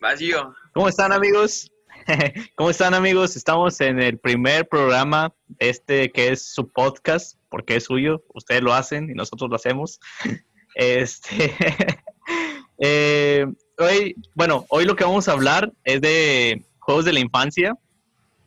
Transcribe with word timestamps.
Vacío. 0.00 0.54
¿Cómo 0.72 0.88
están 0.88 1.12
amigos? 1.12 1.70
¿Cómo 2.56 2.70
están 2.70 2.94
amigos? 2.94 3.36
Estamos 3.36 3.80
en 3.80 4.00
el 4.00 4.18
primer 4.18 4.68
programa 4.68 5.32
este 5.58 6.10
que 6.10 6.28
es 6.28 6.42
su 6.42 6.68
podcast, 6.68 7.36
porque 7.48 7.76
es 7.76 7.84
suyo, 7.84 8.24
ustedes 8.34 8.62
lo 8.62 8.72
hacen 8.72 9.10
y 9.10 9.14
nosotros 9.14 9.50
lo 9.50 9.56
hacemos. 9.56 10.00
Este, 10.76 11.52
eh, 12.78 13.44
hoy, 13.76 14.14
bueno, 14.36 14.66
hoy 14.68 14.84
lo 14.84 14.94
que 14.94 15.02
vamos 15.02 15.28
a 15.28 15.32
hablar 15.32 15.72
es 15.82 16.00
de 16.00 16.62
juegos 16.78 17.04
de 17.04 17.12
la 17.12 17.18
infancia, 17.18 17.76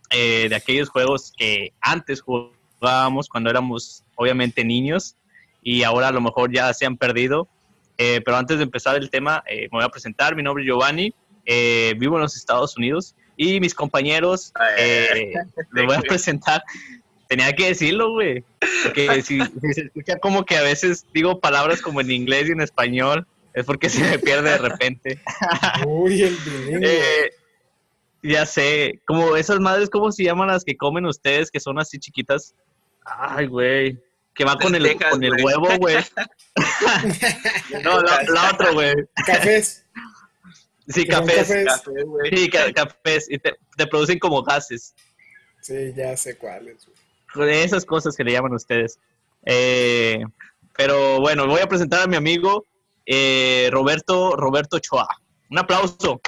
eh, 0.09 0.47
de 0.47 0.55
aquellos 0.55 0.88
juegos 0.88 1.33
que 1.35 1.73
antes 1.81 2.21
jugábamos 2.21 3.27
cuando 3.27 3.49
éramos 3.49 4.05
obviamente 4.16 4.63
niños 4.63 5.17
y 5.61 5.83
ahora 5.83 6.07
a 6.07 6.11
lo 6.13 6.21
mejor 6.21 6.49
ya 6.49 6.73
se 6.73 6.85
han 6.85 6.95
perdido. 6.95 7.49
Eh, 7.97 8.21
pero 8.23 8.38
antes 8.38 8.57
de 8.57 8.63
empezar 8.63 8.95
el 8.95 9.09
tema, 9.09 9.43
me 9.45 9.67
voy 9.69 9.83
a 9.83 9.89
presentar. 9.89 10.33
Mi 10.33 10.43
nombre 10.43 10.63
es 10.63 10.67
Giovanni, 10.67 11.13
vivo 11.45 12.16
en 12.16 12.21
los 12.21 12.38
Estados 12.38 12.77
Unidos 12.77 13.16
y 13.37 13.59
mis 13.59 13.73
compañeros, 13.73 14.53
eh, 14.77 15.33
les 15.71 15.85
voy 15.85 15.95
a 15.95 16.01
presentar. 16.01 16.63
Tenía 17.27 17.53
que 17.53 17.67
decirlo, 17.67 18.11
güey. 18.11 18.43
Porque 18.83 19.21
si, 19.23 19.39
se 19.73 19.81
escucha 19.81 20.17
como 20.19 20.45
que 20.45 20.57
a 20.57 20.61
veces 20.61 21.05
digo 21.13 21.39
palabras 21.39 21.81
como 21.81 22.01
en 22.01 22.11
inglés 22.11 22.47
y 22.47 22.52
en 22.52 22.61
español, 22.61 23.27
es 23.53 23.66
porque 23.66 23.89
se 23.89 24.02
me 24.02 24.19
pierde 24.19 24.52
de 24.52 24.58
repente. 24.58 25.19
Uy, 25.88 26.21
el 26.21 26.38
eh, 26.83 27.31
Ya 28.21 28.45
sé, 28.45 29.02
como 29.05 29.36
esas 29.36 29.59
madres, 29.59 29.89
¿cómo 29.89 30.11
se 30.11 30.23
llaman 30.23 30.47
las 30.47 30.63
que 30.63 30.77
comen 30.77 31.05
ustedes, 31.05 31.49
que 31.49 31.59
son 31.59 31.80
así 31.80 31.99
chiquitas? 31.99 32.55
Ay, 33.05 33.47
güey. 33.47 33.99
Que 34.36 34.45
va 34.45 34.58
con 34.58 34.73
el, 34.73 34.97
con 34.97 35.23
el 35.23 35.43
huevo, 35.43 35.67
güey. 35.77 35.97
no, 37.83 38.02
la, 38.02 38.23
la 38.23 38.52
otra, 38.52 38.71
güey. 38.71 38.93
Cafés. 39.27 39.86
Sí, 40.88 41.06
cafés. 41.08 41.48
sí, 41.48 42.50
cafés. 42.50 43.28
Y 43.30 43.39
te, 43.39 43.56
producen 43.89 44.20
como 44.20 44.44
gases. 44.44 44.94
Sí, 45.62 45.94
ya 45.95 46.16
sé 46.17 46.38
cuáles. 46.38 46.88
Esas 47.36 47.86
cosas 47.86 48.16
que 48.16 48.23
le 48.23 48.31
llaman 48.31 48.53
ustedes. 48.53 49.00
Eh, 49.45 50.23
pero 50.76 51.20
bueno, 51.20 51.48
voy 51.48 51.61
a 51.61 51.67
presentar 51.67 52.02
a 52.02 52.08
mi 52.08 52.16
amigo 52.16 52.66
eh, 53.06 53.70
Roberto, 53.72 54.36
Roberto 54.36 54.80
Choa. 54.80 55.08
Un 55.50 55.59
aplauso. 55.59 56.22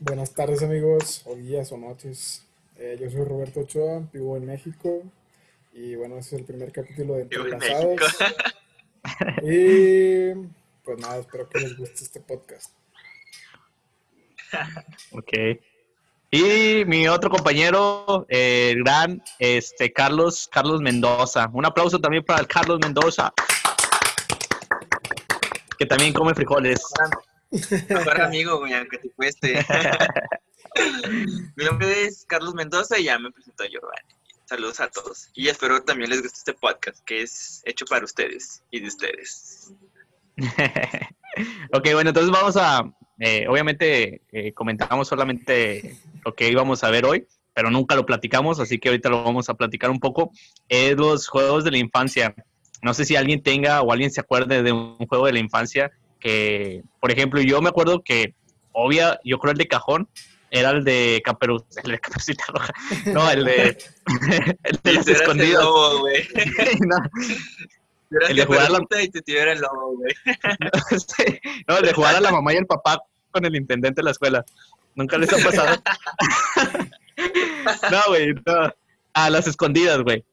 Buenas 0.00 0.32
tardes 0.32 0.62
amigos, 0.62 1.22
o 1.24 1.34
días 1.34 1.72
o 1.72 1.76
noches. 1.76 2.44
Eh, 2.76 2.96
yo 3.00 3.10
soy 3.10 3.24
Roberto 3.24 3.60
Ochoa, 3.60 4.08
vivo 4.12 4.36
en 4.36 4.46
México 4.46 5.02
y 5.72 5.96
bueno, 5.96 6.18
este 6.18 6.36
es 6.36 6.40
el 6.40 6.46
primer 6.46 6.70
capítulo 6.70 7.14
de 7.14 7.22
Entrelazados. 7.22 8.00
y 9.42 10.32
pues 10.88 11.00
nada, 11.00 11.18
espero 11.18 11.46
que 11.50 11.60
les 11.60 11.76
guste 11.76 12.02
este 12.02 12.18
podcast. 12.18 12.72
ok. 15.12 15.60
Y 16.30 16.82
mi 16.86 17.06
otro 17.08 17.28
compañero, 17.28 18.24
el 18.30 18.82
gran 18.82 19.22
este, 19.38 19.92
Carlos, 19.92 20.48
Carlos 20.50 20.80
Mendoza. 20.80 21.50
Un 21.52 21.66
aplauso 21.66 21.98
también 21.98 22.24
para 22.24 22.40
el 22.40 22.46
Carlos 22.46 22.78
Mendoza. 22.82 23.34
Que 25.78 25.84
también 25.84 26.14
come 26.14 26.34
frijoles. 26.34 26.80
Mejor 27.90 28.22
amigo, 28.22 28.58
güey, 28.60 28.72
aunque 28.72 28.96
te 28.96 29.10
cueste. 29.10 29.62
mi 31.54 31.64
nombre 31.66 32.04
es 32.04 32.24
Carlos 32.26 32.54
Mendoza 32.54 32.98
y 32.98 33.04
ya 33.04 33.18
me 33.18 33.30
presento 33.30 33.64
a 33.64 33.66
Giovanni. 33.66 34.14
Saludos 34.46 34.80
a 34.80 34.88
todos. 34.88 35.28
Y 35.34 35.48
espero 35.48 35.82
también 35.82 36.08
les 36.08 36.22
guste 36.22 36.38
este 36.38 36.54
podcast, 36.54 37.04
que 37.04 37.20
es 37.20 37.60
hecho 37.66 37.84
para 37.84 38.06
ustedes 38.06 38.62
y 38.70 38.80
de 38.80 38.86
ustedes. 38.86 39.70
ok, 41.72 41.92
bueno, 41.92 42.10
entonces 42.10 42.30
vamos 42.30 42.56
a, 42.56 42.90
eh, 43.18 43.46
obviamente 43.48 44.22
eh, 44.32 44.52
comentamos 44.52 45.08
solamente 45.08 45.96
lo 46.24 46.34
que 46.34 46.48
íbamos 46.48 46.84
a 46.84 46.90
ver 46.90 47.04
hoy, 47.04 47.26
pero 47.54 47.70
nunca 47.70 47.96
lo 47.96 48.06
platicamos, 48.06 48.60
así 48.60 48.78
que 48.78 48.88
ahorita 48.88 49.08
lo 49.08 49.24
vamos 49.24 49.48
a 49.48 49.54
platicar 49.54 49.90
un 49.90 49.98
poco. 49.98 50.30
Es 50.68 50.96
los 50.96 51.26
juegos 51.28 51.64
de 51.64 51.72
la 51.72 51.78
infancia. 51.78 52.34
No 52.82 52.94
sé 52.94 53.04
si 53.04 53.16
alguien 53.16 53.42
tenga 53.42 53.82
o 53.82 53.92
alguien 53.92 54.12
se 54.12 54.20
acuerde 54.20 54.62
de 54.62 54.70
un 54.70 54.96
juego 55.08 55.26
de 55.26 55.32
la 55.32 55.40
infancia 55.40 55.90
que, 56.20 56.82
por 57.00 57.10
ejemplo, 57.10 57.40
yo 57.40 57.60
me 57.60 57.68
acuerdo 57.68 58.02
que, 58.02 58.34
obvia, 58.72 59.18
yo 59.24 59.38
creo 59.38 59.52
el 59.52 59.58
de 59.58 59.66
cajón, 59.66 60.08
era 60.50 60.70
el 60.70 60.84
de 60.84 61.20
Caperucita, 61.24 61.80
el 61.84 61.92
de 61.92 61.98
Caperucita 61.98 62.44
Roja. 62.48 62.72
No, 63.06 63.30
el 63.30 63.44
de, 63.44 63.78
el 64.62 64.80
de 64.82 64.92
los 64.92 65.08
escondidos. 65.08 66.02
El 68.10 68.36
de 68.36 68.44
jugar 68.44 68.66
a 68.66 68.70
la... 68.70 69.02
y 69.02 69.08
te 69.08 69.52
el 69.52 69.60
lobo, 69.60 69.96
güey. 69.96 70.14
no, 71.68 71.76
el 71.76 71.84
de 71.84 71.92
jugar 71.92 72.16
a 72.16 72.20
la 72.20 72.32
mamá 72.32 72.54
y 72.54 72.56
el 72.56 72.66
papá 72.66 73.02
con 73.30 73.44
el 73.44 73.54
intendente 73.54 74.00
de 74.00 74.04
la 74.04 74.12
escuela. 74.12 74.44
Nunca 74.94 75.18
les 75.18 75.32
ha 75.32 75.36
pasado. 75.36 75.76
no, 77.90 77.98
güey, 78.08 78.34
no. 78.34 78.74
A 79.12 79.30
las 79.30 79.46
escondidas, 79.46 80.02
güey. 80.02 80.24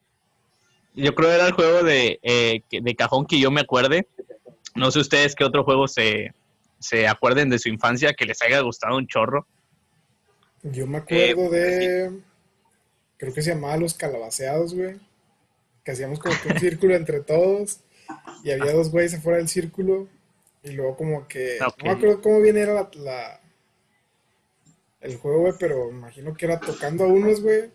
Yo 0.94 1.14
creo 1.14 1.30
que 1.30 1.36
era 1.36 1.48
el 1.48 1.54
juego 1.54 1.84
de, 1.84 2.20
eh, 2.24 2.62
de 2.70 2.96
cajón 2.96 3.26
que 3.26 3.40
yo 3.40 3.52
me 3.52 3.62
acuerde. 3.62 4.08
No 4.76 4.92
sé 4.92 5.00
ustedes 5.00 5.36
qué 5.36 5.44
otro 5.44 5.64
juego 5.64 5.88
se, 5.88 6.34
se 6.80 7.08
acuerden 7.08 7.50
de 7.50 7.60
su 7.60 7.70
infancia 7.70 8.14
que 8.14 8.26
les 8.26 8.42
haya 8.42 8.60
gustado 8.62 8.98
un 8.98 9.08
chorro. 9.08 9.46
Yo 10.64 10.88
me 10.88 11.00
acuerdo 11.00 11.54
eh, 11.54 11.60
de. 11.60 12.20
Creo 13.18 13.34
que 13.34 13.42
se 13.42 13.54
llamaba 13.54 13.78
Los 13.78 13.94
Calabaceados, 13.94 14.74
güey 14.74 15.00
que 15.86 15.92
hacíamos 15.92 16.20
como 16.20 16.36
que 16.42 16.50
un 16.50 16.60
círculo 16.60 16.96
entre 16.96 17.22
todos 17.22 17.80
y 18.44 18.52
había 18.52 18.74
dos 18.74 18.90
güeyes 18.90 19.14
afuera 19.14 19.38
del 19.38 19.48
círculo 19.48 20.10
y 20.64 20.72
luego 20.72 20.98
como 20.98 21.28
que 21.28 21.58
no 21.60 21.68
me 21.84 21.92
acuerdo 21.92 22.22
cómo 22.22 22.42
bien 22.42 22.58
era 22.58 22.90
la, 22.96 23.40
el 25.00 25.18
juego, 25.18 25.42
güey, 25.42 25.54
pero 25.60 25.92
me 25.92 26.00
imagino 26.00 26.34
que 26.34 26.46
era 26.46 26.60
tocando 26.60 27.04
a 27.04 27.08
unos, 27.08 27.40
güey, 27.42 27.70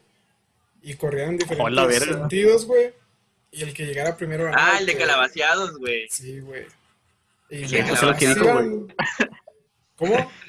y 0.83 0.95
corrían 0.95 1.31
en 1.31 1.39
diferentes 1.39 2.03
sentidos, 2.03 2.67
güey, 2.67 2.93
y 3.53 3.63
el 3.63 3.73
que 3.73 3.87
llegara 3.87 4.17
primero 4.17 4.51
Ah, 4.53 4.79
el 4.81 4.87
de 4.87 4.97
calabaceados, 4.97 5.79
güey. 5.79 6.09
Sí, 6.09 6.41
güey. 6.41 6.67
Y 7.49 7.67
lo 7.67 8.87
¿Cómo? 9.97 10.31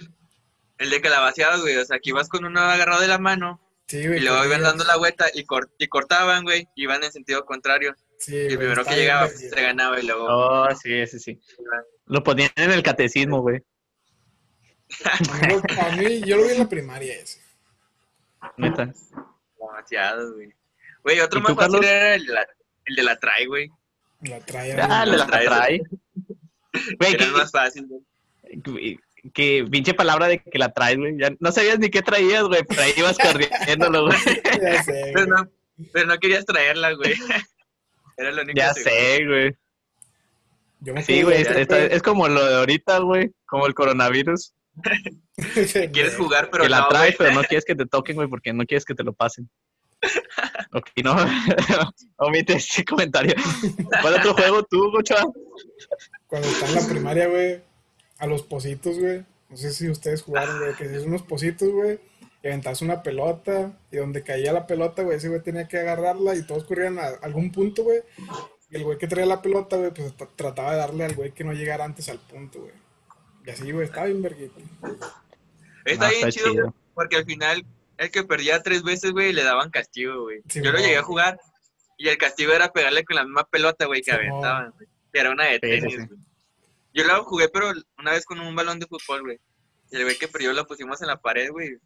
El 0.78 0.90
de 0.90 1.00
calabaceados, 1.00 1.62
güey, 1.62 1.78
o 1.78 1.86
sea, 1.86 1.98
aquí 1.98 2.12
vas 2.12 2.28
con 2.28 2.44
uno 2.44 2.60
agarrado 2.60 3.02
de 3.02 3.08
la 3.08 3.20
mano 3.20 3.60
y 3.94 4.20
luego 4.20 4.46
iban 4.46 4.62
dando 4.62 4.84
la 4.84 4.98
vuelta 4.98 5.26
y, 5.34 5.46
y 5.80 5.88
cortaban, 5.88 6.44
güey, 6.44 6.68
iban 6.76 7.04
en 7.04 7.12
sentido 7.12 7.46
contrario. 7.46 7.96
Sí, 8.18 8.36
y 8.36 8.52
el 8.52 8.58
primero 8.58 8.86
que 8.86 8.96
llegaba 8.96 9.28
pues, 9.28 9.50
se 9.50 9.62
ganaba 9.62 10.00
y 10.00 10.06
luego... 10.06 10.26
Oh, 10.28 10.68
sí, 10.76 11.06
sí, 11.08 11.20
sí. 11.20 11.40
Lo 12.06 12.24
ponían 12.24 12.52
en 12.56 12.72
el 12.72 12.84
catecismo, 12.84 13.42
güey. 13.42 13.62
a 15.80 15.96
mí, 15.96 16.22
yo 16.22 16.38
lo 16.38 16.44
vi 16.44 16.52
en 16.52 16.60
la 16.60 16.70
primaria 16.70 17.16
ese. 17.16 17.42
Neta. 18.58 18.94
Demasiado, 19.58 20.34
güey. 20.34 20.54
Güey, 21.04 21.20
otro 21.20 21.42
más 21.42 21.56
fácil 21.56 21.84
era 21.84 22.16
el 22.16 22.26
de 22.26 22.34
la, 22.34 22.48
el 22.86 22.96
de 22.96 23.04
la 23.04 23.18
trai, 23.18 23.46
güey. 23.46 23.70
La 24.22 24.40
trai. 24.40 24.72
Ah, 24.72 25.04
el 25.04 25.12
de 25.12 25.18
la 25.18 25.28
trai. 25.28 25.82
Güey, 27.00 27.14
era 27.14 27.28
más 27.28 27.52
fácil, 27.52 27.88
güey 27.88 28.02
que 29.34 29.66
pinche 29.70 29.94
palabra 29.94 30.28
de 30.28 30.40
que 30.40 30.58
la 30.58 30.74
traes, 30.74 30.98
güey. 30.98 31.18
Ya 31.18 31.32
no 31.40 31.52
sabías 31.52 31.80
ni 31.80 31.90
qué 31.90 32.02
traías, 32.02 32.44
güey, 32.44 32.64
pero 32.68 32.82
ahí 32.82 32.94
ibas 32.98 33.18
corriéndolo, 33.18 34.06
güey. 34.06 34.18
Ya 34.62 34.84
sé, 34.84 35.12
pero, 35.14 35.26
no, 35.28 35.50
pero 35.94 36.08
no 36.08 36.18
querías 36.18 36.46
traerla, 36.46 36.94
güey. 36.94 37.14
Era 38.18 38.32
lo 38.32 38.42
único 38.42 38.58
Ya 38.58 38.74
sé, 38.74 39.26
güey. 39.26 39.56
Sí, 41.04 41.22
güey, 41.22 41.44
es, 41.44 42.02
como 42.02 42.28
lo 42.28 42.44
de 42.44 42.56
ahorita, 42.56 43.00
güey, 43.00 43.32
como 43.46 43.68
el 43.68 43.76
coronavirus. 43.76 44.54
quieres 45.94 46.16
jugar, 46.18 46.50
pero 46.52 46.64
que 46.64 46.70
la 46.70 46.88
traes, 46.88 47.16
pero 47.18 47.32
no 47.34 47.44
quieres 47.44 47.66
que 47.66 47.76
te 47.76 47.86
toquen, 47.86 48.16
güey, 48.16 48.28
porque 48.28 48.52
no 48.52 48.66
quieres 48.66 48.84
que 48.84 48.96
te 48.96 49.04
lo 49.04 49.14
pasen. 49.14 49.48
ok, 50.74 50.88
no, 51.04 51.16
omite 52.18 52.54
ese 52.54 52.84
comentario. 52.84 53.36
¿Cuál 54.02 54.16
otro 54.16 54.34
juego 54.34 54.64
tú, 54.64 54.90
Gocha? 54.90 55.24
Cuando 56.26 56.48
está 56.48 56.66
en 56.68 56.76
la 56.76 56.88
primaria, 56.88 57.28
güey, 57.28 57.62
a 58.22 58.28
los 58.28 58.44
positos, 58.44 58.98
güey. 59.00 59.26
No 59.50 59.58
sé 59.58 59.74
si 59.74 59.90
ustedes 59.90 60.22
jugaron, 60.22 60.60
güey, 60.60 60.76
que 60.76 60.86
es 60.86 61.04
unos 61.04 61.24
positos, 61.24 61.70
güey. 61.70 62.00
Y 62.44 62.48
aventas 62.48 62.82
una 62.82 63.04
pelota 63.04 63.74
y 63.92 63.98
donde 63.98 64.24
caía 64.24 64.54
la 64.54 64.68
pelota, 64.68 65.02
güey, 65.02 65.18
ese 65.18 65.28
güey 65.28 65.42
tenía 65.42 65.68
que 65.68 65.80
agarrarla 65.80 66.36
y 66.36 66.44
todos 66.44 66.64
corrían 66.64 67.00
a 67.00 67.08
algún 67.22 67.52
punto, 67.52 67.84
güey. 67.84 68.00
Y 68.70 68.76
el 68.78 68.84
güey 68.84 68.98
que 68.98 69.08
traía 69.08 69.26
la 69.26 69.42
pelota, 69.42 69.76
güey, 69.76 69.92
pues 69.92 70.14
trataba 70.36 70.72
de 70.72 70.78
darle 70.78 71.04
al 71.04 71.16
güey 71.16 71.32
que 71.32 71.44
no 71.44 71.52
llegara 71.52 71.84
antes 71.84 72.10
al 72.10 72.20
punto, 72.20 72.62
güey. 72.62 72.74
Y 73.46 73.50
así, 73.50 73.72
güey, 73.72 73.86
estaba 73.86 74.06
bien 74.06 74.22
verguito. 74.22 74.62
Está 75.84 76.10
bien 76.10 76.30
chido, 76.30 76.76
porque 76.94 77.18
al 77.18 77.26
final 77.26 77.66
el 77.98 78.12
que 78.12 78.24
perdía 78.24 78.62
tres 78.62 78.84
veces, 78.84 79.12
güey, 79.12 79.34
le 79.34 79.44
daban 79.44 79.72
castigo, 79.72 80.22
güey. 80.22 80.42
Yo 80.46 80.72
lo 80.72 80.78
llegué 80.78 80.98
a 80.98 81.04
jugar 81.04 81.40
Y 81.98 82.08
el 82.08 82.18
castigo 82.18 82.54
era 82.54 82.72
pegarle 82.72 83.04
con 83.04 83.16
la 83.16 83.24
misma 83.24 83.48
pelota, 83.48 83.86
güey, 83.86 84.02
que 84.02 84.12
Sí, 84.12 84.18
aventaban, 84.18 84.72
güey. 84.72 84.88
Que 85.12 85.20
era 85.20 85.32
una 85.32 85.46
de 85.46 85.54
Sí, 85.54 85.60
sí, 85.60 85.80
tenis, 85.80 86.08
sí. 86.10 86.16
Yo 86.94 87.06
la 87.06 87.18
jugué, 87.20 87.50
pero 87.50 87.72
una 87.98 88.12
vez 88.12 88.26
con 88.26 88.40
un 88.40 88.56
balón 88.56 88.80
de 88.80 88.88
fútbol, 88.88 89.22
güey. 89.22 89.40
Y 89.92 89.98
el 89.98 90.04
güey 90.04 90.18
que 90.18 90.28
perdió 90.28 90.54
lo 90.54 90.68
pusimos 90.68 91.02
en 91.02 91.08
la 91.08 91.20
pared, 91.20 91.50
güey. 91.52 91.78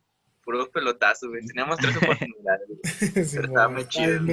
Puro 0.44 0.70
pelotazo, 0.70 1.30
güey. 1.30 1.46
Teníamos 1.46 1.78
tres 1.78 1.96
oportunidades, 1.98 2.68
güey. 2.68 3.26
Sí, 3.26 3.38
estaba 3.38 3.68
muy 3.68 3.88
chido, 3.88 4.24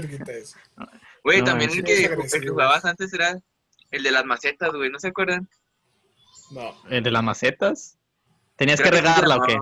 güey. 1.25 1.39
No, 1.39 1.45
también 1.45 1.71
el, 1.71 1.85
que, 1.85 2.05
el 2.05 2.41
que 2.41 2.49
jugabas 2.49 2.85
antes 2.85 3.13
era 3.13 3.39
el 3.91 4.03
de 4.03 4.11
las 4.11 4.25
macetas, 4.25 4.73
güey. 4.73 4.91
¿No 4.91 4.99
se 4.99 5.09
acuerdan? 5.09 5.49
No. 6.51 6.75
¿El 6.91 7.03
de 7.03 7.11
las 7.11 7.23
macetas? 7.23 7.99
¿Tenías 8.57 8.81
que 8.81 8.91
regarla 8.91 9.37
o 9.37 9.43
qué? 9.43 9.59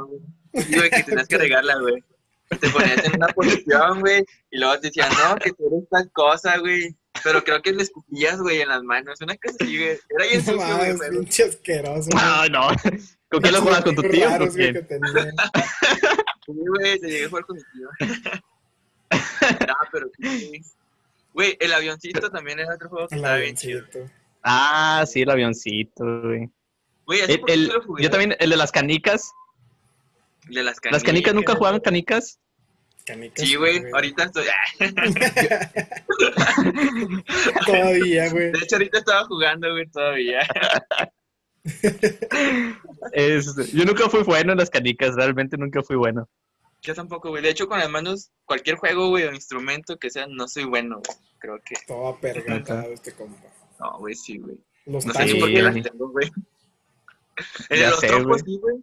Sí, 0.63 0.77
güey, 0.77 0.91
que 0.91 1.03
tenías 1.05 1.29
que 1.29 1.39
regarla, 1.39 1.79
güey. 1.79 2.05
Te 2.49 2.69
ponías 2.71 3.05
en 3.05 3.15
una 3.15 3.29
posición, 3.29 4.01
güey, 4.01 4.25
y 4.51 4.59
luego 4.59 4.81
te 4.81 4.89
decían, 4.89 5.09
no, 5.11 5.37
que 5.37 5.53
tú 5.53 5.69
eres 5.69 5.89
tal 5.89 6.11
cosa, 6.11 6.59
güey. 6.59 6.97
Pero 7.25 7.43
creo 7.45 7.61
que 7.63 7.73
le 7.73 7.83
escupías, 7.83 8.39
güey, 8.41 8.61
en 8.61 8.69
las 8.69 8.83
manos. 8.83 9.21
Una 9.21 9.37
cosa 9.37 9.57
así, 9.61 9.77
güey. 9.79 9.99
Era 10.09 10.25
bien 10.27 10.45
No 10.47 10.53
sucio, 10.53 10.77
güey, 10.79 10.99
pero... 10.99 11.21
pinche 11.21 11.45
asqueroso. 11.45 12.11
No, 12.11 12.47
no. 12.49 12.69
¿Con 13.31 13.41
quién 13.43 13.53
lo 13.55 13.61
jugabas? 13.61 13.85
¿Con 13.85 13.95
tu 13.97 14.03
tío? 14.03 14.29
¿Con 14.29 14.49
güey, 14.49 14.73
quién? 14.73 14.87
Sí, 16.47 16.53
güey, 16.57 16.99
te 17.01 17.07
llegué 17.09 17.25
a 17.27 17.29
jugar 17.29 17.45
con 17.45 17.57
mi 17.57 17.63
tío. 17.73 17.89
no, 19.69 19.75
pero 19.93 20.07
sí. 20.21 20.63
Güey, 21.33 21.57
el 21.61 21.73
avioncito 21.73 22.31
también 22.31 22.59
era 22.59 22.75
otro 22.75 22.89
juego 22.89 23.09
que 23.09 23.15
El 23.15 23.21
estaba 23.21 23.37
bien 23.39 23.57
chido. 23.57 23.79
avioncito. 23.81 24.13
Ah, 24.43 25.05
sí, 25.07 25.23
el 25.23 25.31
avioncito, 25.31 26.05
güey. 26.23 26.51
Güey, 27.07 27.21
El- 27.23 27.41
el- 27.47 27.67
lo 27.69 27.83
jugué. 27.83 28.03
yo 28.05 28.11
también, 28.11 28.37
el 28.41 28.51
de 28.51 28.57
las 28.57 28.73
canicas. 28.73 29.31
El 30.49 30.55
De 30.55 30.63
las 30.65 30.81
canicas. 30.81 31.03
¿Las 31.03 31.05
canicas 31.07 31.35
nunca 31.35 31.55
jugaban 31.55 31.81
canicas? 31.81 32.39
Canicas. 33.11 33.49
Sí, 33.49 33.57
güey, 33.57 33.83
ahorita 33.93 34.25
estoy... 34.25 34.45
Todavía, 37.67 38.31
güey. 38.31 38.53
De 38.53 38.59
hecho, 38.59 38.77
ahorita 38.77 38.99
estaba 38.99 39.25
jugando, 39.27 39.71
güey, 39.73 39.87
todavía. 39.89 40.41
Es- 43.13 43.73
yo 43.73 43.85
nunca 43.85 44.09
fui 44.09 44.23
bueno 44.23 44.53
en 44.53 44.59
las 44.59 44.71
canicas, 44.71 45.15
realmente 45.15 45.57
nunca 45.57 45.83
fui 45.83 45.97
bueno. 45.97 46.29
Yo 46.83 46.95
tampoco, 46.95 47.29
güey. 47.29 47.43
De 47.43 47.51
hecho, 47.51 47.69
con 47.69 47.79
las 47.79 47.91
manos, 47.91 48.31
cualquier 48.47 48.77
juego, 48.77 49.09
güey, 49.09 49.25
o 49.25 49.35
instrumento 49.35 49.99
que 49.99 50.11
sea, 50.11 50.27
no 50.27 50.49
soy 50.49 50.65
bueno, 50.65 51.01
güey. 51.05 51.19
Creo 51.39 51.59
que... 51.65 51.75
Todo 51.87 52.19
pergatado 52.19 52.93
este 52.93 53.13
compa. 53.13 53.49
No, 53.79 53.99
güey, 53.99 54.15
sí, 54.15 54.39
güey. 54.39 54.57
Los 54.87 55.05
No 55.05 55.13
sé 55.13 55.19
por 55.19 55.29
Sí, 55.29 55.35
qué 55.35 55.41
güey. 55.41 55.63
las 55.63 55.75
tengo, 55.91 56.09
güey. 56.09 56.31
De 57.69 57.79
Ya 57.79 57.91
los 57.91 58.01
trompos, 58.01 58.43
sí, 58.45 58.59
güey. 58.59 58.77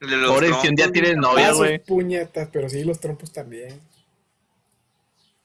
El 0.00 0.10
de 0.10 0.16
los 0.18 0.30
Pobre, 0.30 0.52
si 0.60 0.68
un 0.68 0.74
día 0.74 0.90
tienes 0.92 1.12
güey. 1.12 1.20
novia, 1.22 1.44
Tazos, 1.46 1.58
güey. 1.58 1.78
puñetas, 1.84 2.48
pero 2.52 2.68
sí, 2.68 2.84
los 2.84 3.00
trompos 3.00 3.32
también. 3.32 3.80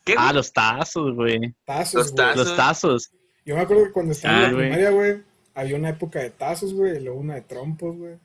¿Qué, 0.03 0.15
Ah, 0.17 0.33
los 0.33 0.51
tazos, 0.51 1.13
güey. 1.15 1.53
Tazos, 1.65 1.93
Los 1.93 2.11
güey. 2.11 2.15
tazos. 2.27 2.47
Los 2.47 2.55
tazos. 2.57 3.11
Yo 3.45 3.55
me 3.55 3.61
acuerdo 3.61 3.85
que 3.85 3.91
cuando 3.91 4.11
estaba 4.13 4.33
en 4.35 4.39
Ah, 4.39 4.47
la 4.47 4.53
güey. 4.53 4.61
primaria, 4.69 4.89
güey, 4.91 5.23
había 5.55 5.75
una 5.75 5.89
época 5.89 6.19
de 6.19 6.29
tazos, 6.31 6.73
güey, 6.73 6.97
y 6.97 6.99
luego 7.01 7.19
una 7.19 7.35
de 7.35 7.41
trompos, 7.41 7.95
güey. 7.97 8.15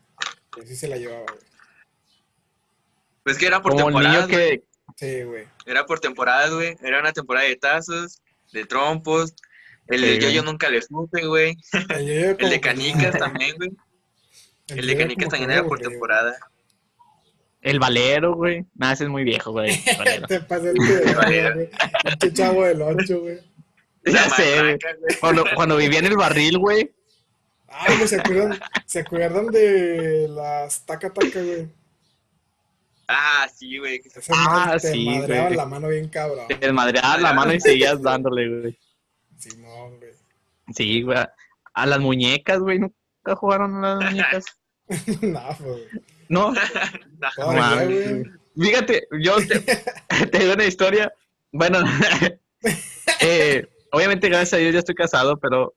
Y 0.57 0.61
así 0.63 0.75
se 0.77 0.89
la 0.89 0.97
llevaba, 0.97 1.21
güey. 1.29 1.41
Pues 3.23 3.39
que 3.39 3.47
era 3.47 3.61
por 3.61 3.73
Como 3.73 3.85
temporadas, 3.87 4.27
niño 4.29 4.39
güey. 4.39 4.59
que... 4.59 4.65
Sí, 4.97 5.23
güey. 5.25 5.45
Era 5.67 5.85
por 5.85 6.01
temporadas, 6.01 6.53
güey. 6.55 6.77
Era 6.83 7.01
una 7.01 7.13
temporada 7.13 7.47
de 7.47 7.57
tazos, 7.57 8.21
de 8.53 8.65
trompos. 8.65 9.35
El 9.89 10.01
Sí, 10.01 10.07
de 10.07 10.19
güey. 10.21 10.35
yo 10.35 10.43
nunca 10.43 10.71
le 10.71 10.81
supe, 10.83 11.27
güey. 11.27 11.57
El, 11.91 12.07
yo-yo 12.07 12.37
El 12.39 12.51
de 12.51 12.61
canicas 12.61 13.19
también, 13.19 13.57
güey. 13.57 13.71
El 14.69 14.87
de 14.87 14.97
canicas 14.97 15.33
que 15.33 15.45
era 15.45 15.65
por 15.65 15.79
temporada. 15.79 16.37
El 17.63 17.81
valero, 17.81 18.35
güey. 18.35 18.65
Nada, 18.75 18.93
ese 18.93 19.05
es 19.05 19.11
muy 19.11 19.25
viejo, 19.25 19.53
güey. 19.53 19.71
el. 20.07 20.27
Te 20.27 20.39
de 20.39 21.15
Valero. 21.15 21.15
verga, 21.29 21.55
güey. 21.55 21.71
Pinche 22.05 22.33
chavo 22.33 22.65
del 22.65 22.83
8, 22.83 23.21
güey. 23.21 23.39
Ya 24.07 24.31
sé, 24.31 24.61
güey. 24.61 24.79
Cuando, 25.21 25.45
cuando 25.57 25.77
vivía 25.77 25.99
en 25.99 26.07
el 26.07 26.17
barril, 26.17 26.59
güey. 26.59 26.95
Ah, 27.67 27.87
güey, 27.89 28.07
¿se 28.07 28.21
acuerdan, 28.21 28.61
¿se 28.85 29.01
acuerdan 29.01 29.47
de 29.49 30.29
las 30.29 30.87
taca 30.87 31.13
taca, 31.13 31.43
güey? 31.43 31.69
Ah, 33.09 33.49
sí, 33.53 33.79
güey. 33.79 34.01
Ah, 34.31 34.77
te 34.81 34.93
sí, 34.93 35.07
madreaban 35.07 35.47
güey. 35.49 35.57
la 35.57 35.67
mano 35.67 35.89
bien 35.89 36.09
cabrón. 36.09 36.47
Te 36.47 36.55
desmadreabas 36.55 37.21
la 37.21 37.33
mano 37.33 37.53
y 37.53 37.61
seguías 37.61 38.01
dándole, 38.01 38.61
güey. 38.61 38.79
Simón, 39.39 39.99
güey. 39.99 40.13
Sí, 40.73 41.03
güey. 41.03 41.19
A 41.75 41.87
las 41.87 41.99
muñecas, 41.99 42.61
güey. 42.61 42.79
¿Nunca 43.27 43.41
jugaron 43.41 43.85
a 43.85 43.97
las 43.97 44.05
muñecas? 44.05 44.45
no, 45.21 45.41
pues. 45.59 45.83
No. 46.29 46.55
Fíjate, 48.57 49.09
yo 49.21 49.37
te, 49.39 49.61
te 50.31 50.39
digo 50.39 50.55
una 50.55 50.65
historia. 50.65 51.13
Bueno, 51.51 51.81
eh, 53.21 53.67
obviamente, 53.91 54.29
gracias 54.29 54.55
a 54.55 54.57
Dios, 54.59 54.73
ya 54.73 54.79
estoy 54.79 54.95
casado, 54.95 55.37
pero 55.39 55.75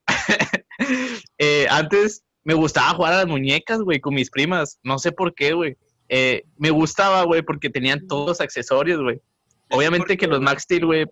eh, 1.39 1.65
antes 1.69 2.23
me 2.43 2.53
gustaba 2.53 2.93
jugar 2.93 3.13
a 3.13 3.17
las 3.17 3.27
muñecas, 3.27 3.81
güey, 3.81 3.99
con 3.99 4.13
mis 4.13 4.29
primas. 4.29 4.79
No 4.83 4.99
sé 4.99 5.11
por 5.11 5.33
qué, 5.33 5.53
güey. 5.53 5.75
Eh, 6.07 6.43
me 6.57 6.69
gustaba, 6.69 7.23
güey, 7.23 7.41
porque 7.41 7.69
tenían 7.69 8.05
todos 8.07 8.27
los 8.27 8.41
accesorios, 8.41 9.01
güey. 9.01 9.19
Obviamente 9.71 10.17
que 10.17 10.27
los 10.27 10.41
Max 10.41 10.63
Steel, 10.63 10.85
güey. 10.85 11.05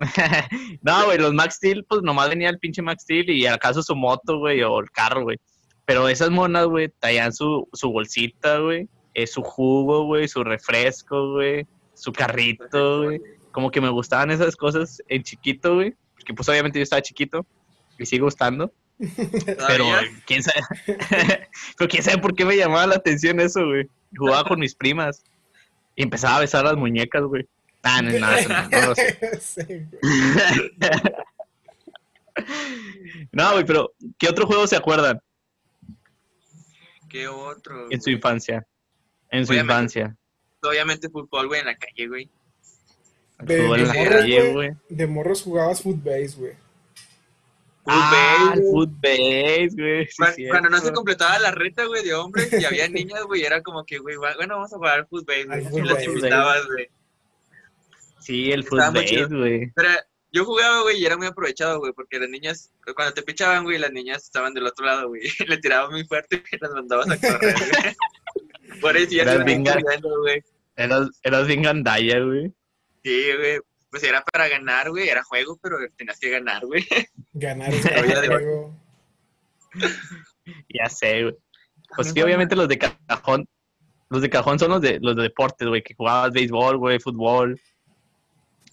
no, 0.82 1.04
güey, 1.04 1.18
los 1.18 1.34
Max 1.34 1.56
Steel, 1.56 1.84
pues 1.84 2.02
nomás 2.02 2.28
venía 2.30 2.48
el 2.48 2.58
pinche 2.58 2.82
Max 2.82 3.02
Steel 3.02 3.30
y 3.30 3.46
acaso 3.46 3.82
su 3.82 3.94
moto, 3.94 4.38
güey, 4.38 4.62
o 4.62 4.80
el 4.80 4.90
carro, 4.90 5.22
güey. 5.22 5.38
Pero 5.84 6.08
esas 6.08 6.30
monas, 6.30 6.66
güey, 6.66 6.88
traían 6.98 7.32
su, 7.32 7.68
su 7.72 7.90
bolsita, 7.90 8.58
güey, 8.58 8.88
eh, 9.14 9.26
su 9.26 9.42
jugo, 9.42 10.04
güey, 10.04 10.28
su 10.28 10.42
refresco, 10.42 11.32
güey, 11.32 11.66
su 11.94 12.12
carrito, 12.12 13.04
güey. 13.04 13.20
Como 13.52 13.70
que 13.70 13.80
me 13.80 13.90
gustaban 13.90 14.30
esas 14.30 14.56
cosas 14.56 15.02
en 15.08 15.22
chiquito, 15.22 15.74
güey. 15.74 15.94
Porque 16.14 16.34
pues 16.34 16.48
obviamente 16.48 16.78
yo 16.78 16.84
estaba 16.84 17.02
chiquito 17.02 17.44
y 17.98 18.06
sigue 18.06 18.22
gustando. 18.22 18.72
Pero 19.66 19.84
quién 20.26 20.42
sabe. 20.42 20.60
pero 21.78 21.88
quién 21.88 22.02
sabe 22.02 22.18
por 22.18 22.34
qué 22.34 22.44
me 22.44 22.56
llamaba 22.56 22.86
la 22.86 22.96
atención 22.96 23.40
eso, 23.40 23.64
güey. 23.64 23.88
Jugaba 24.16 24.44
con 24.44 24.60
mis 24.60 24.74
primas 24.74 25.24
y 25.96 26.02
empezaba 26.02 26.36
a 26.36 26.40
besar 26.40 26.64
las 26.64 26.76
muñecas, 26.76 27.22
güey. 27.22 27.48
Ah, 27.82 28.02
no, 28.02 28.10
no, 28.18 28.30
eso 28.32 28.48
no, 28.48 28.68
no 28.68 28.86
lo 28.88 28.94
sé. 28.94 29.18
Sí, 29.40 29.62
güey. 29.66 30.72
No, 33.32 33.52
güey, 33.52 33.64
pero 33.66 33.92
¿qué 34.18 34.28
otro 34.28 34.46
juego 34.46 34.66
se 34.66 34.76
acuerdan 34.76 35.20
¿Qué 37.08 37.28
otro? 37.28 37.90
en 37.90 38.00
su 38.00 38.10
infancia? 38.10 38.66
En 39.30 39.44
su 39.46 39.52
Obviamente. 39.52 39.72
infancia. 39.74 40.16
Obviamente 40.62 41.08
fútbol, 41.10 41.48
güey, 41.48 41.60
en 41.60 41.66
la 41.66 41.76
calle, 41.76 42.06
güey. 42.08 42.30
De, 43.40 43.62
Fútbol 43.62 43.80
en 43.80 43.86
la 43.88 43.92
de 43.92 43.98
calle, 44.08 44.08
morros, 44.08 44.24
güey. 44.24 44.52
güey. 44.52 44.70
De 44.88 45.06
morros 45.06 45.42
jugabas 45.42 45.82
footbase, 45.82 46.34
güey. 46.38 46.52
Ah, 47.86 48.54
footbase, 48.70 49.68
güey. 49.76 50.06
sí, 50.34 50.48
Cuando, 50.48 50.68
no 50.70 50.78
se 50.78 50.92
completaba 50.92 51.38
la 51.40 51.50
reta, 51.50 51.84
güey, 51.86 52.04
de 52.04 52.14
hombres 52.14 52.52
y 52.52 52.64
había 52.64 52.88
niñas, 52.88 53.24
güey, 53.24 53.42
era 53.42 53.62
como 53.62 53.84
que, 53.84 53.98
güey, 53.98 54.16
bueno, 54.16 54.54
vamos 54.56 54.72
a 54.72 54.76
jugar 54.76 55.06
fútbol, 55.08 55.46
güey. 55.46 55.84
Las 55.84 56.04
invitabas, 56.04 56.66
güey. 56.66 56.88
Sí, 58.30 58.52
el 58.52 58.64
chido. 58.64 59.38
güey. 59.38 59.72
Pero 59.74 59.88
yo 60.30 60.44
jugaba, 60.44 60.82
güey, 60.82 61.00
y 61.00 61.04
era 61.04 61.16
muy 61.16 61.26
aprovechado, 61.26 61.80
güey, 61.80 61.92
porque 61.92 62.20
las 62.20 62.28
niñas, 62.30 62.72
cuando 62.94 63.12
te 63.12 63.22
pichaban, 63.22 63.64
güey, 63.64 63.76
las 63.78 63.90
niñas 63.90 64.22
estaban 64.22 64.54
del 64.54 64.66
otro 64.68 64.86
lado, 64.86 65.08
güey. 65.08 65.22
Le 65.48 65.58
tiraban 65.58 65.90
muy 65.90 66.04
fuerte 66.04 66.40
y 66.52 66.56
las 66.60 66.70
mandabas 66.70 67.10
a 67.10 67.16
correr, 67.20 67.54
güey. 67.58 68.80
Por 68.80 68.96
eso 68.96 69.10
ya 69.10 69.22
Eras 69.22 69.38
se 69.38 69.44
bien 69.44 69.64
güey. 69.64 70.44
Eras, 70.76 71.08
eras 71.24 71.46
bien 71.48 71.62
gandalla, 71.62 72.20
güey. 72.20 72.52
Sí, 73.02 73.24
güey. 73.36 73.58
Pues 73.90 74.04
era 74.04 74.22
para 74.22 74.48
ganar, 74.48 74.90
güey. 74.90 75.08
Era 75.08 75.24
juego, 75.24 75.58
pero 75.60 75.76
tenías 75.96 76.20
que 76.20 76.30
ganar, 76.30 76.64
güey. 76.64 76.86
Ganar 77.32 77.72
de- 77.72 78.28
juego. 78.28 78.80
Ya 80.72 80.88
sé, 80.88 81.22
güey. 81.24 81.36
Pues 81.96 82.12
sí, 82.12 82.22
obviamente 82.22 82.54
los 82.54 82.68
de 82.68 82.78
cajón, 82.78 83.48
los 84.08 84.22
de 84.22 84.30
cajón 84.30 84.60
son 84.60 84.70
los 84.70 84.80
de 84.80 85.00
los 85.00 85.16
de 85.16 85.24
deportes, 85.24 85.66
güey, 85.66 85.82
que 85.82 85.94
jugabas 85.94 86.30
béisbol, 86.32 86.76
güey, 86.76 87.00
fútbol. 87.00 87.60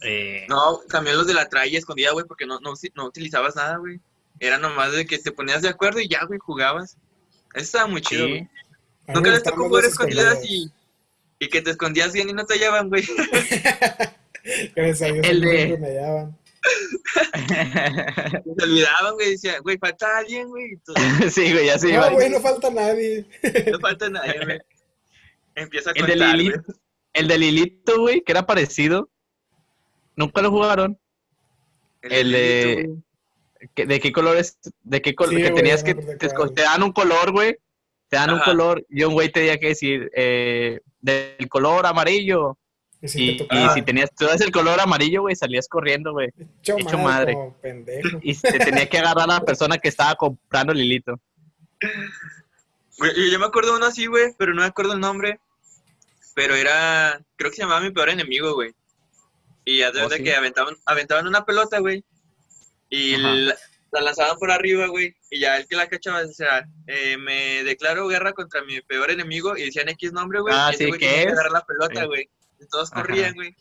Eh, 0.01 0.45
No, 0.49 0.79
también 0.89 1.17
los 1.17 1.27
de 1.27 1.33
la 1.33 1.49
traía 1.49 1.79
escondida, 1.79 2.11
güey, 2.11 2.25
porque 2.25 2.45
no, 2.45 2.59
no, 2.59 2.73
no 2.95 3.05
utilizabas 3.05 3.55
nada, 3.55 3.77
güey. 3.77 3.99
Era 4.39 4.57
nomás 4.59 4.91
de 4.93 5.05
que 5.05 5.17
te 5.17 5.31
ponías 5.31 5.61
de 5.63 5.69
acuerdo 5.69 5.99
y 5.99 6.07
ya, 6.07 6.23
güey, 6.25 6.39
jugabas. 6.39 6.97
Eso 7.53 7.63
estaba 7.63 7.87
muy 7.87 8.01
chido, 8.01 8.25
sí. 8.25 8.29
güey. 8.31 8.41
Mí 8.41 9.13
Nunca 9.13 9.31
les 9.31 9.41
tocó 9.43 9.69
las 9.77 9.87
escondidas 9.87 10.39
y, 10.45 10.69
y 11.39 11.47
que 11.49 11.61
te 11.61 11.71
escondías 11.71 12.11
bien 12.13 12.29
y 12.29 12.33
no 12.33 12.45
te 12.45 12.55
hallaban, 12.55 12.89
güey. 12.89 13.03
Gracias 14.75 15.01
a 15.09 15.13
Dios, 15.13 15.25
El 15.27 15.41
de- 15.41 15.77
me 15.79 15.87
hallaban. 15.87 16.37
Se 18.57 18.63
olvidaban, 18.63 19.13
güey. 19.15 19.31
Decía, 19.31 19.59
güey, 19.59 19.77
falta 19.77 20.17
alguien, 20.17 20.47
güey. 20.49 20.77
sí, 21.31 21.51
güey, 21.53 21.65
ya 21.67 21.79
se 21.79 21.87
No, 21.87 21.93
iba. 21.95 22.09
güey, 22.09 22.29
no 22.29 22.39
falta 22.41 22.69
nadie. 22.69 23.25
No 23.71 23.79
falta 23.79 24.09
nadie, 24.09 24.39
güey. 24.43 24.59
Empieza 25.55 25.89
a 25.89 25.93
El 25.93 26.05
de 26.05 26.11
contar, 26.13 26.35
Lili. 26.35 26.49
güey. 26.49 26.61
El 27.13 27.27
de 27.27 27.37
Lilito, 27.37 27.99
güey, 28.01 28.21
que 28.21 28.31
era 28.31 28.45
parecido. 28.45 29.09
Nunca 30.17 30.41
lo 30.41 30.51
jugaron. 30.51 30.99
El 32.01 32.31
de- 32.33 32.65
Lilito, 32.65 32.89
güey. 32.91 33.03
¿Qué- 33.73 33.85
¿De 33.85 33.99
qué 33.99 34.11
colores? 34.11 34.57
¿De 34.83 35.01
qué 35.01 35.15
color? 35.15 35.33
Sí, 35.35 35.41
que 35.41 35.49
güey, 35.51 35.55
tenías 35.63 35.83
que. 35.83 35.95
Te, 35.95 36.27
te 36.27 36.61
dan 36.61 36.83
un 36.83 36.91
color, 36.91 37.31
güey. 37.31 37.57
Te 38.09 38.17
dan 38.17 38.31
un 38.33 38.39
color 38.39 38.85
y 38.89 39.03
un 39.03 39.13
güey 39.13 39.29
tenía 39.31 39.57
que 39.57 39.67
decir 39.69 40.09
eh, 40.15 40.79
del 41.01 41.47
color 41.49 41.85
amarillo. 41.85 42.57
Y 43.01 43.07
si 43.09 43.23
Y, 43.23 43.27
te 43.37 43.43
y 43.43 43.47
tocaba, 43.47 43.73
si 43.73 43.81
tenías, 43.83 44.09
tú 44.15 44.25
el 44.27 44.51
color 44.51 44.79
amarillo, 44.79 45.21
güey, 45.21 45.35
salías 45.35 45.67
corriendo, 45.67 46.13
güey. 46.13 46.29
hecho 46.61 46.77
hecho 46.77 46.97
madre. 46.97 47.37
Y 48.21 48.33
se 48.33 48.57
tenía 48.59 48.87
que 48.89 48.97
agarrar 48.97 49.29
a 49.29 49.33
la 49.35 49.41
persona 49.41 49.77
que 49.77 49.87
estaba 49.89 50.15
comprando 50.15 50.71
el 50.73 50.81
hilito. 50.81 51.19
Yo, 51.79 53.05
yo 53.31 53.39
me 53.39 53.45
acuerdo 53.45 53.71
de 53.71 53.77
uno 53.77 53.85
así, 53.87 54.07
güey, 54.07 54.33
pero 54.37 54.53
no 54.53 54.61
me 54.61 54.67
acuerdo 54.67 54.93
el 54.93 54.99
nombre. 54.99 55.39
Pero 56.33 56.55
era, 56.55 57.19
creo 57.35 57.51
que 57.51 57.57
se 57.57 57.63
llamaba 57.63 57.81
mi 57.81 57.91
peor 57.91 58.09
enemigo, 58.09 58.53
güey. 58.53 58.73
Y 59.69 59.79
ya 59.79 59.91
de 59.91 60.01
Oh, 60.01 60.09
sí. 60.09 60.23
que 60.23 60.33
aventaban, 60.33 60.75
aventaban 60.85 61.27
una 61.27 61.43
pelota, 61.45 61.79
güey. 61.79 62.03
Y 62.89 63.17
la, 63.17 63.53
la 63.91 64.01
lanzaban 64.01 64.37
por 64.39 64.49
arriba, 64.49 64.87
güey. 64.87 65.13
Y 65.29 65.39
ya 65.39 65.57
el 65.57 65.67
que 65.67 65.75
la 65.75 65.87
cachaba 65.89 66.23
decía, 66.23 66.65
eh, 66.87 67.17
me 67.17 67.63
declaro 67.65 68.07
guerra 68.07 68.31
contra 68.31 68.63
mi 68.63 68.79
peor 68.81 69.11
enemigo. 69.11 69.57
Y 69.57 69.63
decían 69.65 69.89
X 69.89 70.13
nombre, 70.13 70.39
güey. 70.39 70.53
Ah, 70.57 70.69
y 70.71 70.75
ese 70.75 70.83
sí, 70.85 70.89
güey 70.89 70.99
¿qué 71.01 71.05
tenía 71.07 71.23
que 71.23 71.27
es? 71.27 71.33
agarrar 71.33 71.51
la 71.51 71.65
pelota, 71.65 72.01
Sí. 72.01 72.07
güey. 72.07 72.29
Y 72.61 72.67
todos 72.67 72.91
Ajá. 72.93 73.01
corrían, 73.01 73.33
güey. 73.35 73.55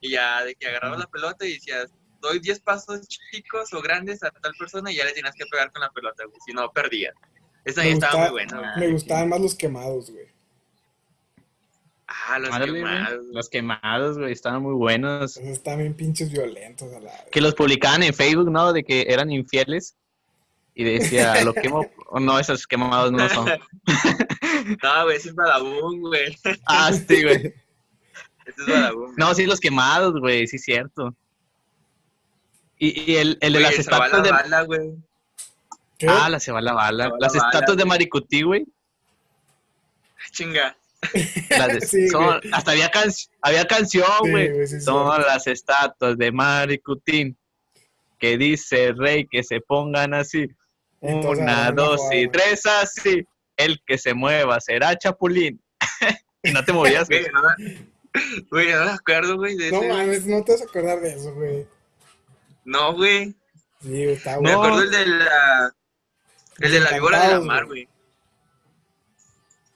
Y 0.00 0.12
ya 0.12 0.42
de 0.44 0.54
que 0.54 0.66
agarrabas 0.66 0.96
Ajá. 0.98 1.04
la 1.06 1.10
pelota 1.10 1.44
y 1.46 1.52
decías, 1.52 1.90
doy 2.20 2.38
10 2.38 2.60
pasos 2.60 3.06
chicos 3.06 3.72
o 3.74 3.82
grandes 3.82 4.22
a 4.22 4.30
tal 4.30 4.52
persona 4.58 4.90
y 4.90 4.96
ya 4.96 5.04
le 5.04 5.12
tenías 5.12 5.34
que 5.34 5.44
pegar 5.50 5.70
con 5.72 5.82
la 5.82 5.90
pelota, 5.90 6.24
güey. 6.24 6.38
Si 6.46 6.52
no, 6.54 6.70
perdías. 6.72 7.14
Esa 7.66 7.82
Me 7.82 7.88
ahí 7.88 7.92
estaba 7.92 8.16
muy 8.22 8.30
buena. 8.30 8.76
Me 8.78 8.88
gustaban 8.88 9.28
más 9.28 9.40
los 9.42 9.54
quemados, 9.54 10.10
güey. 10.10 10.26
Ah, 12.12 12.38
los 12.40 12.50
güey. 12.50 12.72
quemados. 12.72 13.26
Los 13.32 13.48
quemados, 13.48 14.18
güey, 14.18 14.32
estaban 14.32 14.62
muy 14.62 14.74
buenos. 14.74 15.36
Esos 15.36 15.48
están 15.50 15.78
bien 15.78 15.94
pinches 15.94 16.32
violentos 16.32 16.92
a 16.92 16.98
la 17.00 17.12
vez. 17.12 17.24
Que 17.30 17.40
los 17.40 17.54
publicaban 17.54 18.02
en 18.02 18.12
Facebook, 18.12 18.50
¿no? 18.50 18.72
De 18.72 18.82
que 18.82 19.06
eran 19.08 19.30
infieles. 19.30 19.96
Y 20.74 20.84
decía, 20.84 21.34
lo 21.44 21.54
quemo. 21.54 21.86
o 22.08 22.18
no, 22.18 22.38
esos 22.38 22.66
quemados 22.66 23.12
no 23.12 23.28
son. 23.28 23.48
No, 24.82 25.04
güey, 25.04 25.16
ese 25.16 25.30
es 25.30 25.34
Badabun, 25.34 26.00
güey. 26.00 26.36
Ah, 26.66 26.92
sí, 26.92 27.22
güey. 27.22 27.36
Ese 28.46 28.60
es 28.62 28.66
Badabun. 28.68 29.14
No, 29.16 29.34
sí, 29.34 29.46
los 29.46 29.58
quemados, 29.58 30.12
güey, 30.20 30.46
sí, 30.46 30.58
cierto. 30.58 31.14
Y, 32.78 33.10
y 33.12 33.16
el, 33.16 33.38
el 33.40 33.52
de 33.54 33.58
Güey, 33.60 33.70
las 33.70 33.78
estatuas 33.80 34.12
la 34.12 34.20
de. 34.20 34.30
bala, 34.30 34.62
güey. 34.62 34.94
¿Qué? 35.98 36.06
Ah, 36.08 36.28
la 36.28 36.38
se 36.40 36.52
va 36.52 36.60
la 36.60 36.72
bala. 36.74 37.04
Se 37.04 37.10
va 37.10 37.16
la 37.18 37.26
Las 37.26 37.34
bala, 37.34 37.46
estatuas 37.48 37.76
de 37.78 37.82
güey. 37.84 37.88
Maricutí, 37.88 38.42
güey. 38.42 38.66
Chinga. 40.30 40.76
Las 41.50 41.68
de- 41.72 41.80
Sí, 41.86 42.08
son- 42.08 42.40
hasta 42.52 42.70
había, 42.72 42.90
can- 42.90 43.10
había 43.42 43.66
canción, 43.66 44.06
güey. 44.20 44.50
güey, 44.52 44.66
sí, 44.66 44.78
sí. 44.78 44.84
Son 44.84 45.20
las 45.22 45.46
estatuas 45.46 46.16
de 46.18 46.32
Maricutín. 46.32 47.36
Que 48.18 48.36
dice 48.36 48.84
el 48.88 48.98
rey 48.98 49.26
que 49.26 49.42
se 49.42 49.60
pongan 49.62 50.12
así. 50.12 50.46
Entonces, 51.00 51.42
Una, 51.42 51.70
dos 51.72 52.02
y 52.12 52.28
tres 52.28 52.66
así. 52.66 53.24
El 53.56 53.80
que 53.86 53.96
se 53.96 54.12
mueva 54.12 54.60
será 54.60 54.96
Chapulín. 54.98 55.60
y 56.42 56.50
no 56.52 56.62
te 56.64 56.72
movías, 56.74 57.08
güey. 57.08 57.24
Güey, 58.50 58.72
no, 58.72 58.78
me- 58.80 58.84
me 58.86 58.90
acuerdo, 58.90 59.36
güey, 59.36 59.56
de 59.56 59.70
No 59.70 59.78
ese. 59.78 59.88
mames, 59.88 60.26
no 60.26 60.44
te 60.44 60.52
vas 60.52 60.60
a 60.60 60.64
acordar 60.64 61.00
de 61.00 61.12
eso, 61.14 61.32
güey. 61.34 61.66
No, 62.64 62.92
güey. 62.92 63.34
Sí, 63.82 64.02
está 64.04 64.38
Me 64.40 64.50
No. 64.52 64.58
bueno. 64.58 64.74
acuerdo 64.74 64.82
el 64.82 64.90
de 64.90 65.06
la. 65.06 65.74
El 66.58 66.72
de 66.72 66.80
la 66.80 66.90
víbora 66.92 67.22
de 67.26 67.32
la 67.34 67.40
mar, 67.40 67.64
güey. 67.64 67.88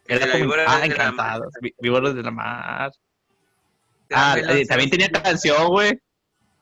Era 0.06 0.30
como, 0.30 0.44
víbora 0.44 0.64
ah, 0.66 0.80
de 0.80 0.88
la 0.88 0.88
mar. 0.88 0.90
encantados. 0.90 1.54
Víboras 1.80 2.14
de 2.14 2.22
la 2.22 2.30
mar. 2.30 2.92
Ah, 4.12 4.36
eh, 4.38 4.66
también 4.66 4.90
tenía 4.90 5.10
canción, 5.10 5.68
güey. 5.68 5.98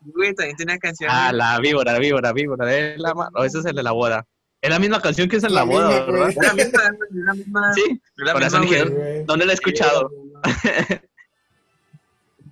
Güey, 0.00 0.34
también 0.34 0.56
tenía 0.56 0.78
canción. 0.78 1.10
Ah, 1.12 1.28
güey. 1.28 1.38
la 1.38 1.58
víbora, 1.58 1.98
víbora, 1.98 2.32
víbora 2.32 2.66
de 2.66 2.96
la 2.98 3.14
mar. 3.14 3.30
O 3.34 3.44
ese 3.44 3.58
es 3.58 3.64
el 3.64 3.74
de 3.74 3.82
la 3.82 3.92
boda. 3.92 4.26
Es 4.60 4.70
la 4.70 4.78
misma 4.78 5.00
canción 5.00 5.28
que 5.28 5.36
es 5.36 5.44
en 5.44 5.54
la, 5.54 5.64
La 5.64 5.72
boda, 5.72 6.06
¿verdad? 6.06 6.28
Es 6.28 6.36
la 6.36 6.54
misma, 6.54 6.80
güey, 6.96 7.08
es 7.10 7.16
la 7.24 7.34
misma. 7.34 7.74
Sí, 7.74 7.82
es 7.90 8.00
la 8.16 8.32
por 8.32 8.42
misma, 8.42 8.60
güey. 8.64 9.24
¿dónde 9.24 9.46
la 9.46 9.52
he 9.52 9.54
escuchado? 9.54 10.10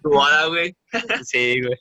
Tu 0.03 0.09
boda, 0.09 0.47
güey. 0.47 0.77
Sí, 1.25 1.61
güey. 1.61 1.79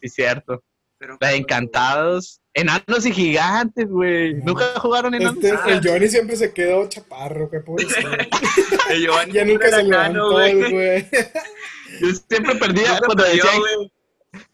Sí, 0.00 0.08
cierto. 0.08 0.62
Pero- 0.98 1.18
La 1.20 1.28
de 1.28 1.36
Encantados. 1.36 2.40
Enanos 2.54 3.04
y 3.04 3.12
gigantes, 3.12 3.86
güey. 3.88 4.34
¿Nunca 4.36 4.64
jugaron 4.80 5.14
enanos? 5.14 5.34
Este, 5.44 5.50
Ah. 5.52 5.64
el 5.74 5.86
Johnny 5.86 6.08
siempre 6.08 6.36
se 6.36 6.54
quedó 6.54 6.88
chaparro, 6.88 7.50
qué 7.50 7.60
pobrecito. 7.60 8.08
El 8.90 9.02
Giovanni 9.02 9.32
ya 9.34 9.44
nunca 9.44 9.68
se 9.68 9.82
levantó 9.82 10.30
güey. 10.32 11.06
Yo 12.00 12.08
siempre 12.28 12.54
perdía 12.56 12.98
cuando 13.04 13.24
perdió, 13.24 13.44
decían. 13.44 13.62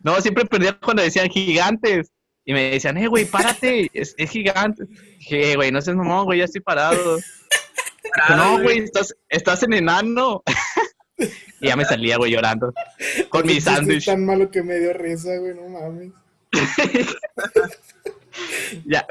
No, 0.01 0.21
siempre 0.21 0.45
perdía 0.47 0.77
cuando 0.81 1.03
decían 1.03 1.29
gigantes. 1.29 2.11
Y 2.45 2.53
me 2.55 2.71
decían, 2.73 2.97
eh, 2.99 3.07
güey, 3.07 3.25
párate, 3.25 3.89
es, 3.95 4.15
es 4.19 4.31
gigante. 4.31 4.85
Dije, 5.19 5.53
"Eh, 5.53 5.57
güey, 5.57 5.71
no 5.71 5.81
seas 5.81 5.97
mamón, 5.97 6.25
güey, 6.25 6.41
ya 6.41 6.47
estoy 6.47 6.61
parado. 6.61 7.21
Parado, 8.17 8.57
no, 8.59 8.63
güey, 8.65 8.79
estás, 8.81 9.15
estás 9.29 9.63
en 9.63 9.75
enano. 9.75 10.43
y 11.61 11.69
ya 11.69 11.77
me 11.77 11.85
salía, 11.85 12.17
güey, 12.17 12.33
llorando. 12.33 12.73
Con 13.29 13.47
mi 13.47 13.61
sándwich. 13.61 14.07
tan 14.07 14.27
malo 14.27 14.51
que 14.51 14.63
me 14.65 14.79
dio 14.81 14.93
risa, 14.93 15.37
güey, 15.39 15.55
no 15.55 15.69
mames. 15.69 16.11
Ya, 18.87 19.07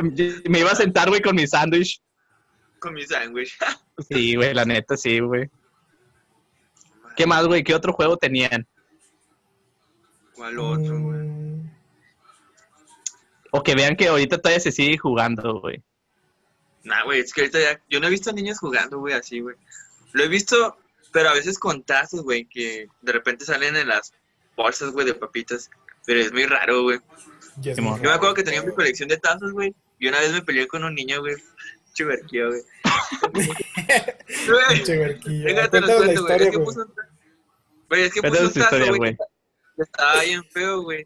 me 0.50 0.60
iba 0.60 0.72
a 0.72 0.76
sentar, 0.76 1.10
güey, 1.10 1.22
con 1.22 1.36
mi 1.36 1.46
sándwich. 1.46 2.02
Con 2.80 2.94
mi 2.94 3.06
sándwich. 3.06 3.58
Sí, 4.10 4.36
güey, 4.36 4.54
la 4.56 4.66
neta, 4.66 4.98
sí, 4.98 5.20
güey. 5.20 5.48
¿Qué 7.16 7.28
más, 7.28 7.46
güey? 7.46 7.64
¿Qué 7.64 7.76
otro 7.76 7.94
juego 7.94 8.18
tenían? 8.18 8.68
¿Cuál 10.34 10.58
otro, 10.58 11.00
güey? 11.00 11.22
O 13.52 13.62
que 13.62 13.76
vean 13.76 13.96
que 13.96 14.08
ahorita 14.08 14.40
todavía 14.40 14.60
se 14.60 14.72
sigue 14.72 14.98
jugando, 14.98 15.60
güey. 15.60 15.84
Nah, 16.84 17.04
güey, 17.04 17.20
es 17.20 17.32
que 17.32 17.42
ahorita 17.42 17.60
ya. 17.60 17.82
Yo 17.90 18.00
no 18.00 18.08
he 18.08 18.10
visto 18.10 18.32
niños 18.32 18.58
jugando, 18.58 18.98
güey, 18.98 19.14
así, 19.14 19.40
güey. 19.40 19.56
Lo 20.14 20.24
he 20.24 20.28
visto, 20.28 20.78
pero 21.12 21.30
a 21.30 21.34
veces 21.34 21.60
con 21.60 21.84
tazos, 21.84 22.24
güey, 22.24 22.46
que 22.46 22.88
de 23.02 23.12
repente 23.12 23.46
salen 23.46 23.76
en 23.76 23.90
las 23.90 24.14
bolsas, 24.56 24.92
güey, 24.92 25.06
de 25.06 25.14
papitas. 25.14 25.70
Pero 26.08 26.22
es 26.22 26.34
muy 26.34 26.46
raro, 26.46 26.84
güey. 26.84 27.00
Yo 27.62 27.76
me 27.82 28.12
acuerdo 28.12 28.34
que 28.34 28.44
tenía 28.44 28.62
mi 28.64 28.74
colección 28.74 29.10
de 29.10 29.18
tazos, 29.18 29.52
güey. 29.52 29.74
Y 30.00 30.08
una 30.08 30.20
vez 30.20 30.32
me 30.32 30.42
peleé 30.42 30.68
con 30.68 30.84
un 30.84 30.96
niño, 30.96 31.20
güey. 31.22 31.36
Chiverquío, 31.94 32.50
güey. 32.50 32.62
Lo 34.48 34.58
Cuéntanos 35.54 35.90
la 35.90 35.96
cuento, 35.98 36.22
güey. 36.24 36.36
Es 36.38 36.42
historia, 36.42 36.50
que 36.52 36.58
güey. 36.58 36.66
puso 36.66 36.82
un 36.82 36.94
Güey, 37.90 38.04
es 38.04 38.14
que 38.14 38.22
puso 38.22 38.44
un 38.44 38.54
tazo, 38.54 38.96
güey. 38.96 39.18
Estaba 39.78 40.24
bien 40.24 40.44
feo, 40.46 40.82
güey. 40.82 41.06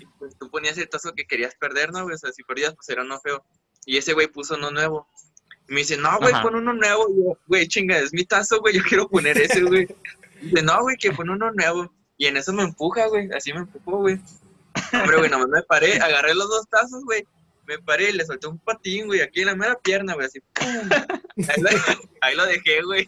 Y, 0.00 0.06
Pues 0.18 0.36
tú 0.38 0.50
ponías 0.50 0.76
el 0.78 0.88
tazo 0.88 1.12
que 1.14 1.26
querías 1.26 1.54
perder, 1.54 1.92
¿no, 1.92 2.02
güey? 2.02 2.14
O 2.14 2.18
sea, 2.18 2.32
si 2.32 2.42
perdías, 2.42 2.74
pues 2.74 2.88
era 2.90 3.02
uno 3.02 3.18
feo. 3.20 3.44
Y 3.86 3.96
ese 3.96 4.12
güey 4.12 4.26
puso 4.26 4.54
uno 4.56 4.70
nuevo. 4.70 5.08
Y 5.68 5.72
me 5.72 5.80
dice, 5.80 5.96
no, 5.96 6.18
güey, 6.18 6.32
pon 6.42 6.54
uno 6.54 6.72
nuevo. 6.72 7.08
Y 7.10 7.24
yo, 7.24 7.38
güey, 7.46 7.66
chinga, 7.66 7.98
es 7.98 8.12
mi 8.12 8.24
tazo, 8.24 8.60
güey, 8.60 8.74
yo 8.74 8.82
quiero 8.82 9.08
poner 9.08 9.40
ese, 9.40 9.62
güey. 9.62 9.88
Dice, 10.42 10.62
no, 10.62 10.80
güey, 10.82 10.96
que 10.96 11.12
pon 11.12 11.30
uno 11.30 11.50
nuevo. 11.52 11.90
Y 12.18 12.26
en 12.26 12.36
eso 12.36 12.52
me 12.52 12.62
empuja, 12.62 13.06
güey, 13.06 13.30
así 13.32 13.52
me 13.52 13.60
empujó, 13.60 13.98
güey. 13.98 14.20
Hombre, 14.92 15.16
güey, 15.18 15.30
nomás 15.30 15.48
me 15.48 15.62
paré, 15.62 15.98
agarré 16.00 16.34
los 16.34 16.48
dos 16.48 16.68
tazos, 16.68 17.04
güey. 17.04 17.26
Me 17.66 17.78
paré 17.80 18.10
y 18.10 18.12
le 18.12 18.24
solté 18.24 18.46
un 18.46 18.58
patín, 18.58 19.06
güey, 19.06 19.20
aquí 19.20 19.40
en 19.40 19.46
la 19.46 19.56
mera 19.56 19.76
pierna, 19.82 20.14
güey, 20.14 20.26
así. 20.26 20.40
¡pum! 20.40 20.88
Ahí 21.48 21.60
lo, 21.62 21.68
ahí 22.20 22.34
lo 22.36 22.46
dejé, 22.46 22.82
güey. 22.82 23.06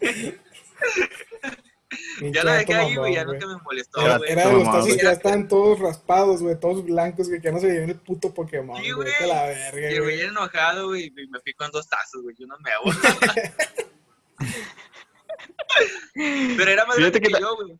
Ya 2.21 2.43
lo 2.43 2.51
dejé 2.51 2.73
ahí, 2.75 2.95
güey, 2.95 3.15
ya 3.15 3.21
mamón, 3.25 3.39
nunca 3.39 3.55
me 3.57 3.63
molestó, 3.63 4.01
Era, 4.01 4.17
güey. 4.17 4.31
era 4.31 4.47
de 4.47 4.53
los 4.53 4.63
tazos 4.65 4.95
que 4.97 5.03
ya 5.03 5.11
estaban 5.13 5.47
todos 5.47 5.79
raspados, 5.79 6.41
güey, 6.43 6.59
todos 6.59 6.83
blancos, 6.85 7.27
güey, 7.29 7.41
que 7.41 7.45
ya 7.47 7.51
no 7.51 7.59
se 7.59 7.67
veían 7.67 7.89
el 7.89 7.99
puto 7.99 8.31
Pokémon, 8.33 8.77
Sí, 8.83 8.91
güey. 8.91 9.11
la 9.21 9.51
Y 9.51 9.55
verga, 9.55 9.89
el 9.89 10.01
güey 10.01 10.03
güey. 10.03 10.19
era 10.19 10.29
enojado, 10.29 10.87
güey, 10.89 11.05
y 11.05 11.27
me 11.29 11.39
fui 11.39 11.53
con 11.53 11.71
dos 11.71 11.87
tazos, 11.89 12.21
güey, 12.21 12.35
yo 12.37 12.45
no 12.45 12.57
me 12.59 12.71
hago. 12.71 12.91
Pero 16.57 16.71
era 16.71 16.85
más 16.85 16.97
grande 16.97 17.21
que 17.21 17.31
yo, 17.39 17.55
güey. 17.55 17.79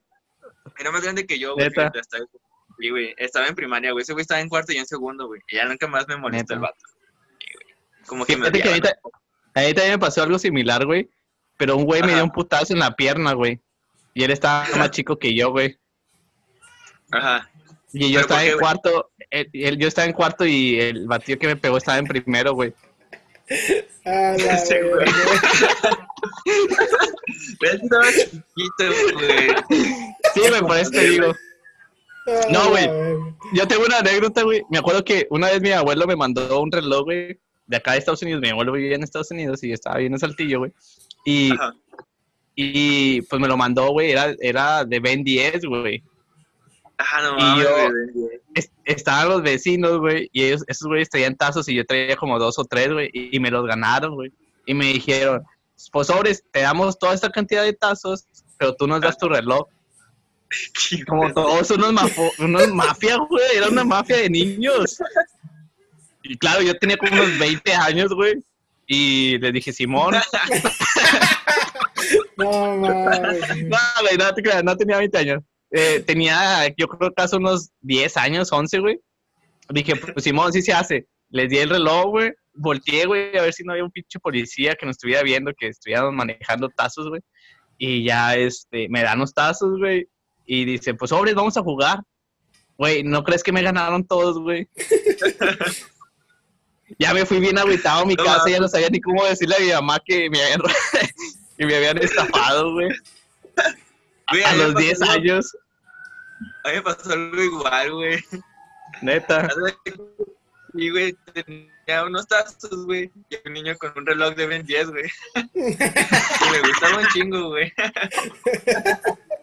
Era 0.79 0.91
más 0.91 1.01
grande 1.01 1.25
que 1.25 1.39
yo, 1.39 1.53
güey. 1.55 1.67
Hasta 1.67 1.91
eso. 2.17 2.29
Sí, 2.79 2.89
güey. 2.89 3.13
Estaba 3.17 3.47
en 3.47 3.55
primaria, 3.55 3.91
güey. 3.91 4.01
Ese 4.03 4.13
güey 4.13 4.21
estaba 4.21 4.39
en 4.41 4.49
cuarto 4.49 4.71
y 4.71 4.75
yo 4.75 4.81
en 4.81 4.87
segundo, 4.87 5.27
güey. 5.27 5.41
Y 5.49 5.55
ya 5.57 5.65
nunca 5.65 5.87
más 5.87 6.07
me 6.07 6.15
molestó 6.17 6.43
¿Neta? 6.43 6.53
el 6.55 6.59
vato. 6.61 6.79
Sí. 7.39 7.47
Como 8.07 8.25
que 8.25 8.37
me 8.37 8.49
Fíjate 8.49 8.61
que 8.61 8.69
odiaba, 8.69 8.89
ahorita, 8.89 8.99
a 9.55 9.59
mí 9.61 9.73
también 9.73 9.91
me 9.93 9.99
pasó 9.99 10.23
algo 10.23 10.39
similar, 10.39 10.85
güey. 10.85 11.09
Pero 11.57 11.75
un 11.75 11.83
güey 11.83 12.01
me 12.01 12.13
dio 12.13 12.23
un 12.23 12.31
putazo 12.31 12.71
en 12.73 12.79
la 12.79 12.95
pierna, 12.95 13.33
güey. 13.33 13.59
Y 14.13 14.23
él 14.23 14.31
estaba 14.31 14.65
más 14.77 14.91
chico 14.91 15.17
que 15.19 15.35
yo, 15.35 15.51
güey. 15.51 15.77
Ajá. 17.11 17.49
Y 17.91 18.11
yo 18.11 18.19
¿Pero 18.19 18.21
estaba 18.21 18.41
qué, 18.43 18.53
cuarto, 18.57 19.11
él- 19.29 19.49
él- 19.51 19.77
yo 19.77 19.87
estaba 19.87 20.05
en 20.07 20.13
cuarto 20.13 20.45
y 20.45 20.79
el 20.79 21.07
batido 21.07 21.37
que 21.39 21.47
me 21.47 21.55
pegó 21.57 21.77
estaba 21.77 21.97
en 21.97 22.05
primero, 22.05 22.53
güey. 22.53 22.73
Ah, 24.05 24.35
güey. 24.37 24.45
estaba 27.61 28.05
chiquito, 28.11 28.85
güey. 29.13 29.49
Sí, 30.33 30.39
güey, 30.49 30.61
por 30.61 30.77
eso 30.77 30.91
te 30.91 31.09
digo. 31.09 31.35
No, 32.51 32.69
güey. 32.69 32.89
Yo 33.53 33.67
tengo 33.67 33.85
una 33.85 33.99
anécdota, 33.99 34.43
güey. 34.43 34.63
Me 34.69 34.77
acuerdo 34.77 35.03
que 35.03 35.27
una 35.29 35.47
vez 35.47 35.61
mi 35.61 35.71
abuelo 35.71 36.05
me 36.07 36.15
mandó 36.15 36.61
un 36.61 36.71
reloj, 36.71 37.03
güey, 37.05 37.39
de 37.67 37.77
acá 37.77 37.93
de 37.93 37.99
Estados 37.99 38.21
Unidos. 38.21 38.41
Mi 38.41 38.49
abuelo 38.49 38.71
vivía 38.73 38.95
en 38.95 39.03
Estados 39.03 39.31
Unidos 39.31 39.63
y 39.63 39.71
estaba 39.71 39.97
bien 39.97 40.13
en 40.13 40.19
Saltillo, 40.19 40.59
güey. 40.59 40.71
Y, 41.25 41.51
Ajá. 41.53 41.73
y 42.55 43.21
pues 43.23 43.41
me 43.41 43.47
lo 43.47 43.57
mandó, 43.57 43.89
güey. 43.91 44.11
Era, 44.11 44.35
era 44.39 44.85
de 44.85 44.99
Ben 44.99 45.23
10, 45.23 45.65
güey. 45.65 46.03
Ajá, 46.97 47.21
no 47.21 47.37
Y 47.37 47.61
yo- 47.63 48.29
es- 48.55 48.71
estaban 48.83 49.29
los 49.29 49.41
vecinos, 49.41 49.99
güey, 49.99 50.29
y 50.33 50.43
ellos, 50.43 50.65
esos 50.67 50.87
güeyes 50.87 51.09
traían 51.09 51.35
tazos 51.37 51.69
y 51.69 51.75
yo 51.75 51.85
traía 51.85 52.17
como 52.17 52.37
dos 52.37 52.59
o 52.59 52.65
tres, 52.65 52.91
güey, 52.91 53.09
y, 53.13 53.35
y 53.37 53.39
me 53.39 53.51
los 53.51 53.65
ganaron, 53.65 54.15
güey. 54.15 54.33
Y 54.65 54.73
me 54.73 54.85
dijeron, 54.87 55.43
pues 55.93 56.07
sobres, 56.07 56.43
te 56.51 56.59
damos 56.61 56.99
toda 56.99 57.13
esta 57.13 57.29
cantidad 57.29 57.63
de 57.63 57.71
tazos, 57.71 58.25
pero 58.57 58.75
tú 58.75 58.85
nos 58.85 58.99
das 58.99 59.17
tu 59.17 59.29
reloj. 59.29 59.67
Como 61.07 61.31
todos 61.33 61.69
unos, 61.71 61.93
mafo- 61.93 62.31
unos 62.39 62.67
mafia, 62.69 63.17
güey. 63.17 63.43
Era 63.55 63.67
una 63.67 63.83
mafia 63.83 64.17
de 64.17 64.29
niños. 64.29 64.97
Y 66.23 66.37
claro, 66.37 66.61
yo 66.61 66.75
tenía 66.77 66.97
como 66.97 67.13
unos 67.13 67.37
20 67.39 67.73
años, 67.73 68.13
güey. 68.13 68.35
Y 68.87 69.37
le 69.37 69.51
dije, 69.51 69.71
Simón. 69.73 70.15
No. 72.37 72.77
No, 72.77 73.77
güey, 74.01 74.17
no 74.17 74.33
te 74.33 74.41
creas, 74.41 74.63
no 74.63 74.75
tenía 74.75 74.97
20 74.97 75.17
años. 75.17 75.43
Eh, 75.71 75.99
tenía, 76.07 76.67
yo 76.77 76.87
creo 76.87 77.11
que 77.13 77.21
hace 77.21 77.35
unos 77.35 77.69
10 77.81 78.17
años, 78.17 78.51
11, 78.51 78.79
güey. 78.79 78.99
Dije, 79.69 79.95
pues 79.95 80.23
Simón, 80.23 80.51
sí 80.53 80.61
se 80.61 80.73
hace. 80.73 81.07
Les 81.29 81.49
di 81.49 81.57
el 81.57 81.69
reloj, 81.69 82.05
güey. 82.07 82.31
Volteé, 82.53 83.05
güey, 83.05 83.37
a 83.37 83.43
ver 83.43 83.53
si 83.53 83.63
no 83.63 83.73
había 83.73 83.83
un 83.83 83.91
pinche 83.91 84.19
policía 84.19 84.75
que 84.75 84.85
nos 84.85 84.93
estuviera 84.95 85.21
viendo, 85.21 85.51
que 85.53 85.67
estuviéramos 85.67 86.13
manejando 86.13 86.69
tazos, 86.69 87.09
güey. 87.09 87.21
Y 87.77 88.03
ya, 88.05 88.35
este, 88.35 88.87
me 88.89 89.03
dan 89.03 89.19
los 89.19 89.33
tazos, 89.33 89.77
güey. 89.77 90.07
Y 90.51 90.65
dice, 90.65 90.95
pues, 90.95 91.09
sobres, 91.09 91.35
vamos 91.35 91.55
a 91.57 91.61
jugar. 91.61 91.99
Güey, 92.75 93.03
¿no 93.03 93.23
crees 93.23 93.43
que 93.43 93.51
me 93.51 93.61
ganaron 93.61 94.03
todos, 94.03 94.39
güey? 94.39 94.67
ya 96.97 97.13
me 97.13 97.23
fui 97.23 97.39
bien 97.39 97.59
agüitado 97.59 98.01
a 98.01 98.05
mi 98.05 98.15
No 98.15 98.23
casa, 98.23 98.49
ya 98.49 98.59
no 98.59 98.67
sabía 98.67 98.89
ni 98.89 98.99
cómo 98.99 99.23
decirle 99.25 99.57
a 99.57 99.59
mi 99.59 99.71
mamá 99.73 99.99
que 100.03 100.27
me 100.27 100.41
habían, 100.41 100.61
que 101.57 101.65
me 101.67 101.75
habían 101.75 101.99
estafado, 101.99 102.73
güey. 102.73 102.89
Güey, 104.31 104.43
A 104.43 104.55
los 104.55 104.73
pasó 104.73 104.79
10 104.85 105.01
algo- 105.03 105.13
años, 105.13 105.57
A 106.63 106.69
mí 106.69 106.75
me 106.77 106.81
pasó 106.81 107.11
algo 107.13 107.43
igual, 107.43 107.91
güey. 107.93 108.23
neta. 109.03 109.47
Y, 110.73 110.89
güey, 110.89 111.15
tenía 111.33 112.05
unos 112.05 112.27
tazos, 112.27 112.85
güey. 112.85 113.11
Y 113.29 113.37
un 113.47 113.53
niño 113.53 113.75
con 113.77 113.91
un 113.95 114.05
reloj 114.05 114.33
de 114.35 114.47
Ben 114.47 114.65
10, 114.65 114.89
güey. 114.89 115.09
y 115.35 116.51
me 116.51 116.61
gustaba 116.67 116.97
un 116.97 117.07
chingo, 117.13 117.49
güey. 117.49 117.71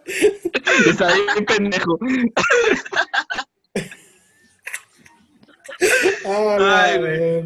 Está 0.07 1.15
bien 1.15 1.45
pendejo. 1.47 1.99
Ah, 6.25 6.85
Ay, 6.85 6.99
güey. 6.99 7.43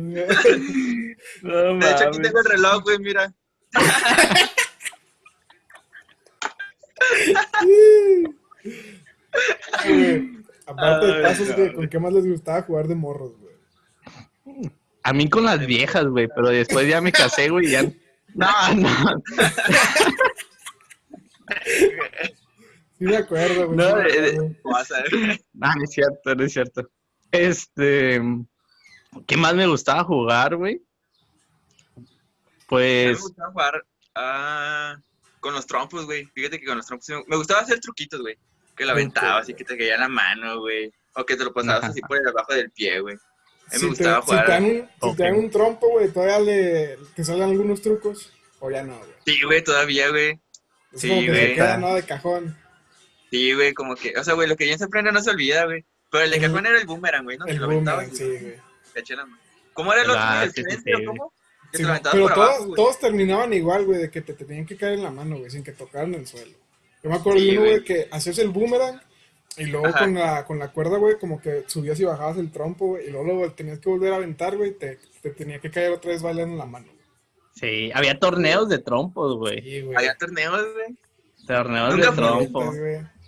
No 1.42 1.74
De 1.78 1.90
hecho, 1.90 2.08
aquí 2.08 2.18
tengo 2.20 2.38
el 2.38 2.44
reloj, 2.44 2.82
güey, 2.84 2.98
mira. 2.98 3.34
Aparte 10.66 11.06
de 11.06 11.26
Ay, 11.26 11.34
no, 11.38 11.44
güey, 11.44 11.54
güey. 11.54 11.72
¿con 11.74 11.88
qué 11.88 11.98
más 11.98 12.12
les 12.12 12.26
gustaba 12.26 12.62
jugar 12.62 12.86
de 12.88 12.94
morros, 12.94 13.32
güey? 13.38 14.70
A 15.02 15.12
mí 15.12 15.28
con 15.30 15.44
las 15.44 15.64
viejas, 15.66 16.04
güey, 16.04 16.28
pero 16.28 16.48
después 16.48 16.86
ya 16.86 17.00
me 17.00 17.10
casé, 17.12 17.48
güey, 17.48 17.66
y 17.66 17.70
ya. 17.70 17.82
No, 18.34 18.74
no. 18.76 18.88
Sí 23.00 23.06
me 23.06 23.16
acuerdo, 23.16 23.66
güey. 23.66 23.76
No, 23.78 23.98
eh. 24.02 24.36
No, 25.54 25.74
no 25.74 25.84
es 25.84 25.90
cierto, 25.90 26.34
no 26.34 26.44
es 26.44 26.52
cierto. 26.52 26.88
Este. 27.30 28.20
¿Qué 29.26 29.36
más 29.38 29.54
me 29.54 29.66
gustaba 29.66 30.04
jugar, 30.04 30.54
güey? 30.56 30.74
Mí 31.96 32.04
me 32.04 32.06
Pues. 32.68 33.20
gustaba 33.22 33.50
jugar 33.52 33.84
ah, 34.14 34.96
con 35.40 35.54
los 35.54 35.66
trompos, 35.66 36.04
güey. 36.04 36.26
Fíjate 36.26 36.60
que 36.60 36.66
con 36.66 36.76
los 36.76 36.86
trompos 36.86 37.08
me, 37.26 37.36
gustaba 37.36 37.62
hacer 37.62 37.80
truquitos, 37.80 38.20
güey. 38.20 38.36
Que 38.76 38.84
lo 38.84 38.92
aventabas 38.92 39.48
y 39.48 39.54
que 39.54 39.64
te 39.64 39.78
caía 39.78 39.94
en 39.94 40.00
la 40.02 40.08
mano, 40.08 40.60
güey. 40.60 40.92
O 41.16 41.24
que 41.24 41.36
te 41.36 41.44
lo 41.44 41.54
pasabas 41.54 41.84
Ajá. 41.84 41.88
así 41.92 42.00
por 42.02 42.22
debajo 42.22 42.52
del 42.52 42.70
pie, 42.70 43.00
güey. 43.00 43.16
A 43.16 43.74
mí 43.74 43.78
Si 43.78 43.86
me 43.86 43.96
te, 43.96 44.04
gustaba 44.04 44.20
si 44.20 44.26
jugar. 44.26 44.44
te 44.46 44.52
dan 44.52 44.64
un, 44.64 44.88
si 45.10 45.16
te 45.16 45.22
dan 45.22 45.34
un 45.36 45.50
trompo, 45.50 45.88
güey, 45.88 46.12
todavía 46.12 46.38
le, 46.40 46.98
te 47.16 47.24
salen 47.24 47.44
algunos 47.48 47.80
trucos. 47.80 48.30
O 48.58 48.70
ya 48.70 48.82
no, 48.82 48.98
güey. 48.98 49.10
Sí, 49.24 49.42
güey, 49.42 49.64
todavía, 49.64 50.10
güey. 50.10 50.38
Es 50.92 51.00
Sí, 51.00 51.08
como 51.08 51.20
que 51.22 51.34
se 51.34 51.54
queda, 51.54 51.76
¿no? 51.78 51.94
De 51.94 52.02
cajón. 52.04 52.56
Sí, 53.30 53.52
güey, 53.54 53.72
como 53.74 53.94
que. 53.96 54.12
O 54.18 54.24
sea, 54.24 54.34
güey, 54.34 54.48
lo 54.48 54.56
que 54.56 54.64
bien 54.64 54.78
se 54.78 54.84
aprende 54.84 55.12
no 55.12 55.22
se 55.22 55.30
olvida, 55.30 55.64
güey. 55.64 55.84
Pero 56.10 56.24
el 56.24 56.30
de 56.32 56.40
cajón 56.40 56.66
era 56.66 56.78
el 56.80 56.86
boomerang, 56.86 57.24
güey, 57.24 57.38
¿no? 57.38 57.44
Que 57.46 57.52
El 57.52 57.60
boomerang, 57.60 58.10
y 58.12 58.16
sí, 58.16 58.24
güey. 58.24 58.54
¿Cómo 59.72 59.92
era 59.92 60.02
el 60.02 60.10
otro, 60.10 60.22
Ah, 60.22 60.46
sí, 60.52 60.62
sí, 60.68 60.76
sí. 60.84 61.04
cómo? 61.06 61.32
Que 61.70 61.78
Sí, 61.78 61.84
pero 61.84 62.00
todos, 62.26 62.30
abajo, 62.32 62.74
todos 62.74 62.98
terminaban 62.98 63.52
igual, 63.52 63.84
güey, 63.84 64.00
de 64.00 64.10
que 64.10 64.20
te, 64.22 64.34
te 64.34 64.44
tenían 64.44 64.66
que 64.66 64.76
caer 64.76 64.94
en 64.94 65.04
la 65.04 65.10
mano, 65.12 65.38
güey, 65.38 65.50
sin 65.50 65.62
que 65.62 65.70
tocaran 65.70 66.12
el 66.14 66.26
suelo. 66.26 66.52
Yo 67.02 67.08
me 67.10 67.16
acuerdo 67.16 67.38
Sí, 67.38 67.46
de 67.52 67.58
uno, 67.58 67.60
güey. 67.70 67.84
que 67.84 68.08
hacías 68.10 68.38
el 68.38 68.48
boomerang 68.48 69.00
y 69.56 69.66
luego 69.66 69.86
Ajá. 69.86 70.00
con 70.00 70.14
la, 70.14 70.44
con 70.44 70.58
la 70.58 70.72
cuerda, 70.72 70.98
güey, 70.98 71.16
como 71.18 71.40
que 71.40 71.62
subías 71.68 72.00
y 72.00 72.04
bajabas 72.04 72.38
el 72.38 72.50
trompo, 72.50 72.86
güey, 72.88 73.06
y 73.06 73.10
luego 73.12 73.32
lo 73.44 73.52
tenías 73.52 73.78
que 73.78 73.88
volver 73.88 74.12
a 74.12 74.16
aventar, 74.16 74.56
güey, 74.56 74.72
te, 74.76 74.98
te 75.22 75.30
tenía 75.30 75.60
que 75.60 75.70
caer 75.70 75.92
otra 75.92 76.10
vez 76.10 76.20
bailando 76.22 76.52
en 76.54 76.58
la 76.58 76.66
mano. 76.66 76.86
güey. 76.86 76.98
Sí, 77.54 77.92
había 77.94 78.18
torneos 78.18 78.68
de 78.68 78.78
trompos, 78.80 79.36
güey. 79.36 79.62
Sí, 79.62 79.80
güey. 79.82 79.96
Había 79.96 80.16
torneos, 80.16 80.66
güey. 80.74 80.98
Torneos 81.46 81.94
Nunca 81.94 82.06
de 82.06 82.12
fui, 82.12 82.16
trompo. 82.16 82.64
Neta, 82.64 82.78
güey. 82.80 83.19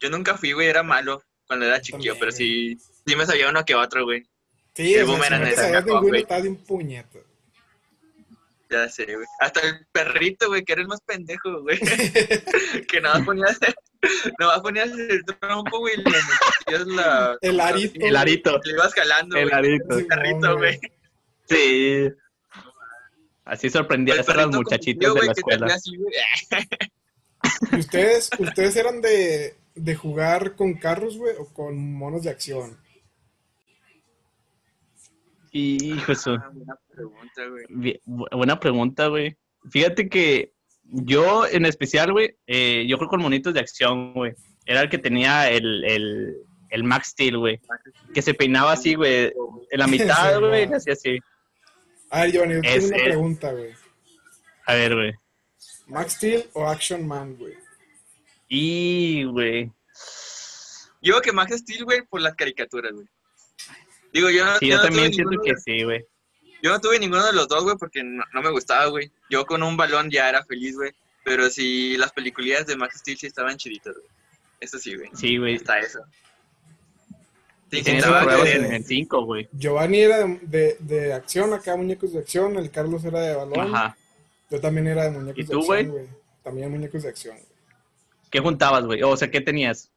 Yo 0.00 0.10
nunca 0.10 0.36
fui, 0.36 0.52
güey, 0.52 0.68
era 0.68 0.82
malo 0.82 1.22
cuando 1.46 1.66
era 1.66 1.80
chiquillo, 1.80 2.12
También, 2.12 2.20
pero 2.20 2.32
sí, 2.32 2.78
sí 3.06 3.16
me 3.16 3.26
sabía 3.26 3.48
uno 3.48 3.64
que 3.64 3.74
otro, 3.74 4.04
güey. 4.04 4.22
Sí, 4.74 4.94
El 4.94 5.06
boomerang 5.06 5.44
si 5.46 5.72
no 5.72 5.84
te 5.84 5.90
güey. 5.90 6.20
estabas 6.20 6.42
bien 6.42 6.56
puñeta. 6.56 7.18
Ya 8.70 8.88
sé, 8.88 9.06
güey. 9.06 9.26
Hasta 9.40 9.60
el 9.66 9.86
perrito, 9.90 10.48
güey, 10.48 10.62
que 10.62 10.74
era 10.74 10.82
el 10.82 10.88
más 10.88 11.00
pendejo, 11.00 11.62
güey. 11.62 11.78
que 12.88 13.00
nada 13.00 13.16
más 13.16 13.24
ponías, 13.24 13.58
nada 14.38 14.52
más 14.52 14.60
ponías 14.60 14.90
el 14.90 15.24
trompo, 15.24 15.78
güey, 15.80 15.96
le 15.96 16.04
metías 16.04 16.86
la... 16.86 17.36
El 17.40 17.60
arito. 17.60 17.98
El 18.06 18.16
arito. 18.16 18.60
Le 18.62 18.72
ibas 18.72 18.94
jalando, 18.94 19.36
El 19.36 19.48
güey. 19.48 19.58
arito. 19.58 19.98
El 19.98 20.06
perrito, 20.06 20.56
güey. 20.58 20.80
Sí. 21.48 22.08
Así 23.46 23.70
sorprendías 23.70 24.28
El 24.28 24.38
a 24.38 24.46
muchachitas 24.48 25.10
consiguió, 25.10 25.14
de 25.14 25.18
güey, 25.18 25.26
la 25.26 25.32
escuela. 25.32 25.74
así, 25.74 25.96
güey. 25.96 26.12
¿Y 27.72 27.80
ustedes, 27.80 28.30
ustedes 28.38 28.76
eran 28.76 29.00
de, 29.00 29.56
de 29.84 29.94
jugar 29.94 30.56
con 30.56 30.74
carros, 30.74 31.16
güey, 31.16 31.34
o 31.38 31.46
con 31.52 31.92
monos 31.94 32.22
de 32.22 32.30
acción? 32.30 32.78
Hijo 35.50 36.12
de 36.12 36.16
su- 36.16 36.30
Ah, 36.30 36.50
buena 36.52 36.78
pregunta, 36.94 37.46
güey. 37.48 37.64
Bien, 37.70 38.00
buena 38.06 38.60
pregunta, 38.60 39.06
güey. 39.08 39.36
Fíjate 39.70 40.08
que 40.08 40.52
yo 40.84 41.46
en 41.46 41.64
especial, 41.66 42.12
güey, 42.12 42.36
eh, 42.46 42.86
yo 42.88 42.96
creo 42.98 43.08
con 43.08 43.22
monitos 43.22 43.54
de 43.54 43.60
acción, 43.60 44.12
güey. 44.14 44.34
Era 44.66 44.82
el 44.82 44.90
que 44.90 44.98
tenía 44.98 45.50
el, 45.50 45.84
el, 45.84 46.36
el 46.70 46.84
Max 46.84 47.08
Steel, 47.08 47.38
güey. 47.38 47.60
Que 48.14 48.20
se 48.22 48.34
peinaba 48.34 48.72
así, 48.72 48.94
güey. 48.94 49.32
En 49.70 49.78
la 49.78 49.86
mitad, 49.86 50.34
Sí, 50.34 50.40
güey, 50.40 50.66
le 50.68 50.76
hacía 50.76 50.92
así. 50.92 51.18
A 52.10 52.22
ver, 52.22 52.32
Giovanni, 52.32 52.54
yo 52.54 52.60
tengo 52.62 52.74
Es- 52.76 52.84
una 52.86 52.96
es- 52.96 53.02
pregunta, 53.04 53.52
güey. 53.52 53.70
A 54.66 54.74
ver, 54.74 54.94
güey. 54.94 55.12
¿Max 55.86 56.12
Steel 56.14 56.44
o 56.52 56.66
Action 56.68 57.06
Man, 57.06 57.36
güey? 57.36 57.54
Y, 58.48 59.24
güey. 59.24 59.70
Yo 61.02 61.20
que 61.20 61.32
Max 61.32 61.56
Steel, 61.58 61.84
güey, 61.84 62.02
por 62.02 62.20
las 62.20 62.34
caricaturas, 62.34 62.92
güey. 62.92 63.06
Digo, 64.12 64.30
yo, 64.30 64.44
no- 64.44 64.58
Sí, 64.58 64.66
yo 64.66 64.70
yo 64.72 64.76
no 64.78 64.82
también 64.82 65.04
tuve 65.06 65.14
siento 65.14 65.30
ninguno 65.30 65.44
que 65.44 65.54
de- 65.54 65.60
sí, 65.60 65.84
güey. 65.84 66.04
Yo 66.62 66.70
no 66.72 66.80
tuve 66.80 66.98
ninguno 66.98 67.24
de 67.24 67.32
los 67.34 67.46
dos, 67.46 67.62
güey, 67.62 67.76
porque 67.76 68.02
no, 68.02 68.24
no 68.34 68.42
me 68.42 68.50
gustaba, 68.50 68.86
güey. 68.86 69.12
Yo 69.30 69.46
con 69.46 69.62
un 69.62 69.76
balón 69.76 70.10
ya 70.10 70.28
era 70.28 70.44
feliz, 70.44 70.74
güey. 70.76 70.92
Pero 71.24 71.50
sí, 71.50 71.96
las 71.98 72.10
películas 72.12 72.66
de 72.66 72.74
Max 72.76 72.98
Steel 72.98 73.18
sí 73.18 73.26
estaban 73.26 73.56
chiditas, 73.58 73.94
güey. 73.94 74.08
Eso 74.60 74.78
sí, 74.78 74.96
güey. 74.96 75.10
Sí, 75.14 75.36
güey. 75.36 75.54
Está 75.54 75.78
eso. 75.78 76.00
Sí, 77.70 77.82
en 77.84 78.72
el 78.72 78.84
5, 78.84 79.24
güey. 79.26 79.46
Giovanni 79.52 79.98
era 80.00 80.18
de, 80.18 80.38
de, 80.40 80.76
de 80.80 81.12
acción, 81.12 81.52
acá 81.52 81.76
muñecos 81.76 82.14
de 82.14 82.20
acción, 82.20 82.56
el 82.56 82.70
Carlos 82.70 83.04
era 83.04 83.20
de 83.20 83.34
balón. 83.36 83.74
Ajá. 83.74 83.96
Yo 84.50 84.58
también 84.58 84.86
era 84.86 85.04
de 85.04 85.10
muñecos 85.10 85.38
¿Y 85.38 85.42
de 85.42 85.48
tú, 85.52 85.58
acción, 85.58 85.66
güey? 85.66 85.86
güey. 85.86 86.06
También 86.42 86.70
muñecos 86.70 87.02
de 87.02 87.08
acción. 87.10 87.36
¿Qué 88.30 88.40
juntabas, 88.40 88.84
güey? 88.84 89.02
O 89.02 89.16
sea, 89.16 89.30
¿qué 89.30 89.40
tenías? 89.40 89.90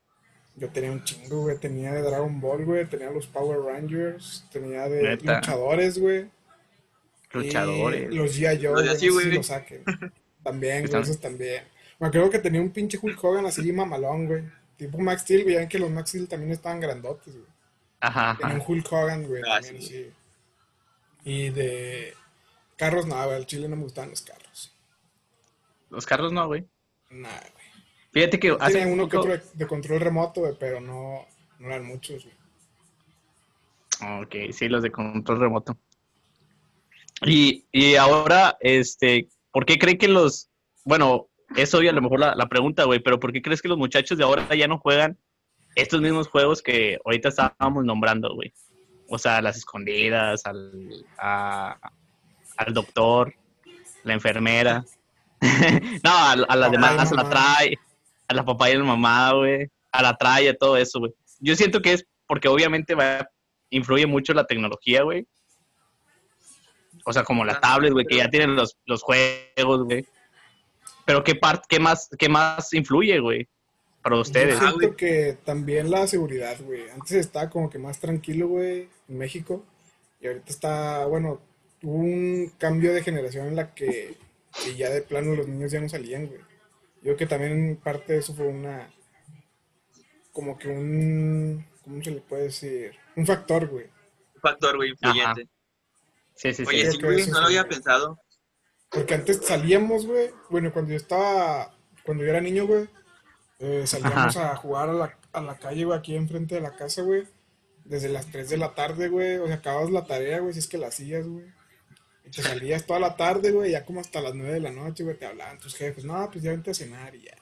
Yo 0.55 0.69
tenía 0.69 0.91
un 0.91 1.03
chingo, 1.03 1.43
güey. 1.43 1.57
Tenía 1.57 1.93
de 1.93 2.01
Dragon 2.01 2.39
Ball, 2.39 2.65
güey. 2.65 2.85
Tenía 2.85 3.09
los 3.09 3.27
Power 3.27 3.59
Rangers. 3.61 4.45
Tenía 4.51 4.87
de 4.89 5.01
Neta. 5.01 5.35
luchadores, 5.35 5.97
güey. 5.97 6.29
Luchadores. 7.31 8.11
Y 8.11 8.15
los 8.15 8.37
G.I. 8.37 8.65
Joe, 8.65 8.83
de 8.83 9.09
güey. 9.09 9.31
si 9.37 9.43
saquen. 9.43 9.83
También, 10.43 10.85
güey. 10.87 11.01
Esos 11.01 11.19
también. 11.19 11.63
Me 11.99 12.07
acuerdo 12.07 12.29
que 12.29 12.39
tenía 12.39 12.61
un 12.61 12.71
pinche 12.71 12.97
Hulk 13.01 13.23
Hogan 13.23 13.45
así 13.45 13.71
mamalón, 13.71 14.27
güey. 14.27 14.43
Tipo 14.75 14.97
Max 14.97 15.21
Steel, 15.21 15.43
güey. 15.43 15.53
Ya 15.53 15.59
ven 15.61 15.69
que 15.69 15.79
los 15.79 15.89
Max 15.89 16.09
Steel 16.09 16.27
también 16.27 16.51
estaban 16.51 16.79
grandotes, 16.79 17.33
güey. 17.33 17.45
Ajá, 17.99 18.35
Tenía 18.39 18.55
un. 18.55 18.63
Hulk 18.65 18.91
Hogan, 18.91 19.27
güey. 19.27 19.41
Ah, 19.45 19.61
también 19.61 19.81
sí. 19.81 19.87
así. 19.87 20.11
Y 21.23 21.49
de 21.51 22.13
carros, 22.75 23.05
nada, 23.05 23.25
güey. 23.25 23.37
Al 23.37 23.45
chile 23.45 23.67
no 23.69 23.75
me 23.75 23.83
gustaban 23.83 24.09
los 24.09 24.21
carros. 24.21 24.75
Los 25.89 26.05
carros 26.05 26.33
no, 26.33 26.47
güey. 26.47 26.67
Nada, 27.09 27.39
güey. 27.53 27.60
Fíjate 28.11 28.39
que 28.39 28.55
hace 28.59 28.85
uno 28.85 29.07
que 29.07 29.17
otro 29.17 29.37
de, 29.53 29.67
control 29.67 30.01
remoto, 30.01 30.41
güey, 30.41 30.53
pero 30.59 30.81
no, 30.81 31.25
no 31.59 31.67
eran 31.67 31.85
muchos, 31.85 32.25
güey. 32.25 32.35
Ok, 34.23 34.35
sí, 34.51 34.67
los 34.67 34.83
de 34.83 34.91
control 34.91 35.39
remoto. 35.39 35.77
Y, 37.25 37.65
y 37.71 37.95
ahora, 37.95 38.57
este, 38.59 39.29
¿por 39.51 39.65
qué 39.65 39.77
creen 39.77 39.97
que 39.97 40.07
los, 40.07 40.49
bueno, 40.83 41.27
es 41.55 41.73
obvio 41.73 41.91
a 41.91 41.93
lo 41.93 42.01
mejor 42.01 42.19
la, 42.19 42.35
la 42.35 42.47
pregunta, 42.49 42.83
güey, 42.85 42.99
pero 42.99 43.19
¿por 43.19 43.31
qué 43.31 43.41
crees 43.41 43.61
que 43.61 43.67
los 43.67 43.77
muchachos 43.77 44.17
de 44.17 44.23
ahora 44.23 44.53
ya 44.55 44.67
no 44.67 44.79
juegan 44.79 45.17
estos 45.75 46.01
mismos 46.01 46.27
juegos 46.27 46.61
que 46.61 46.97
ahorita 47.05 47.29
estábamos 47.29 47.85
nombrando, 47.85 48.33
güey? 48.33 48.53
O 49.07 49.17
sea, 49.19 49.41
las 49.41 49.57
escondidas, 49.57 50.45
al, 50.45 51.05
a- 51.17 51.77
al 52.57 52.73
doctor, 52.73 53.33
la 54.03 54.13
enfermera. 54.13 54.83
no, 56.03 56.09
a, 56.11 56.31
a 56.31 56.55
las 56.55 56.65
Ay, 56.67 56.71
demás 56.71 57.11
a 57.11 57.15
la 57.15 57.29
trae, 57.29 57.77
a 58.31 58.33
la 58.33 58.45
papá 58.45 58.69
y 58.69 58.73
a 58.73 58.77
la 58.77 58.83
mamá, 58.85 59.33
güey, 59.33 59.67
a 59.91 60.01
la 60.01 60.15
tralla, 60.15 60.57
todo 60.57 60.77
eso, 60.77 60.99
güey. 60.99 61.13
Yo 61.39 61.55
siento 61.55 61.81
que 61.81 61.93
es 61.93 62.05
porque 62.27 62.47
obviamente 62.47 62.95
va, 62.95 63.29
influye 63.69 64.05
mucho 64.05 64.33
la 64.33 64.47
tecnología, 64.47 65.03
güey. 65.03 65.27
O 67.05 67.11
sea, 67.11 67.23
como 67.23 67.43
la 67.43 67.59
tablet, 67.59 67.91
güey, 67.91 68.05
que 68.05 68.17
ya 68.17 68.29
tienen 68.29 68.55
los, 68.55 68.77
los 68.85 69.03
juegos, 69.03 69.83
güey. 69.83 70.05
Pero 71.05 71.23
¿qué, 71.23 71.35
part, 71.35 71.65
qué, 71.67 71.79
más, 71.79 72.09
¿qué 72.17 72.29
más 72.29 72.73
influye, 72.73 73.19
güey? 73.19 73.49
Para 74.01 74.17
ustedes. 74.17 74.59
Yo 74.59 74.69
siento 74.69 74.95
que 74.95 75.37
también 75.43 75.91
la 75.91 76.07
seguridad, 76.07 76.57
güey. 76.61 76.89
Antes 76.89 77.11
estaba 77.11 77.49
como 77.49 77.69
que 77.69 77.79
más 77.79 77.99
tranquilo, 77.99 78.47
güey, 78.47 78.87
en 79.09 79.17
México. 79.17 79.65
Y 80.21 80.27
ahorita 80.27 80.51
está, 80.51 81.05
bueno, 81.05 81.41
hubo 81.81 81.97
un 81.97 82.51
cambio 82.57 82.93
de 82.93 83.03
generación 83.03 83.47
en 83.47 83.55
la 83.57 83.73
que, 83.73 84.15
que 84.63 84.75
ya 84.75 84.89
de 84.89 85.01
plano 85.01 85.35
los 85.35 85.47
niños 85.47 85.71
ya 85.71 85.81
no 85.81 85.89
salían, 85.89 86.27
güey. 86.27 86.50
Yo 87.01 87.15
creo 87.15 87.17
que 87.17 87.25
también 87.25 87.79
parte 87.83 88.13
de 88.13 88.19
eso 88.19 88.33
fue 88.35 88.47
una, 88.47 88.93
como 90.31 90.57
que 90.57 90.67
un, 90.69 91.65
¿cómo 91.83 92.03
se 92.03 92.11
le 92.11 92.21
puede 92.21 92.43
decir? 92.43 92.95
Un 93.15 93.25
factor, 93.25 93.67
güey. 93.67 93.85
Un 94.35 94.41
factor, 94.41 94.75
güey, 94.75 94.91
influyente. 94.91 95.47
Sí, 96.35 96.53
sí, 96.53 96.63
sí. 96.63 96.69
Oye, 96.69 96.91
sí, 96.91 96.97
que 96.97 97.05
güey, 97.05 97.27
no 97.27 97.39
lo 97.39 97.47
había 97.47 97.63
güey. 97.63 97.73
pensado. 97.73 98.19
Porque 98.89 99.13
antes 99.15 99.45
salíamos, 99.45 100.05
güey. 100.05 100.31
Bueno, 100.49 100.71
cuando 100.71 100.91
yo 100.91 100.97
estaba, 100.97 101.73
cuando 102.05 102.23
yo 102.23 102.29
era 102.29 102.41
niño, 102.41 102.67
güey, 102.67 102.87
eh, 103.59 103.85
salíamos 103.87 104.37
a 104.37 104.55
jugar 104.55 104.89
a 104.89 104.93
la, 104.93 105.17
a 105.33 105.41
la 105.41 105.57
calle, 105.57 105.85
güey, 105.85 105.97
aquí 105.97 106.15
enfrente 106.15 106.55
de 106.55 106.61
la 106.61 106.75
casa, 106.75 107.01
güey. 107.01 107.27
Desde 107.83 108.09
las 108.09 108.27
3 108.27 108.49
de 108.49 108.57
la 108.57 108.75
tarde, 108.75 109.07
güey. 109.09 109.37
O 109.37 109.47
sea, 109.47 109.55
acababas 109.55 109.89
la 109.89 110.05
tarea, 110.05 110.39
güey, 110.39 110.53
si 110.53 110.59
es 110.59 110.67
que 110.67 110.77
la 110.77 110.87
hacías, 110.87 111.27
güey. 111.27 111.45
Te 112.33 112.41
salías 112.41 112.85
toda 112.85 112.99
la 112.99 113.15
tarde, 113.15 113.51
güey, 113.51 113.71
ya 113.71 113.83
como 113.85 113.99
hasta 113.99 114.21
las 114.21 114.33
9 114.33 114.53
de 114.53 114.59
la 114.61 114.71
noche, 114.71 115.03
güey, 115.03 115.17
te 115.17 115.25
hablaban 115.25 115.59
tus 115.59 115.75
jefes. 115.75 116.05
No, 116.05 116.29
pues 116.31 116.43
ya 116.43 116.51
vente 116.51 116.71
a 116.71 116.73
cenar 116.73 117.13
y 117.15 117.23
ya. 117.23 117.35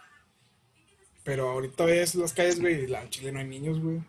Pero 1.24 1.50
ahorita 1.50 1.86
ves 1.86 2.16
las 2.16 2.34
calles, 2.34 2.60
güey, 2.60 2.84
y 2.84 2.88
la 2.88 3.08
Chile 3.10 3.32
no 3.32 3.40
hay 3.40 3.46
niños, 3.46 3.80
güey. 3.80 4.02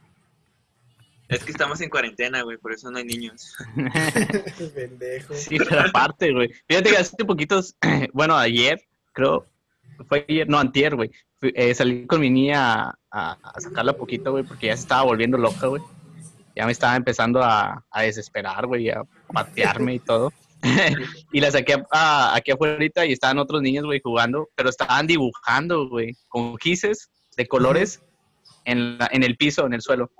Es 1.29 1.45
que 1.45 1.53
estamos 1.53 1.81
en 1.81 1.91
cuarentena, 1.91 2.43
güey, 2.43 2.57
por 2.57 2.73
eso 2.73 2.91
no 2.91 2.99
hay 2.99 3.05
niños. 3.05 3.55
Pendejo. 4.75 5.35
Sí, 5.35 5.59
pero 5.59 5.81
aparte, 5.83 6.33
güey. 6.33 6.51
Fíjate 6.69 6.91
que 6.91 6.97
hace 6.97 7.25
poquitos, 7.25 7.77
bueno, 8.13 8.37
ayer, 8.37 8.83
creo, 9.13 9.47
fue 10.09 10.25
ayer, 10.29 10.49
no, 10.49 10.59
antier, 10.59 10.97
güey. 10.97 11.11
Eh, 11.43 11.75
salí 11.75 12.07
con 12.07 12.21
mi 12.21 12.31
niña 12.31 12.83
a, 12.91 12.99
a- 13.11 13.33
a 13.43 13.61
sacarla 13.61 13.93
poquito, 13.97 14.33
güey, 14.33 14.45
porque 14.45 14.67
ya 14.69 14.77
se 14.77 14.83
estaba 14.83 15.03
volviendo 15.05 15.37
loca, 15.39 15.67
güey. 15.67 15.83
Ya 16.57 16.67
me 16.67 16.73
estaba 16.73 16.97
empezando 16.97 17.43
a, 17.43 17.85
a 17.91 18.03
desesperar, 18.03 18.67
güey, 18.67 18.91
a 18.91 19.03
patearme 19.33 19.95
y 19.95 19.99
todo. 20.01 20.33
y 21.33 21.41
la 21.41 21.51
saqué 21.51 21.77
a- 21.91 22.35
aquí 22.35 22.51
afuera 22.51 23.07
y 23.07 23.13
estaban 23.13 23.39
otros 23.39 23.63
niños, 23.63 23.85
güey, 23.85 24.01
jugando, 24.03 24.49
pero 24.55 24.69
estaban 24.69 25.07
dibujando, 25.07 25.89
güey, 25.89 26.15
con 26.29 26.57
gises 26.59 27.11
de 27.37 27.47
colores 27.47 28.03
en, 28.65 28.99
la- 28.99 29.09
en 29.13 29.23
el 29.23 29.37
piso, 29.37 29.67
en 29.67 29.75
el 29.75 29.81
suelo. 29.83 30.11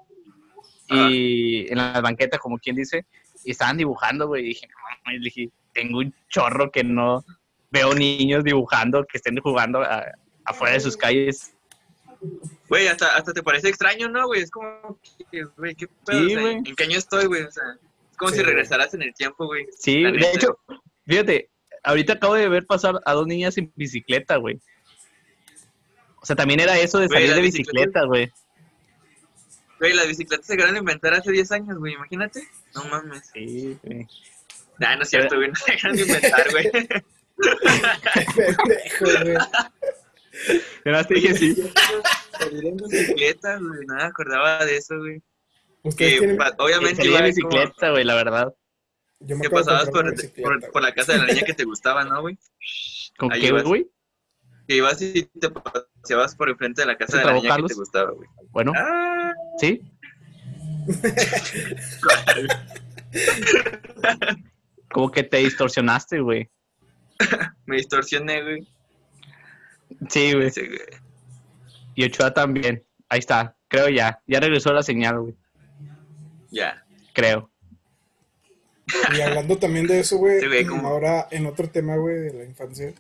Y 0.89 1.71
en 1.71 1.77
las 1.79 2.03
banquetas, 2.03 2.41
como 2.41 2.59
quien 2.59 2.75
dice, 2.75 3.07
y 3.45 3.53
estaban 3.53 3.77
dibujando, 3.77 4.27
güey. 4.27 4.43
Y 4.45 4.49
dije, 4.49 4.67
no, 4.67 4.75
mames", 5.05 5.23
dije, 5.23 5.49
tengo 5.73 5.99
un 5.99 6.13
chorro 6.29 6.71
que 6.73 6.83
no 6.83 7.25
veo 7.71 7.95
niños 7.95 8.43
dibujando, 8.43 9.05
que 9.05 9.19
estén 9.19 9.37
jugando 9.39 9.83
a- 9.83 10.05
afuera 10.45 10.75
de 10.75 10.81
sus 10.81 10.97
calles. 10.97 11.55
Güey, 12.69 12.89
hasta, 12.89 13.15
hasta 13.17 13.33
te 13.33 13.43
parece 13.43 13.69
extraño, 13.69 14.09
¿no, 14.09 14.27
güey? 14.27 14.43
Es 14.43 14.51
como, 14.51 14.99
güey, 15.57 15.75
¿qué 15.77 15.87
pedo? 16.05 16.19
Sí, 16.19 16.27
O 16.27 16.29
sea, 16.31 16.41
güey. 16.41 16.55
¿En 16.57 16.65
qué 16.77 16.85
año 16.85 16.99
estoy, 16.99 17.27
güey? 17.27 17.43
O 17.43 17.51
sea, 17.53 17.63
es 17.73 17.90
como 18.21 18.31
Sí, 18.33 18.37
si 18.39 18.43
regresaras 18.45 18.93
en 18.95 19.03
el 19.03 19.15
tiempo, 19.15 19.47
güey. 19.47 19.67
Sí, 19.77 20.03
de 20.03 20.31
hecho, 20.35 20.59
fíjate, 21.07 21.51
ahorita 21.83 22.13
acabo 22.13 22.35
de 22.35 22.49
ver 22.49 22.67
pasar 22.67 23.01
a 23.05 23.13
dos 23.15 23.27
niñas 23.27 23.57
en 23.59 23.73
bicicleta, 23.75 24.37
güey. 24.37 24.61
O 26.23 26.27
sea, 26.27 26.37
también 26.37 26.61
era 26.61 26.79
eso 26.79 26.99
de 26.99 27.09
salir 27.09 27.35
de 27.35 27.41
bicicleta- 27.41 27.73
bicicleta, 27.81 28.05
güey. 28.05 28.31
Güey, 29.79 29.95
las 29.95 30.07
bicicletas 30.07 30.47
se 30.47 30.53
acabaron 30.53 30.75
de 30.75 30.81
inventar 30.81 31.15
hace 31.15 31.33
10 31.33 31.51
años, 31.53 31.79
güey, 31.79 31.95
imagínate. 31.95 32.47
No 32.75 32.85
mames. 32.85 33.31
Sí, 33.33 33.79
güey. 33.83 34.07
Nah, 34.79 34.97
no 34.97 35.03
es 35.03 35.09
cierto, 35.09 35.37
güey, 35.37 35.49
no 35.49 35.55
se 35.55 35.73
de 35.73 36.03
inventar, 36.03 36.51
güey. 36.51 36.71
Pendejo, 38.35 39.23
güey. 39.23 39.35
Nada 40.85 40.99
más 40.99 41.09
te 41.09 41.15
dije 41.15 41.35
sí. 41.35 41.73
Salir 42.39 42.67
en 42.67 42.77
bicicleta, 42.77 43.59
güey, 43.59 43.87
me 43.87 44.03
acordaba 44.03 44.65
de 44.67 44.77
eso, 44.77 44.99
güey. 44.99 45.23
Ustedes 45.83 46.13
Que 46.13 46.19
tienen... 46.19 46.39
obviamente 46.59 47.07
iba 47.07 47.23
bicicleta, 47.23 47.91
güey, 47.91 48.05
la 48.05 48.15
verdad. 48.15 48.55
Yo 49.21 49.37
me 49.37 49.43
que 49.43 49.51
pasabas 49.51 49.91
por, 49.91 50.83
la 50.83 50.95
casa 50.95 51.13
de 51.13 51.19
la 51.19 51.27
niña 51.27 51.43
que 51.43 51.53
te 51.53 51.65
gustaba, 51.65 52.05
¿no, 52.05 52.23
güey? 52.23 52.39
¿Con 53.19 53.33
Ahí 53.33 53.43
qué, 53.43 53.51
güey? 53.51 53.87
Que 54.67 54.77
ibas 54.77 55.03
y 55.03 55.25
te 55.25 55.51
paseabas 55.51 56.35
por 56.35 56.49
enfrente 56.49 56.83
de 56.83 56.87
la 56.87 56.97
casa 56.97 57.13
¿Se 57.13 57.19
de 57.19 57.25
la 57.25 57.35
niña 57.35 57.57
que 57.57 57.63
te 57.65 57.75
gustaba, 57.75 58.13
güey. 58.13 58.29
Bueno, 58.51 58.73
Ah, 58.75 59.33
sí. 59.59 59.83
Como 64.91 65.11
que 65.11 65.23
te 65.23 65.39
distorsionaste, 65.39 66.21
güey. 66.21 66.51
me 67.67 67.77
distorsioné, 67.77 68.43
güey. 68.43 68.67
Sí, 70.09 70.33
güey. 70.33 70.51
Sí, 70.51 70.67
güey. 70.67 70.81
Y 71.95 72.05
Ochoa 72.05 72.33
también. 72.33 72.85
Ahí 73.09 73.19
está. 73.19 73.57
Creo 73.69 73.89
ya. 73.89 74.23
Ya 74.27 74.41
regresó 74.41 74.73
la 74.73 74.83
señal, 74.83 75.21
güey. 75.21 75.37
Ya. 76.51 76.85
Creo. 77.13 77.51
Y 79.17 79.21
hablando 79.21 79.57
también 79.59 79.87
de 79.87 80.01
eso, 80.01 80.17
güey, 80.17 80.41
Sí, 80.41 80.67
como- 80.67 80.89
ahora 80.89 81.29
en 81.31 81.47
otro 81.47 81.69
tema, 81.71 81.97
güey, 81.97 82.17
de 82.17 82.33
la 82.35 82.45
infancia. 82.45 82.93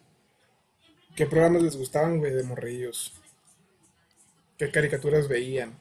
¿Qué 1.16 1.26
programas 1.26 1.62
les 1.62 1.76
gustaban, 1.76 2.18
güey, 2.18 2.32
de 2.32 2.44
morrillos? 2.44 3.12
¿Qué 4.56 4.70
caricaturas 4.70 5.26
veían? 5.28 5.76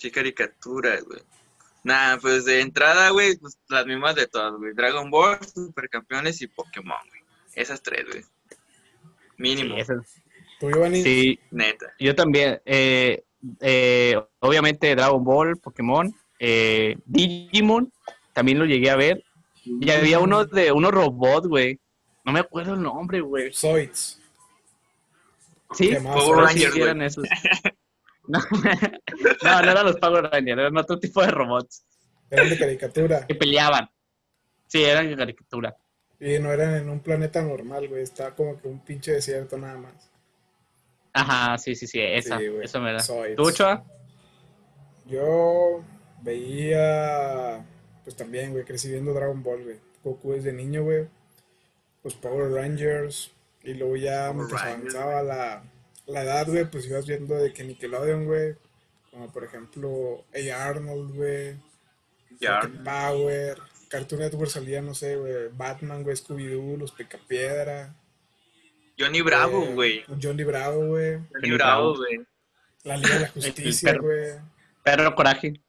Qué 0.00 0.10
caricaturas, 0.10 1.04
güey. 1.04 1.20
Nah, 1.84 2.16
pues 2.18 2.44
de 2.46 2.60
entrada, 2.60 3.10
güey, 3.10 3.36
pues 3.36 3.58
las 3.68 3.86
mismas 3.86 4.14
de 4.16 4.26
todas, 4.26 4.54
güey. 4.54 4.72
Dragon 4.74 5.10
Ball, 5.10 5.38
Supercampeones 5.46 6.40
y 6.42 6.46
Pokémon, 6.48 6.98
güey. 7.08 7.22
Esas 7.54 7.82
tres, 7.82 8.04
güey. 8.10 8.24
Mínimo, 9.36 9.74
Sí, 9.76 9.80
eso- 9.82 10.04
¿Tú, 10.60 10.70
Giovanni? 10.70 11.02
sí, 11.02 11.38
neta. 11.50 11.92
yo 11.98 12.14
también. 12.14 12.60
Eh, 12.64 13.24
eh, 13.60 14.20
obviamente 14.40 14.94
Dragon 14.94 15.22
Ball, 15.24 15.56
Pokémon, 15.58 16.14
eh, 16.38 16.96
Digimon, 17.06 17.92
también 18.32 18.58
lo 18.58 18.64
llegué 18.64 18.90
a 18.90 18.96
ver. 18.96 19.24
Y 19.64 19.90
había 19.90 20.18
uno 20.20 20.44
de 20.44 20.72
unos 20.72 20.90
robots, 20.92 21.46
güey. 21.48 21.80
No 22.24 22.32
me 22.32 22.40
acuerdo 22.40 22.74
el 22.74 22.82
nombre, 22.82 23.20
güey. 23.20 23.52
Zoids. 23.52 24.20
Sí, 25.72 25.88
¿Qué 25.88 26.00
más? 26.00 26.14
pero 26.14 26.26
Power 26.26 26.44
Rangers, 26.46 26.76
eran 26.76 27.02
esos. 27.02 27.24
No, 28.26 28.38
no, 28.38 29.62
no 29.62 29.70
eran 29.70 29.84
los 29.84 29.96
Power 29.96 30.24
Rangers, 30.24 30.58
eran 30.58 30.76
otro 30.78 30.98
tipo 30.98 31.20
de 31.20 31.30
robots 31.30 31.84
Eran 32.30 32.48
de 32.48 32.58
caricatura. 32.58 33.26
que 33.26 33.34
peleaban. 33.34 33.90
Sí, 34.66 34.82
eran 34.82 35.10
de 35.10 35.16
caricatura. 35.16 35.76
Y 36.18 36.38
no 36.38 36.50
eran 36.50 36.74
en 36.74 36.88
un 36.88 37.00
planeta 37.00 37.42
normal, 37.42 37.86
güey. 37.86 38.02
Estaba 38.02 38.34
como 38.34 38.58
que 38.58 38.66
un 38.66 38.82
pinche 38.82 39.12
desierto 39.12 39.58
nada 39.58 39.76
más. 39.76 40.10
Ajá, 41.14 41.56
sí, 41.58 41.74
sí, 41.74 41.86
sí, 41.86 42.00
esa, 42.00 42.38
Sí, 42.38 42.48
güey. 42.48 42.64
eso 42.64 42.80
me 42.80 42.92
da. 42.92 43.00
Zoids. 43.00 43.36
¿Tú, 43.36 43.44
Ochoa? 43.44 43.84
Yo 45.06 45.82
veía, 46.22 47.64
pues 48.02 48.16
también, 48.16 48.52
güey, 48.52 48.64
crecí 48.64 48.90
viendo 48.90 49.12
Dragon 49.12 49.42
Ball, 49.42 49.62
güey. 49.62 49.76
Goku 50.02 50.32
desde 50.32 50.52
niño, 50.52 50.82
güey. 50.82 51.06
Los 52.02 52.14
Power 52.14 52.50
Rangers. 52.52 53.30
Y 53.62 53.74
luego 53.74 53.96
ya 53.96 54.32
mientras 54.34 54.62
avanzaba 54.62 55.22
la, 55.22 55.62
la 56.06 56.22
edad, 56.22 56.46
güey, 56.46 56.64
pues 56.70 56.86
ibas 56.86 57.06
viendo 57.06 57.34
de 57.36 57.52
que 57.52 57.64
Nickelodeon, 57.64 58.26
güey. 58.26 58.56
Como 59.10 59.30
por 59.32 59.44
ejemplo, 59.44 60.24
A. 60.34 60.64
Arnold, 60.68 61.14
güey. 61.14 61.56
Power. 62.84 63.58
Cartoon 63.88 64.20
Network 64.22 64.50
salía, 64.50 64.82
no 64.82 64.94
sé, 64.94 65.16
güey. 65.16 65.48
Batman, 65.56 66.02
güey, 66.02 66.16
Scooby-Doo, 66.16 66.76
Los 66.76 66.92
Picapiedra. 66.92 67.94
Johnny 68.98 69.20
Bravo, 69.22 69.62
eh, 69.64 69.74
güey. 69.74 70.04
Johnny 70.22 70.44
Bravo, 70.44 70.86
güey. 70.86 71.18
Johnny 71.32 71.50
Bravo, 71.52 71.96
güey. 71.96 72.20
La 72.84 72.96
Liga 72.96 73.14
de 73.14 73.20
la 73.20 73.28
Justicia, 73.34 73.90
perro. 73.92 74.02
güey. 74.04 74.32
Perro 74.82 75.14
Coraje. 75.14 75.60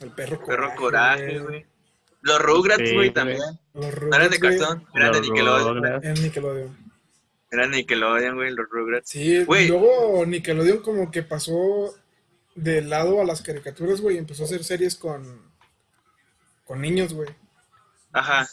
El 0.00 0.10
perro 0.12 0.40
coraje. 0.40 0.46
Perro 0.46 0.74
Coraje, 0.76 1.38
güey. 1.40 1.66
Los 2.22 2.38
Rugrats, 2.40 2.92
güey, 2.92 3.10
también. 3.12 3.38
Los 3.72 4.02
No 4.02 4.16
eran 4.16 4.30
de 4.30 4.38
cartón, 4.38 4.86
eran 4.94 5.12
de 5.12 5.20
Nickelodeon. 5.22 6.04
En 6.04 6.14
Nickelodeon. 6.22 6.92
Eran 7.50 7.70
de 7.70 7.78
Nickelodeon, 7.78 8.34
güey, 8.36 8.50
los 8.52 8.66
Rugrats. 8.70 9.08
Sí, 9.10 9.42
Güey. 9.44 9.68
luego 9.68 10.24
Nickelodeon 10.26 10.78
como 10.82 11.10
que 11.10 11.22
pasó 11.22 11.94
de 12.54 12.82
lado 12.82 13.20
a 13.20 13.24
las 13.24 13.40
caricaturas, 13.42 14.00
güey, 14.02 14.16
y 14.16 14.18
empezó 14.18 14.42
a 14.42 14.46
hacer 14.46 14.62
series 14.64 14.94
con, 14.96 15.50
con 16.64 16.80
niños, 16.80 17.14
güey, 17.14 17.28
Ajá. 18.12 18.46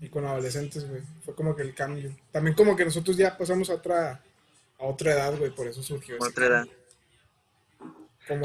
Y 0.00 0.08
con 0.08 0.24
adolescentes, 0.26 0.88
güey. 0.88 1.02
Fue 1.24 1.34
como 1.34 1.54
que 1.54 1.62
el 1.62 1.74
cambio. 1.74 2.14
También 2.32 2.54
como 2.54 2.76
que 2.76 2.84
nosotros 2.84 3.16
ya 3.16 3.36
pasamos 3.36 3.70
a 3.70 3.74
otra, 3.74 4.20
a 4.78 4.84
otra 4.84 5.12
edad, 5.12 5.36
güey, 5.38 5.50
por 5.50 5.66
eso 5.66 5.82
surgió 5.82 6.16
ese 6.16 6.26
Otra 6.26 6.46
edad. 6.46 6.66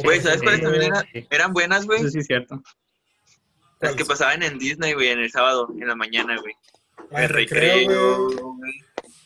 Güey, 0.03 0.19
¿sabes 0.21 0.41
cuáles 0.41 0.61
también 0.61 0.91
eran, 1.29 1.53
buenas, 1.53 1.85
güey? 1.85 2.01
Eso 2.01 2.09
sí 2.09 2.19
es 2.19 2.27
cierto. 2.27 2.61
Las 3.79 3.95
que 3.95 4.03
pasaban 4.03 4.43
en 4.43 4.59
Disney, 4.59 4.93
güey, 4.93 5.07
en 5.07 5.19
el 5.19 5.31
sábado, 5.31 5.69
en 5.79 5.87
la 5.87 5.95
mañana, 5.95 6.37
güey. 6.39 6.53
Ah, 7.11 7.23
El 7.23 7.29
recreo, 7.29 8.27
recreo, 8.27 8.53
güey. 8.55 8.73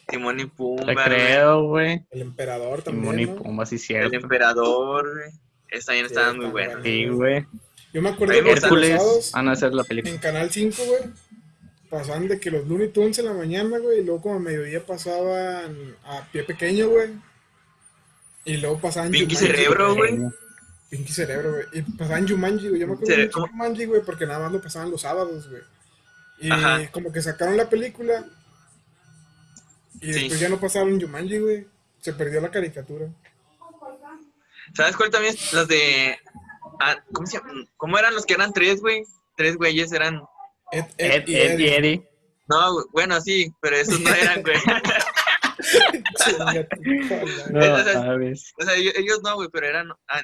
Timón 0.07 0.39
y 0.39 0.45
Pumba, 0.45 0.93
Te 1.05 1.53
güey. 1.55 2.05
El 2.11 2.21
emperador 2.21 2.83
también. 2.83 3.03
Timón 3.03 3.19
y 3.19 3.25
¿no? 3.25 3.35
Pumba, 3.35 3.65
sí, 3.65 3.75
El 3.75 3.81
cierto. 3.81 4.15
Emperador, 4.15 5.11
güey. 5.11 5.31
Esas 5.69 5.85
también 5.87 6.07
Sí, 6.07 6.13
estaban 6.13 6.37
muy 6.37 6.45
buenas. 6.47 6.83
Sí, 6.83 7.07
güey. 7.07 7.47
Yo 7.93 8.01
me 8.01 8.09
acuerdo 8.09 8.33
que 8.33 8.41
los 8.41 8.63
Hércules. 8.63 8.89
sábados 8.89 9.31
Van 9.33 9.49
a 9.49 9.51
hacer 9.53 9.73
la 9.73 9.83
película. 9.83 10.13
en 10.13 10.19
Canal 10.19 10.51
5, 10.51 10.83
güey, 10.85 10.99
pasaban 11.93 12.27
de 12.27 12.39
que 12.39 12.49
los 12.49 12.67
Looney 12.67 12.89
Tunes 12.89 13.19
en 13.19 13.25
la 13.25 13.33
mañana, 13.33 13.77
güey, 13.77 13.99
y 13.99 14.03
luego 14.03 14.21
como 14.23 14.35
a 14.35 14.39
mediodía 14.39 14.83
pasaban 14.83 15.95
a 16.05 16.27
pie 16.31 16.43
pequeño, 16.43 16.89
güey. 16.89 17.11
Y 18.45 18.57
luego 18.57 18.79
pasaban 18.79 19.11
Pinky 19.11 19.35
Jumanji, 19.35 19.47
Cerebro, 19.55 19.95
güey. 19.95 20.19
Pinky 20.89 21.13
Cerebro, 21.13 21.51
güey. 21.51 21.65
Y 21.73 21.81
pasaban 21.83 22.27
Jumanji, 22.27 22.67
güey. 22.69 22.81
Yo 22.81 22.87
me 22.87 22.93
acuerdo 22.93 23.15
de 23.15 23.31
Jumanji, 23.31 23.85
güey, 23.85 24.01
porque 24.01 24.25
nada 24.25 24.39
más 24.39 24.51
lo 24.51 24.59
pasaban 24.61 24.89
los 24.89 25.01
sábados, 25.01 25.47
güey. 25.49 25.61
Y 26.39 26.51
Ajá. 26.51 26.89
como 26.91 27.11
que 27.11 27.21
sacaron 27.21 27.55
la 27.57 27.69
película. 27.69 28.25
Y 30.01 30.11
Sí. 30.13 30.19
después 30.21 30.39
ya 30.39 30.49
no 30.49 30.59
pasaron 30.59 30.99
Jumanji, 30.99 31.37
güey. 31.37 31.67
Se 32.01 32.13
perdió 32.13 32.41
la 32.41 32.49
caricatura. 32.51 33.07
¿Sabes 34.75 34.97
cuál 34.97 35.11
también? 35.11 35.35
Los 35.53 35.67
de. 35.67 36.17
ah, 36.81 36.95
¿Cómo 37.13 37.27
se? 37.27 37.39
¿Cómo 37.77 37.97
eran 37.99 38.15
los 38.15 38.25
que 38.25 38.33
eran 38.33 38.51
tres, 38.51 38.81
güey? 38.81 39.05
Tres 39.37 39.55
güeyes 39.57 39.91
eran. 39.93 40.23
Ed, 40.73 40.85
Ed, 40.97 41.23
y 41.27 41.35
Ed 41.35 41.59
y 41.59 41.65
Eddie. 41.67 41.75
Eddie. 41.77 42.09
No, 42.49 42.83
bueno, 42.91 43.21
sí, 43.21 43.51
pero 43.61 43.75
esos 43.77 43.99
no 44.01 44.13
eran, 44.13 44.41
güey. 44.41 44.55
No. 47.51 47.61
Entonces- 47.61 47.93
sabes. 47.93 48.53
O 48.59 48.63
sea, 48.65 48.75
ellos, 48.75 48.93
ellos 48.97 49.21
no, 49.23 49.35
güey, 49.35 49.49
pero 49.51 49.67
eran 49.67 49.89
an- 50.07 50.23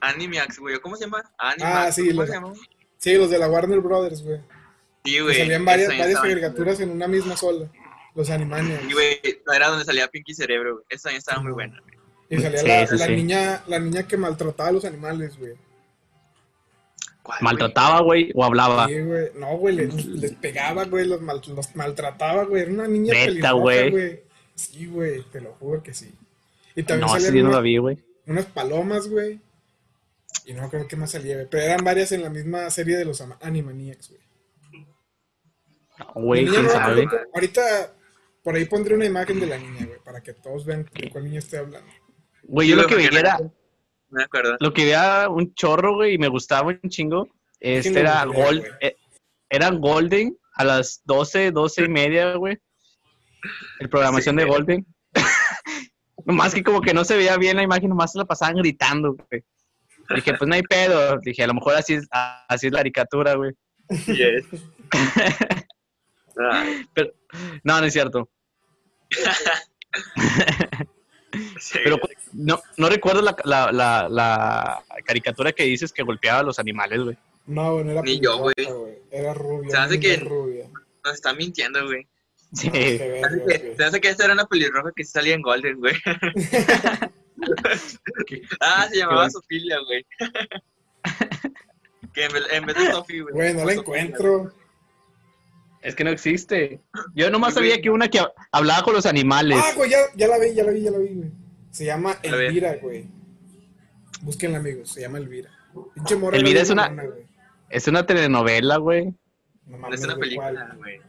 Animax, 0.00 0.58
güey. 0.58 0.78
¿Cómo 0.80 0.96
se 0.96 1.04
llama? 1.04 1.22
Animax. 1.38 1.74
Ah, 1.76 1.92
sí, 1.92 2.08
¿Cómo 2.08 2.20
los- 2.22 2.28
se 2.30 2.34
llama? 2.34 2.52
Sí, 2.98 3.14
los 3.16 3.30
de 3.30 3.38
la 3.38 3.48
Warner 3.48 3.80
Brothers, 3.80 4.22
güey. 4.22 4.40
Sí, 5.04 5.18
güey. 5.20 5.36
salían 5.36 5.64
varias, 5.64 5.88
varias 5.96 6.20
caricaturas 6.20 6.80
en 6.80 6.90
una 6.90 7.06
misma 7.06 7.36
sola. 7.36 7.70
Los 8.14 8.30
Animaniacs. 8.30 8.70
estaban- 8.70 8.88
Sí, 8.88 8.94
güey, 8.94 9.20
no 9.46 9.52
era 9.52 9.68
donde 9.68 9.84
salía 9.84 10.08
Pinky 10.08 10.34
Cerebro, 10.34 10.74
güey. 10.74 10.84
Esa 10.88 11.04
también 11.04 11.18
estaba 11.18 11.42
muy 11.42 11.52
buena, 11.52 11.78
güey. 11.80 11.94
Y 12.30 12.40
salía 12.40 12.58
Sí, 12.60 12.66
la, 12.66 12.86
sí, 12.86 12.96
la 12.96 13.06
sí. 13.06 13.12
niña, 13.16 13.62
la 13.66 13.78
niña 13.78 14.06
que 14.08 14.16
maltrataba 14.16 14.70
a 14.70 14.72
los 14.72 14.84
animales, 14.84 15.36
güey. 15.38 15.52
¿Maltrataba, 17.40 18.00
güey, 18.02 18.30
o 18.34 18.44
hablaba? 18.44 18.86
Sí, 18.86 19.00
güey. 19.00 19.28
No, 19.36 19.56
güey, 19.56 19.74
les, 19.76 20.04
les 20.06 20.32
pegaba, 20.32 20.84
güey, 20.84 21.06
los, 21.06 21.20
mal- 21.22 21.40
los 21.54 21.74
maltrataba, 21.74 22.44
güey. 22.44 22.62
Era 22.62 22.72
una 22.72 22.86
niña 22.88 23.12
Neta, 23.14 23.24
pelirroja, 23.26 23.52
güey. 23.90 24.22
Sí, 24.54 24.86
güey, 24.86 25.22
te 25.32 25.40
lo 25.40 25.52
juro 25.54 25.82
que 25.82 25.94
sí. 25.94 26.12
Y 26.76 26.82
también 26.82 27.08
No, 27.08 27.14
sí, 27.18 27.24
salían 27.24 27.44
no 27.44 27.50
una- 27.50 27.58
la 27.58 27.62
vi, 27.62 27.76
güey. 27.78 27.98
unas 28.26 28.46
palomas, 28.46 29.08
güey. 29.08 29.40
Y 30.46 30.52
no 30.52 30.68
creo 30.68 30.86
que 30.86 30.96
más 30.96 31.12
salía, 31.12 31.34
güey. 31.36 31.46
Pero 31.50 31.62
eran 31.64 31.84
varias 31.84 32.12
en 32.12 32.22
la 32.22 32.28
misma 32.30 32.68
serie 32.70 32.96
de 32.96 33.04
los 33.06 33.22
Animaniacs, 33.40 34.10
güey. 34.10 34.20
No, 35.98 36.06
Güey, 36.22 36.46
quién 36.46 36.64
no 36.64 36.68
sabe. 36.70 37.06
Ahorita 37.32 37.92
por 38.42 38.54
ahí 38.56 38.64
pondré 38.66 38.94
una 38.94 39.06
imagen 39.06 39.40
de 39.40 39.46
la 39.46 39.56
niña, 39.58 39.86
güey, 39.86 39.98
para 40.04 40.20
que 40.22 40.34
todos 40.34 40.64
vean 40.66 40.88
de 40.92 41.08
cuál 41.10 41.24
niña 41.24 41.38
estoy 41.38 41.60
hablando. 41.60 41.90
Güey, 42.42 42.68
yo 42.68 42.76
lo 42.76 42.86
que 42.86 42.96
veía 42.96 43.08
era, 43.18 43.38
me 44.14 44.24
acuerdo. 44.24 44.56
lo 44.60 44.72
que 44.72 44.84
veía 44.84 45.28
un 45.28 45.54
chorro, 45.54 45.94
güey, 45.96 46.14
y 46.14 46.18
me 46.18 46.28
gustaba 46.28 46.68
un 46.68 46.80
chingo. 46.88 47.28
Este 47.60 48.00
era 48.00 48.24
Gold, 48.24 48.60
güey. 48.60 48.72
eh, 48.80 48.96
eran 49.48 49.80
Golden 49.80 50.36
a 50.54 50.64
las 50.64 51.02
12, 51.04 51.50
12 51.50 51.84
y 51.84 51.88
media, 51.88 52.34
güey. 52.36 52.58
El 53.80 53.88
programación 53.88 54.36
Sí, 54.36 54.42
de. 54.42 54.48
Golden. 54.48 54.86
nomás 56.26 56.54
que 56.54 56.62
como 56.62 56.80
que 56.80 56.94
no 56.94 57.04
se 57.04 57.16
veía 57.16 57.36
bien 57.36 57.56
la 57.56 57.62
imagen, 57.62 57.88
nomás 57.90 58.12
se 58.12 58.18
la 58.18 58.24
pasaban 58.24 58.56
gritando, 58.56 59.14
güey. 59.14 59.44
Dije, 60.14 60.34
pues 60.34 60.48
no 60.48 60.54
hay 60.54 60.62
pedo. 60.62 61.18
Dije, 61.20 61.44
a 61.44 61.46
lo 61.46 61.54
mejor 61.54 61.74
así 61.74 61.94
es, 61.94 62.06
así 62.10 62.66
es 62.66 62.72
la 62.72 62.78
caricatura, 62.80 63.34
güey. 63.34 63.52
Sí, 63.90 64.22
es. 64.22 64.44
Ay, 66.36 66.86
No, 67.62 67.80
no 67.80 67.86
es 67.86 67.92
cierto. 67.92 68.28
sí, 71.60 71.78
Pero 71.84 71.98
no, 72.32 72.60
no 72.76 72.88
recuerdo 72.88 73.22
la, 73.22 73.36
la, 73.44 73.72
la, 73.72 74.08
la 74.08 74.82
caricatura 75.04 75.52
que 75.52 75.64
dices 75.64 75.92
que 75.92 76.02
golpeaba 76.02 76.40
a 76.40 76.44
los 76.44 76.58
animales, 76.58 77.00
güey. 77.00 77.16
No, 77.46 77.74
güey, 77.74 77.84
no 77.84 77.90
era 77.92 78.02
Ni 78.02 78.20
yo, 78.20 78.46
pelirroja, 78.54 78.90
Era 79.10 79.34
rubia. 79.34 79.70
Se 79.70 79.76
hace 79.76 80.00
que- 80.00 80.16
rubia. 80.16 80.66
nos 81.04 81.14
está 81.14 81.32
mintiendo, 81.34 81.84
güey. 81.86 82.06
Sí. 82.52 82.68
No, 82.68 82.72
qué 82.72 82.98
Se 82.98 83.24
hace 83.24 83.38
que, 83.46 83.58
güey. 83.58 83.76
se 83.76 83.84
hace 83.84 84.00
que 84.00 84.08
esta 84.08 84.24
era 84.24 84.34
una 84.34 84.46
pelirroja 84.46 84.92
que 84.94 85.04
sí 85.04 85.10
salía 85.10 85.34
en 85.34 85.42
Golden, 85.42 85.78
güey. 85.80 85.94
ah, 88.60 88.86
se 88.90 88.96
llamaba. 88.98 89.28
Sofilia, 89.30 89.78
güey. 89.80 90.06
que 92.14 92.24
en 92.24 92.66
vez, 92.66 92.76
de 92.76 92.92
Sofi, 92.92 93.20
güey. 93.20 93.34
Güey, 93.34 93.54
no 93.54 93.64
la 93.64 93.72
encuentro. 93.74 94.52
Es 95.84 95.94
que 95.94 96.02
no 96.02 96.10
existe. 96.10 96.80
Yo 97.14 97.30
nomás 97.30 97.54
Sí, 97.54 97.60
güey. 97.60 97.70
sabía 97.70 97.82
que 97.82 97.90
una 97.90 98.08
que 98.08 98.20
hablaba 98.52 98.82
con 98.82 98.94
los 98.94 99.06
animales. 99.06 99.58
Ah, 99.62 99.72
güey, 99.76 99.90
ya, 99.90 99.98
ya 100.16 100.26
la 100.28 100.38
vi, 100.38 100.54
ya 100.54 100.64
la 100.64 100.70
vi, 100.72 100.82
ya 100.82 100.90
la 100.90 100.98
vi, 100.98 101.08
güey. 101.14 101.30
Se 101.70 101.84
llama. 101.84 102.16
Elvira, 102.22 102.76
güey. 102.76 103.06
Búsquenla, 104.22 104.58
amigos, 104.58 104.90
se 104.92 105.02
llama 105.02 105.18
Elvira. 105.18 105.50
Pinche 105.94 106.16
morra 106.16 106.36
Elvira 106.36 106.60
es 106.62 106.70
una- 106.70 106.88
güey. 106.88 107.26
Es 107.68 107.86
una 107.88 108.06
telenovela, 108.06 108.78
güey. 108.78 109.12
No 109.66 109.76
Es 109.76 109.80
mames, 109.80 110.04
una 110.04 110.14
güey, 110.14 110.20
película, 110.30 110.74
güey. 110.78 111.00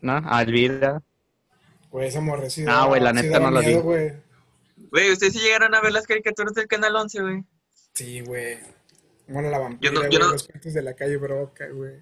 ¿No? 0.00 0.12
Alvida. 0.26 1.02
Güey, 1.90 2.08
esa 2.08 2.20
morra 2.20 2.50
sí 2.50 2.64
Ah, 2.68 2.84
güey, 2.86 3.00
la 3.00 3.10
sí 3.10 3.16
neta 3.22 3.40
no 3.40 3.50
la 3.50 3.60
vi. 3.60 3.74
güey. 3.74 4.12
Güey, 4.90 5.12
¿ustedes 5.12 5.32
sí 5.32 5.40
llegaron 5.40 5.74
a 5.74 5.80
ver 5.80 5.92
las 5.92 6.06
caricaturas 6.06 6.52
del 6.54 6.66
Canal 6.68 6.94
11, 6.96 7.20
güey? 7.22 7.44
Sí, 7.94 8.20
güey. 8.20 8.58
Bueno, 9.26 9.48
la 9.50 9.58
vampira, 9.58 9.90
Yo 9.90 9.94
no- 9.94 10.00
güey, 10.00 10.12
yo 10.12 10.18
no- 10.18 10.32
los 10.32 10.44
cuentos 10.46 10.72
de 10.74 10.82
la 10.82 10.94
calle 10.94 11.16
Broca, 11.16 11.66
güey. 11.68 11.94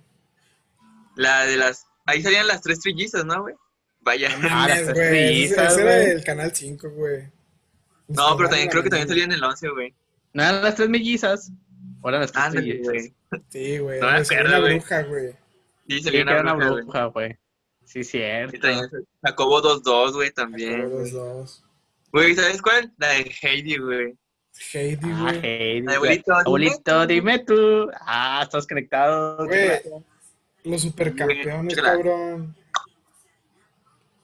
La 1.17 1.45
de 1.47 1.57
las... 1.57 1.87
Ahí 2.07 2.23
salían 2.23 2.47
las 2.47 2.62
tres 2.62 2.81
trillizas, 2.81 3.25
¿no, 3.25 3.42
güey? 3.42 3.55
Vaya. 4.01 4.29
No 4.38 4.49
Ah, 4.51 4.69
las 4.69 4.81
mames, 4.87 4.95
güey. 4.95 5.45
Ese, 5.45 5.55
era 5.81 6.03
el 6.05 6.25
canal 6.25 6.55
5, 6.55 6.90
güey. 6.90 7.29
No, 8.09 8.37
pero 8.37 8.49
también 8.49 8.69
creo 8.71 8.83
que 8.83 8.90
también 8.90 9.09
salían 9.09 9.31
en 9.33 9.38
el 9.38 9.45
11, 9.45 9.69
güey. 9.71 9.95
No 10.33 10.42
eran 10.45 10.62
las 10.62 10.77
tres 10.77 10.88
mellizas. 10.88 11.51
O 12.03 12.09
eran 12.09 12.21
las 12.21 12.31
tres 12.33 12.45
Ándale, 12.45 12.66
mellizas. 12.66 12.92
güey. 12.92 13.14
Sí, 13.51 13.79
güey. 13.79 14.01
No 14.01 14.07
me 14.11 14.16
acuerdo, 14.19 14.49
una 14.49 14.59
güey. 14.61 14.75
bruja, 14.79 15.03
güey. 15.03 15.33
Sí, 15.88 15.99
Sí, 15.99 16.03
salía 16.03 16.21
era 16.23 16.40
una 16.40 16.55
una 16.55 16.55
bruja, 16.55 16.71
güey. 16.71 16.83
bruja, 16.85 17.05
güey. 17.07 17.38
Sí, 17.85 17.99
Y 18.01 18.05
cierto. 18.05 18.59
también 18.61 18.90
Jacobo 19.23 19.62
2-2, 19.62 20.12
güey, 20.14 20.31
también. 20.33 20.88
Los 20.90 21.11
dos. 21.12 21.64
Güey, 22.12 22.35
¿sabes 22.35 22.62
cuál? 22.62 22.92
La 22.99 23.09
de 23.09 23.33
Heidi, 23.42 23.77
güey. 23.79 24.14
Heidi, 24.73 24.99
Ah, 25.05 25.19
güey. 25.23 25.40
Heidi, 25.42 25.87
Ay, 25.88 25.97
güey. 25.99 26.23
abuelito, 26.27 26.33
dime 26.33 26.42
Abuelito, 26.45 27.01
tú. 27.03 27.07
dime 27.09 27.38
tú. 27.40 27.90
Ah, 28.01 28.40
estás 28.45 28.66
conectado. 28.66 29.45
Güey, 29.47 29.81
los 30.66 30.83
supercampeones, 30.83 31.76
Güey, 31.79 31.87
cabrón. 31.90 32.57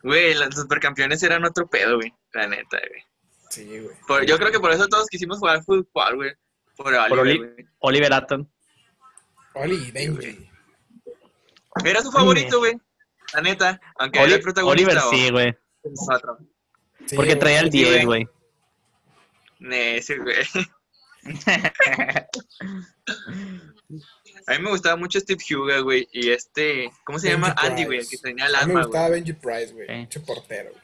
Güey, 0.02 0.34
los 0.34 0.54
supercampeones 0.54 1.22
eran 1.22 1.44
otro 1.44 1.66
pedo, 1.68 1.96
güey. 1.96 2.12
La 2.32 2.46
neta, 2.46 2.78
güey. 2.88 3.02
Sí, 3.50 3.64
güey. 3.80 3.96
Por- 4.06 4.26
yo 4.26 4.36
creo 4.38 4.50
que 4.50 4.60
por 4.60 4.72
eso 4.72 4.86
todos 4.88 5.06
quisimos 5.08 5.38
jugar 5.38 5.62
fútbol, 5.64 6.16
güey. 6.16 6.32
Por 6.76 6.86
Por 7.08 7.18
Oliver, 7.20 7.20
Oli- 7.20 7.38
güey. 7.54 7.66
Oliver 7.80 8.12
Atom. 8.12 8.46
Oli 9.54 9.90
Benji. 9.92 10.48
Era 11.84 12.02
su 12.02 12.10
favorito, 12.10 12.58
güey. 12.58 12.74
La 13.34 13.40
neta. 13.42 13.80
Aunque 13.98 14.18
era 14.18 14.26
Oli- 14.28 14.34
el 14.34 14.42
protagonista. 14.42 14.90
Oliver 14.90 14.98
o- 15.04 15.10
sí, 15.10 15.30
güey. 15.30 15.54
Sí, 17.06 17.16
Porque 17.16 17.30
güey. 17.32 17.38
traía 17.38 17.60
el 17.60 17.70
sí, 17.70 17.78
10, 17.78 17.90
güey. 17.90 18.24
güey. 18.24 18.28
Ne, 19.60 19.96
ese, 19.98 20.18
güey. 20.18 20.36
A 24.46 24.52
mí 24.54 24.58
me 24.60 24.70
gustaba 24.70 24.96
mucho 24.96 25.20
Steve 25.20 25.40
Huga, 25.54 25.78
güey. 25.80 26.08
Y 26.12 26.30
este. 26.30 26.90
¿Cómo 27.04 27.18
se 27.18 27.28
Benji 27.28 27.42
llama? 27.42 27.54
Andy, 27.58 27.84
güey. 27.84 27.98
El 27.98 28.06
Price. 28.06 28.16
que 28.16 28.22
tenía 28.28 28.46
el 28.46 28.54
A 28.56 28.60
mí 28.60 28.66
me 28.66 28.72
alma, 28.72 28.82
gustaba 28.84 29.08
güey. 29.08 29.20
Benji 29.20 29.32
Price, 29.40 29.72
güey. 29.72 29.86
Pinche 29.86 30.20
portero, 30.20 30.70
güey. 30.70 30.82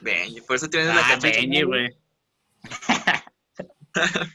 Benji. 0.00 0.40
Por 0.40 0.56
eso 0.56 0.68
tienes 0.68 0.88
la 0.94 1.00
Ah, 1.00 1.08
cachita. 1.10 1.38
Benji, 1.40 1.62
güey. 1.62 1.96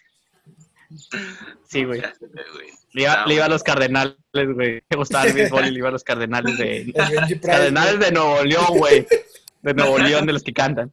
Sí, 1.68 1.84
güey. 1.84 2.02
Le 2.94 3.04
iba, 3.04 3.26
le 3.28 3.36
iba 3.36 3.46
a 3.46 3.50
los 3.50 3.62
cardenales, 3.62 4.16
güey. 4.34 4.82
Me 4.90 4.98
gustaba 4.98 5.26
el 5.26 5.34
béisbol 5.34 5.68
y 5.68 5.72
le 5.72 5.78
iba 5.78 5.90
a 5.90 5.92
los 5.92 6.04
cardenales 6.04 6.58
de... 6.58 6.92
Price. 6.96 7.40
Cardenales 7.40 7.98
güey. 7.98 8.10
de 8.10 8.12
Nuevo 8.16 8.44
León, 8.44 8.66
güey. 8.78 9.08
De 9.62 9.74
Nuevo 9.76 10.00
León, 10.00 10.26
de 10.26 10.34
los 10.34 10.42
que 10.42 10.52
cantan. 10.54 10.92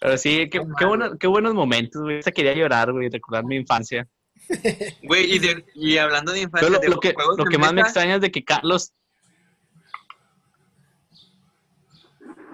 Pero 0.00 0.16
sí, 0.18 0.48
qué, 0.50 0.60
qué, 0.78 0.84
bueno- 0.86 1.18
qué 1.18 1.26
buenos 1.26 1.54
momentos, 1.54 2.02
güey. 2.02 2.18
Hasta 2.18 2.32
quería 2.32 2.54
llorar, 2.54 2.90
güey, 2.92 3.08
recordar 3.10 3.44
mi 3.44 3.56
infancia. 3.56 4.08
Güey, 5.04 5.34
y, 5.34 5.38
de- 5.38 5.64
y 5.76 5.96
hablando 5.98 6.32
de 6.32 6.40
infancia, 6.40 6.66
Pero 6.68 6.72
lo, 6.74 6.80
de 6.80 6.88
lo 6.88 6.98
que, 6.98 7.14
lo 7.36 7.44
que 7.44 7.58
más 7.58 7.72
me 7.72 7.82
extraña 7.82 8.16
es 8.16 8.20
de 8.20 8.32
que 8.32 8.42
Carlos... 8.44 8.92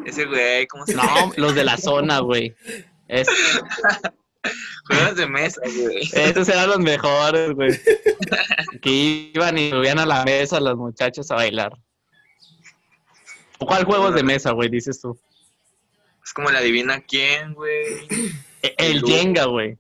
Ese 0.05 0.25
güey, 0.27 0.67
¿cómo 0.67 0.85
se 0.87 0.95
No, 0.95 1.03
llama? 1.03 1.33
los 1.37 1.55
de 1.55 1.65
la 1.65 1.77
zona, 1.79 2.19
güey. 2.21 2.55
Es, 3.09 3.29
Juegos 4.89 5.17
de 5.17 5.27
mesa, 5.27 5.61
güey. 5.65 6.09
esos 6.13 6.49
eran 6.49 6.69
los 6.69 6.79
mejores, 6.79 7.53
güey. 7.55 7.71
Que 8.81 9.31
iban 9.35 9.59
y 9.59 9.71
subían 9.71 9.99
a 9.99 10.07
la 10.07 10.23
mesa 10.25 10.61
las 10.61 10.77
muchachas 10.77 11.31
a 11.31 11.37
bailar. 11.37 11.73
¿Cuál 13.59 13.85
juegos 13.85 14.15
de 14.15 14.23
mesa, 14.23 14.53
güey, 14.53 14.69
dices 14.69 15.01
tú? 15.01 15.19
Es 16.27 16.33
como 16.33 16.51
la 16.51 16.59
adivina 16.59 17.01
quién, 17.03 17.55
güey. 17.55 18.09
E- 18.61 18.75
El 18.79 19.01
Jenga, 19.03 19.45
güey. 19.45 19.79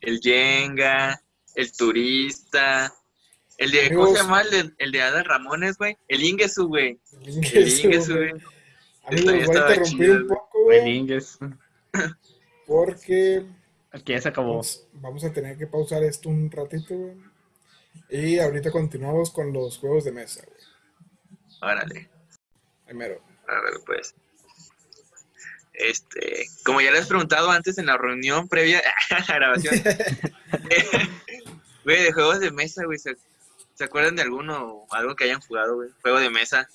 El 0.00 0.18
Jenga, 0.20 1.22
el 1.54 1.72
turista. 1.72 2.92
El 3.56 3.70
de, 3.70 3.94
¿cómo 3.94 4.08
se 4.08 4.16
llama? 4.16 4.40
El 4.40 4.50
de, 4.50 4.74
el 4.78 4.90
de 4.90 5.02
Ada 5.02 5.22
Ramones, 5.22 5.78
güey. 5.78 5.96
El 6.08 6.24
Ingesu, 6.24 6.66
güey. 6.66 6.98
El 7.22 7.68
Ingesu, 7.68 8.16
güey. 8.16 8.32
Amigos, 9.04 9.24
voy 9.24 9.38
a 9.38 9.44
interrumpir 9.44 9.82
chido, 9.84 10.16
un 10.16 10.26
poco, 10.26 10.64
güey. 10.64 10.78
El 10.80 10.88
Ingesu. 10.88 11.54
Porque... 12.66 13.46
Aquí 13.92 14.14
ya 14.14 14.20
se 14.20 14.28
acabó. 14.30 14.48
Vamos, 14.48 14.88
vamos, 14.94 15.22
a 15.22 15.32
tener 15.32 15.56
que 15.56 15.68
pausar 15.68 16.02
esto 16.02 16.28
un 16.28 16.50
ratito, 16.50 16.92
güey. 16.92 17.14
Y 18.10 18.40
ahorita 18.40 18.72
continuamos 18.72 19.30
con 19.30 19.52
los 19.52 19.78
juegos 19.78 20.04
de 20.04 20.10
mesa, 20.10 20.44
güey. 20.44 20.60
Órale. 21.62 22.10
Primero. 22.84 23.22
Órale, 23.44 23.78
pues. 23.86 24.12
Este, 25.76 26.46
como 26.64 26.80
ya 26.80 26.90
les 26.90 27.04
he 27.04 27.08
preguntado 27.08 27.50
antes 27.50 27.76
en 27.76 27.86
la 27.86 27.98
reunión 27.98 28.48
previa 28.48 28.82
a 29.10 29.18
la 29.28 29.34
grabación, 29.34 29.74
güey, 31.84 32.02
de 32.02 32.12
juegos 32.12 32.40
de 32.40 32.50
mesa, 32.50 32.84
güey, 32.86 32.98
¿se, 32.98 33.14
acuerdan 33.84 34.16
de 34.16 34.22
alguno 34.22 34.64
o 34.64 34.94
algo 34.94 35.14
que 35.14 35.24
hayan 35.24 35.40
jugado, 35.40 35.76
güey? 35.76 35.90
Juego 36.00 36.18
de 36.18 36.30
mesa. 36.30 36.66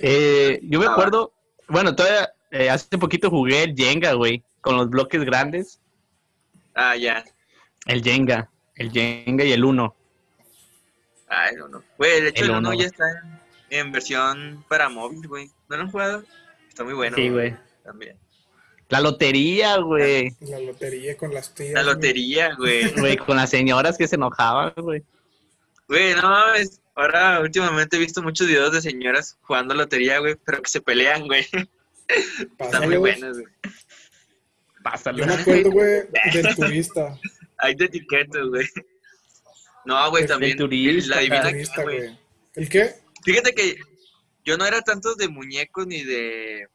Eh, 0.00 0.58
yo 0.64 0.80
me 0.80 0.86
ah, 0.86 0.90
acuerdo, 0.90 1.32
bueno, 1.68 1.94
todavía 1.94 2.32
eh, 2.50 2.68
hace 2.68 2.98
poquito 2.98 3.30
jugué 3.30 3.62
el 3.62 3.76
Jenga, 3.76 4.14
güey, 4.14 4.42
con 4.60 4.76
los 4.76 4.90
bloques 4.90 5.24
grandes. 5.24 5.78
Ah, 6.74 6.96
ya. 6.96 7.24
El 7.86 8.02
Jenga, 8.02 8.50
el 8.74 8.90
Jenga 8.90 9.44
y 9.44 9.52
el 9.52 9.64
Uno. 9.64 9.94
Ah, 11.28 11.48
el 11.48 11.62
Uno. 11.62 11.84
Güey, 11.96 12.22
de 12.22 12.28
hecho 12.30 12.44
el, 12.44 12.50
Uno 12.50 12.74
ya 12.74 12.86
está 12.86 13.04
en, 13.70 13.92
versión 13.92 14.64
para 14.68 14.88
móvil, 14.88 15.28
güey. 15.28 15.46
¿No 15.68 15.76
lo 15.76 15.82
han 15.84 15.90
jugado? 15.92 16.24
Está 16.68 16.82
muy 16.82 16.94
bueno. 16.94 17.14
Sí, 17.14 17.28
güey 17.28 17.56
también. 17.84 18.18
La 18.88 19.00
lotería, 19.00 19.78
güey. 19.78 20.34
La 20.40 20.60
lotería 20.60 21.16
con 21.16 21.32
las 21.32 21.54
tías. 21.54 21.72
La 21.72 21.82
lotería, 21.82 22.54
güey. 22.56 22.92
Güey, 23.00 23.16
con 23.16 23.36
las 23.36 23.50
señoras 23.50 23.96
que 23.96 24.08
se 24.08 24.16
enojaban, 24.16 24.72
güey. 24.76 25.02
Güey, 25.88 26.14
no 26.14 26.22
mames. 26.22 26.80
Ahora, 26.94 27.40
últimamente 27.40 27.96
he 27.96 28.00
visto 28.00 28.22
muchos 28.22 28.46
videos 28.46 28.72
de 28.72 28.80
señoras 28.80 29.36
jugando 29.42 29.74
lotería, 29.74 30.18
güey, 30.18 30.36
pero 30.44 30.62
que 30.62 30.70
se 30.70 30.80
pelean, 30.80 31.26
güey. 31.26 31.46
Están 32.58 32.84
muy 32.84 32.96
buenos, 32.98 33.38
güey. 33.38 33.52
Pásalo. 34.82 35.18
Yo 35.18 35.26
me 35.26 35.34
acuerdo, 35.34 35.70
güey, 35.70 36.02
del 36.32 36.54
turista. 36.54 37.18
Hay 37.58 37.74
de 37.74 37.86
etiquetas, 37.86 38.46
güey. 38.46 38.66
No, 39.86 40.10
güey, 40.10 40.26
también. 40.26 40.56
Turista, 40.56 41.16
la 41.16 41.20
divina 41.22 41.50
güey. 41.82 42.18
¿El 42.54 42.68
qué? 42.68 42.94
Fíjate 43.24 43.54
que 43.54 43.76
yo 44.44 44.56
no 44.56 44.66
era 44.66 44.82
tanto 44.82 45.14
de 45.14 45.28
muñecos 45.28 45.86
ni 45.86 46.02
de 46.04 46.68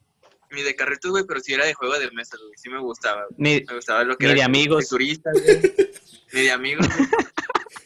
ni 0.51 0.63
de 0.63 0.75
carritos, 0.75 1.12
güey, 1.12 1.23
pero 1.27 1.39
sí 1.39 1.53
era 1.53 1.65
de 1.65 1.73
juego 1.73 1.97
de 1.99 2.12
mesa, 2.12 2.38
güey. 2.41 2.53
Sí 2.57 2.69
me 2.69 2.79
gustaba. 2.79 3.25
Ni, 3.38 3.63
me 3.67 3.75
gustaba 3.75 4.03
lo 4.03 4.17
que 4.17 4.25
ni 4.25 4.31
era 4.31 4.39
de 4.39 4.43
amigos. 4.43 4.85
De 4.85 4.89
turistas, 4.89 5.33
güey. 5.41 5.62
ni 6.33 6.41
de 6.41 6.51
amigos. 6.51 6.88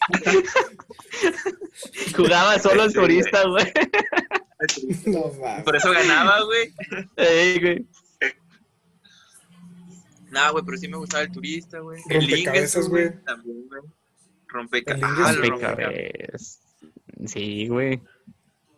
Jugaba 2.16 2.60
solo 2.60 2.84
el 2.84 2.94
turista, 2.94 3.48
güey. 3.48 3.66
No, 5.06 5.32
Por 5.64 5.76
eso 5.76 5.92
ganaba, 5.92 6.42
güey. 6.44 6.74
Ey, 7.18 7.60
güey. 7.60 7.88
No, 10.32 10.52
güey, 10.52 10.66
pero 10.66 10.78
sí 10.78 10.88
me 10.88 10.98
gustaba 10.98 11.24
el 11.24 11.32
turista, 11.32 11.80
güey. 11.80 12.02
El 12.10 12.22
Rompecabezas, 12.22 12.90
güey. 12.90 13.12
También, 13.24 13.68
güey. 13.68 13.82
Rompecabezas. 14.48 15.38
Rompecabezas. 15.38 16.62
Sí, 17.26 17.68
güey. 17.68 18.02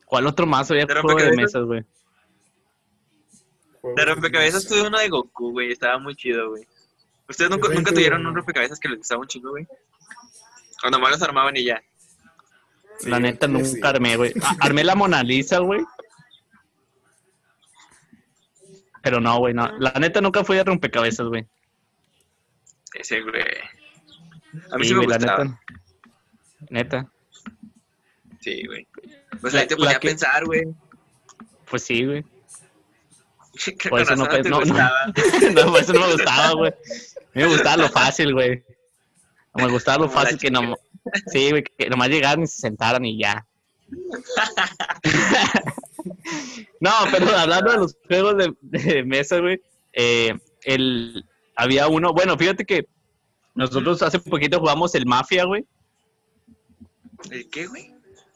¿Cuál 0.06 0.28
otro 0.28 0.46
más 0.46 0.70
había 0.70 0.86
juego 0.86 1.20
de 1.20 1.36
mesas, 1.36 1.64
güey? 1.64 1.84
De 3.94 4.06
rompecabezas 4.06 4.68
tuve 4.68 4.88
uno 4.88 4.98
de 4.98 5.10
Goku, 5.10 5.52
güey. 5.52 5.72
Estaba 5.72 6.00
muy 6.00 6.16
chido, 6.16 6.50
güey. 6.50 6.68
¿Ustedes 7.28 7.52
nunca, 7.52 7.70
nunca 7.70 7.92
tuvieron 7.92 8.26
un 8.26 8.36
rompecabezas 8.36 8.80
que 8.80 8.90
les 8.90 9.00
gustaba 9.00 9.22
un 9.22 9.28
chingo, 9.28 9.52
güey? 9.52 9.68
O 10.84 10.90
nomás 10.90 11.12
los 11.12 11.22
armaban 11.22 11.56
y 11.58 11.66
ya. 11.66 11.82
la 13.04 13.20
neta 13.20 13.48
nunca 13.48 13.90
armé, 13.90 14.16
güey. 14.18 14.34
Armé 14.60 14.84
la 14.84 14.96
Mona 14.96 15.24
Lisa, 15.24 15.60
güey. 15.60 15.82
Pero 19.02 19.20
no, 19.20 19.38
güey, 19.38 19.54
no. 19.54 19.68
La 19.78 19.92
neta 20.00 20.22
nunca 20.22 20.44
fui 20.44 20.58
a 20.58 20.64
rompecabezas, 20.64 21.28
güey. 21.28 21.46
Ese, 22.94 23.22
güey. 23.22 23.44
A 24.72 24.78
mí 24.78 24.88
sí, 24.88 24.94
me 24.96 25.06
gustaba. 25.06 25.38
La 25.38 25.44
neta. 25.44 25.60
Neta. 26.70 27.12
Sí, 28.40 28.66
güey. 28.66 28.88
Pues 29.42 29.54
ahí 29.56 29.68
te 29.68 29.76
ponía 29.76 29.98
a 29.98 30.00
pensar, 30.00 30.46
güey. 30.46 30.64
Pues 31.70 31.84
sí, 31.84 32.06
güey. 32.06 32.26
Por 33.90 34.02
eso 34.02 34.16
no, 34.16 34.26
no, 34.26 34.62
no, 34.62 34.66
no, 35.54 35.72
por 35.72 35.82
eso 35.82 35.94
no 35.94 36.02
me 36.02 36.14
gustaba, 36.14 36.54
güey. 36.54 36.72
A 36.72 36.76
mí 37.34 37.44
me 37.44 37.48
gustaba 37.48 37.78
lo 37.78 37.90
fácil, 37.90 38.34
güey. 38.34 38.64
me 39.54 39.70
gustaba 39.70 40.06
lo 40.06 40.10
fácil 40.10 40.38
que 40.38 40.52
no. 40.52 40.76
Sí, 41.28 41.52
güey, 41.52 41.64
que 41.64 41.90
nomás 41.90 42.10
llegaran 42.10 42.44
y 42.44 42.48
se 42.48 42.60
sentaran 42.60 43.06
y 43.06 43.20
ya. 43.20 43.46
no, 46.80 46.92
pero 47.12 47.38
hablando 47.38 47.72
de 47.72 47.78
los 47.78 47.96
juegos 48.08 48.36
de, 48.62 49.04
mesa, 49.04 49.40
güey, 49.40 49.62
eh, 49.94 50.36
el, 50.64 51.24
había 51.56 51.88
uno, 51.88 52.14
bueno, 52.14 52.38
fíjate 52.38 52.66
que 52.66 52.88
nosotros 53.54 54.02
hace 54.02 54.20
poquito 54.20 54.60
jugamos 54.60 54.96
el 54.96 55.06
Mafia, 55.06 55.46
güey. 55.46 55.66
¿El 57.32 57.50
qué, 57.50 57.68
güey? 57.68 57.95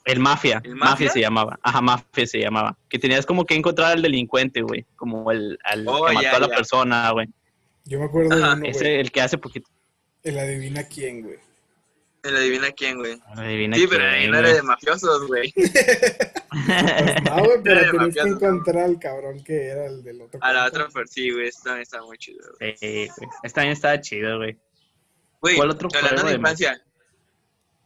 El 0.09 0.19
Mafia, 0.19 0.61
Mafia? 0.75 1.09
se 1.09 1.19
llamaba. 1.19 1.59
Ajá, 1.61 1.81
Mafia 1.81 2.25
se 2.25 2.39
llamaba. 2.39 2.75
Que 2.89 2.97
tenías 2.97 3.25
como 3.25 3.45
que 3.45 3.55
encontrar 3.55 3.91
al 3.91 4.01
delincuente, 4.01 4.61
güey. 4.61 4.85
Como 4.95 5.31
el 5.31 5.59
al 5.63 5.87
oh, 5.87 6.07
que 6.07 6.13
mató 6.13 6.35
a 6.35 6.39
la 6.39 6.47
persona, 6.47 7.11
güey. 7.11 7.27
Yo 7.85 7.99
me 7.99 8.05
acuerdo 8.05 8.35
de 8.35 8.41
uno, 8.41 8.65
Ese, 8.65 8.99
el 8.99 9.11
que 9.11 9.21
hace 9.21 9.37
poquito. 9.37 9.69
El 10.23 10.39
adivina 10.39 10.83
quién, 10.83 11.21
güey. 11.21 11.37
El 12.23 12.35
adivina 12.35 12.71
quién, 12.71 12.97
güey. 12.97 13.19
Adivina 13.35 13.77
sí, 13.77 13.85
pero 13.87 14.03
ahí 14.03 14.27
no 14.27 14.39
era 14.39 14.53
de 14.53 14.63
mafiosos, 14.63 15.27
güey. 15.27 15.53
pues 15.53 15.73
no, 17.25 17.45
güey, 17.45 17.63
pero 17.63 17.91
tenías 17.91 18.13
que 18.15 18.21
encontrar 18.21 18.85
al 18.85 18.99
cabrón 18.99 19.43
que 19.43 19.67
era 19.67 19.85
el 19.85 20.03
del 20.03 20.21
otro. 20.21 20.39
A 20.43 20.53
la 20.53 20.65
otra, 20.65 20.87
pero 20.93 21.05
sí, 21.07 21.31
güey, 21.31 21.47
esto 21.47 21.65
también 21.65 21.83
estaba 21.83 22.05
muy 22.05 22.17
chido, 22.17 22.51
güey. 22.59 22.75
Sí, 22.77 23.09
güey. 23.15 23.29
Esta 23.43 23.61
también 23.61 23.73
estaba 23.73 24.01
chido, 24.01 24.37
güey. 24.37 24.57
Güey, 25.41 25.55
¿Cuál 25.55 25.69
otro 25.69 25.87
hablando 25.95 26.23
de 26.23 26.35
infancia, 26.35 26.81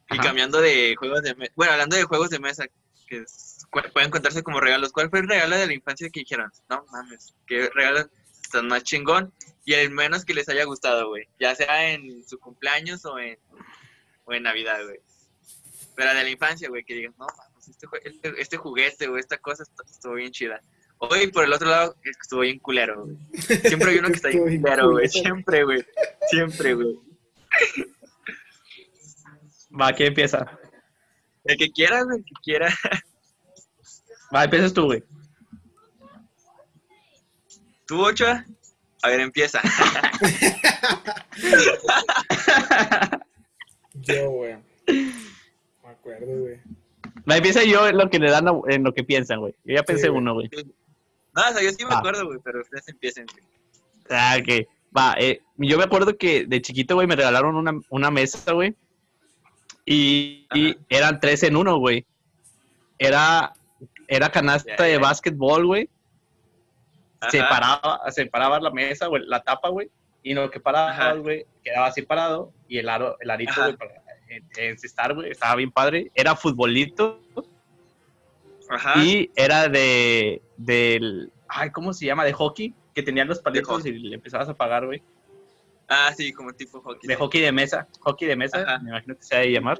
y 0.09 0.17
cambiando 0.17 0.61
de 0.61 0.95
juegos 0.97 1.21
de 1.23 1.35
mesa, 1.35 1.53
bueno, 1.55 1.73
hablando 1.73 1.95
de 1.95 2.03
juegos 2.03 2.29
de 2.29 2.39
mesa 2.39 2.65
que 3.07 3.23
pueden 3.93 4.11
contarse 4.11 4.43
como 4.43 4.59
regalos, 4.59 4.91
¿cuál 4.91 5.09
fue 5.09 5.19
el 5.19 5.27
regalo 5.27 5.57
de 5.57 5.67
la 5.67 5.73
infancia 5.73 6.09
que 6.09 6.21
dijeron? 6.21 6.51
No 6.69 6.85
mames, 6.91 7.33
qué 7.47 7.69
regalo 7.73 8.07
tan 8.51 8.67
más 8.67 8.83
chingón 8.83 9.33
y 9.65 9.73
el 9.73 9.91
menos 9.91 10.25
que 10.25 10.33
les 10.33 10.47
haya 10.49 10.65
gustado, 10.65 11.09
güey, 11.09 11.27
ya 11.39 11.55
sea 11.55 11.91
en 11.91 12.27
su 12.27 12.39
cumpleaños 12.39 13.05
o 13.05 13.17
en, 13.19 13.37
o 14.25 14.33
en 14.33 14.43
Navidad, 14.43 14.83
güey. 14.83 14.99
Pero 15.95 16.13
de 16.13 16.23
la 16.23 16.29
infancia, 16.29 16.69
güey, 16.69 16.83
que 16.83 16.95
digan, 16.95 17.13
no 17.17 17.27
mames, 17.37 17.67
este, 17.67 17.87
este, 18.03 18.41
este, 18.41 18.57
juguete 18.57 19.07
o 19.07 19.17
esta 19.17 19.37
cosa 19.37 19.63
estuvo 19.89 20.13
bien 20.13 20.31
chida. 20.31 20.61
Hoy, 20.97 21.27
por 21.27 21.43
el 21.43 21.53
otro 21.53 21.69
lado, 21.69 21.95
es 22.03 22.15
que 22.15 22.21
estuvo 22.21 22.41
bien 22.41 22.59
culero, 22.59 23.03
güey. 23.03 23.17
Siempre 23.37 23.91
hay 23.91 23.97
uno 23.97 24.07
que 24.07 24.15
está 24.15 24.27
bien 24.29 24.61
culero, 24.61 24.91
güey. 24.91 25.09
Siempre, 25.09 25.63
güey. 25.63 25.85
Siempre, 26.29 26.73
güey. 26.73 26.99
Va, 29.79 29.93
¿quién 29.93 30.09
empieza? 30.09 30.59
El 31.43 31.57
que 31.57 31.71
quiera, 31.71 32.03
güey, 32.03 32.19
el 32.19 32.25
que 32.25 32.33
quiera. 32.43 32.73
Va, 34.33 34.43
empiezas 34.43 34.73
tú, 34.73 34.85
güey. 34.85 35.03
¿Tú, 37.85 38.05
Ochoa? 38.05 38.45
A 39.01 39.09
ver, 39.09 39.19
empieza. 39.19 39.61
yo, 43.93 44.31
güey. 44.31 44.55
Me 44.87 45.89
acuerdo, 45.89 46.39
güey. 46.39 46.61
Va, 47.29 47.37
empieza 47.37 47.63
yo 47.63 47.87
en 47.87 47.97
lo 47.97 48.09
que 48.09 48.19
le 48.19 48.31
dan, 48.31 48.45
en 48.69 48.83
lo 48.83 48.93
que 48.93 49.03
piensan, 49.03 49.39
güey. 49.39 49.53
Yo 49.65 49.75
ya 49.75 49.83
pensé 49.83 50.09
uno, 50.09 50.35
güey. 50.35 50.49
No, 51.35 51.41
o 51.49 51.53
sea, 51.53 51.61
yo 51.61 51.71
sí 51.71 51.83
me 51.83 51.95
acuerdo, 51.95 52.25
güey, 52.25 52.39
pero 52.43 52.61
ustedes 52.61 52.87
empiecen, 52.87 53.25
güey. 53.25 53.43
Ah, 54.09 54.37
ok. 54.39 54.67
Va, 54.95 55.15
eh, 55.17 55.41
yo 55.57 55.77
me 55.77 55.83
acuerdo 55.83 56.17
que 56.17 56.45
de 56.45 56.61
chiquito, 56.61 56.95
güey, 56.95 57.07
me 57.07 57.15
regalaron 57.15 57.55
una, 57.55 57.73
una 57.89 58.11
mesa, 58.11 58.53
güey, 58.53 58.75
y, 59.85 60.47
eran 60.89 61.19
tres 61.19 61.43
en 61.43 61.55
uno, 61.55 61.77
güey. 61.77 62.05
Era, 62.97 63.53
era 64.07 64.29
canasta 64.29 64.83
de 64.83 64.97
básquetbol, 64.97 65.65
güey. 65.65 65.89
Separaba, 67.29 68.01
separaba 68.11 68.59
la 68.59 68.71
mesa, 68.71 69.07
güey, 69.07 69.23
la 69.25 69.41
tapa, 69.41 69.69
güey. 69.69 69.89
Y 70.23 70.33
lo 70.33 70.49
que 70.49 70.59
paraba, 70.59 71.13
güey, 71.15 71.45
quedaba 71.63 71.87
así 71.87 72.01
parado. 72.01 72.51
Y 72.67 72.77
el 72.77 72.89
aro, 72.89 73.17
el 73.19 73.29
arito, 73.29 73.61
güey, 73.61 73.75
para 73.75 74.03
encestar, 74.57 75.13
güey, 75.13 75.31
estaba 75.31 75.55
bien 75.55 75.71
padre. 75.71 76.11
Era 76.15 76.35
futbolito. 76.35 77.21
Ajá. 78.69 79.03
Y 79.03 79.29
era 79.35 79.67
de, 79.67 80.41
del, 80.57 81.31
ay, 81.47 81.71
¿cómo 81.71 81.93
se 81.93 82.05
llama? 82.05 82.23
De 82.23 82.33
hockey, 82.33 82.73
que 82.93 83.03
tenían 83.03 83.27
los 83.27 83.39
palitos 83.39 83.85
y 83.85 83.91
le 83.91 84.15
empezabas 84.15 84.49
a 84.49 84.53
pagar, 84.53 84.85
güey. 84.85 85.01
Ah, 85.95 86.11
sí, 86.15 86.33
como 86.33 86.51
tipo 86.53 86.81
hockey. 86.81 87.07
De 87.07 87.15
hockey 87.15 87.41
de 87.41 87.51
mesa, 87.51 87.87
hockey 87.99 88.27
de 88.27 88.35
mesa, 88.35 88.79
me 88.81 88.89
imagino 88.89 89.15
que 89.15 89.23
se 89.23 89.37
de 89.37 89.51
llamar. 89.51 89.79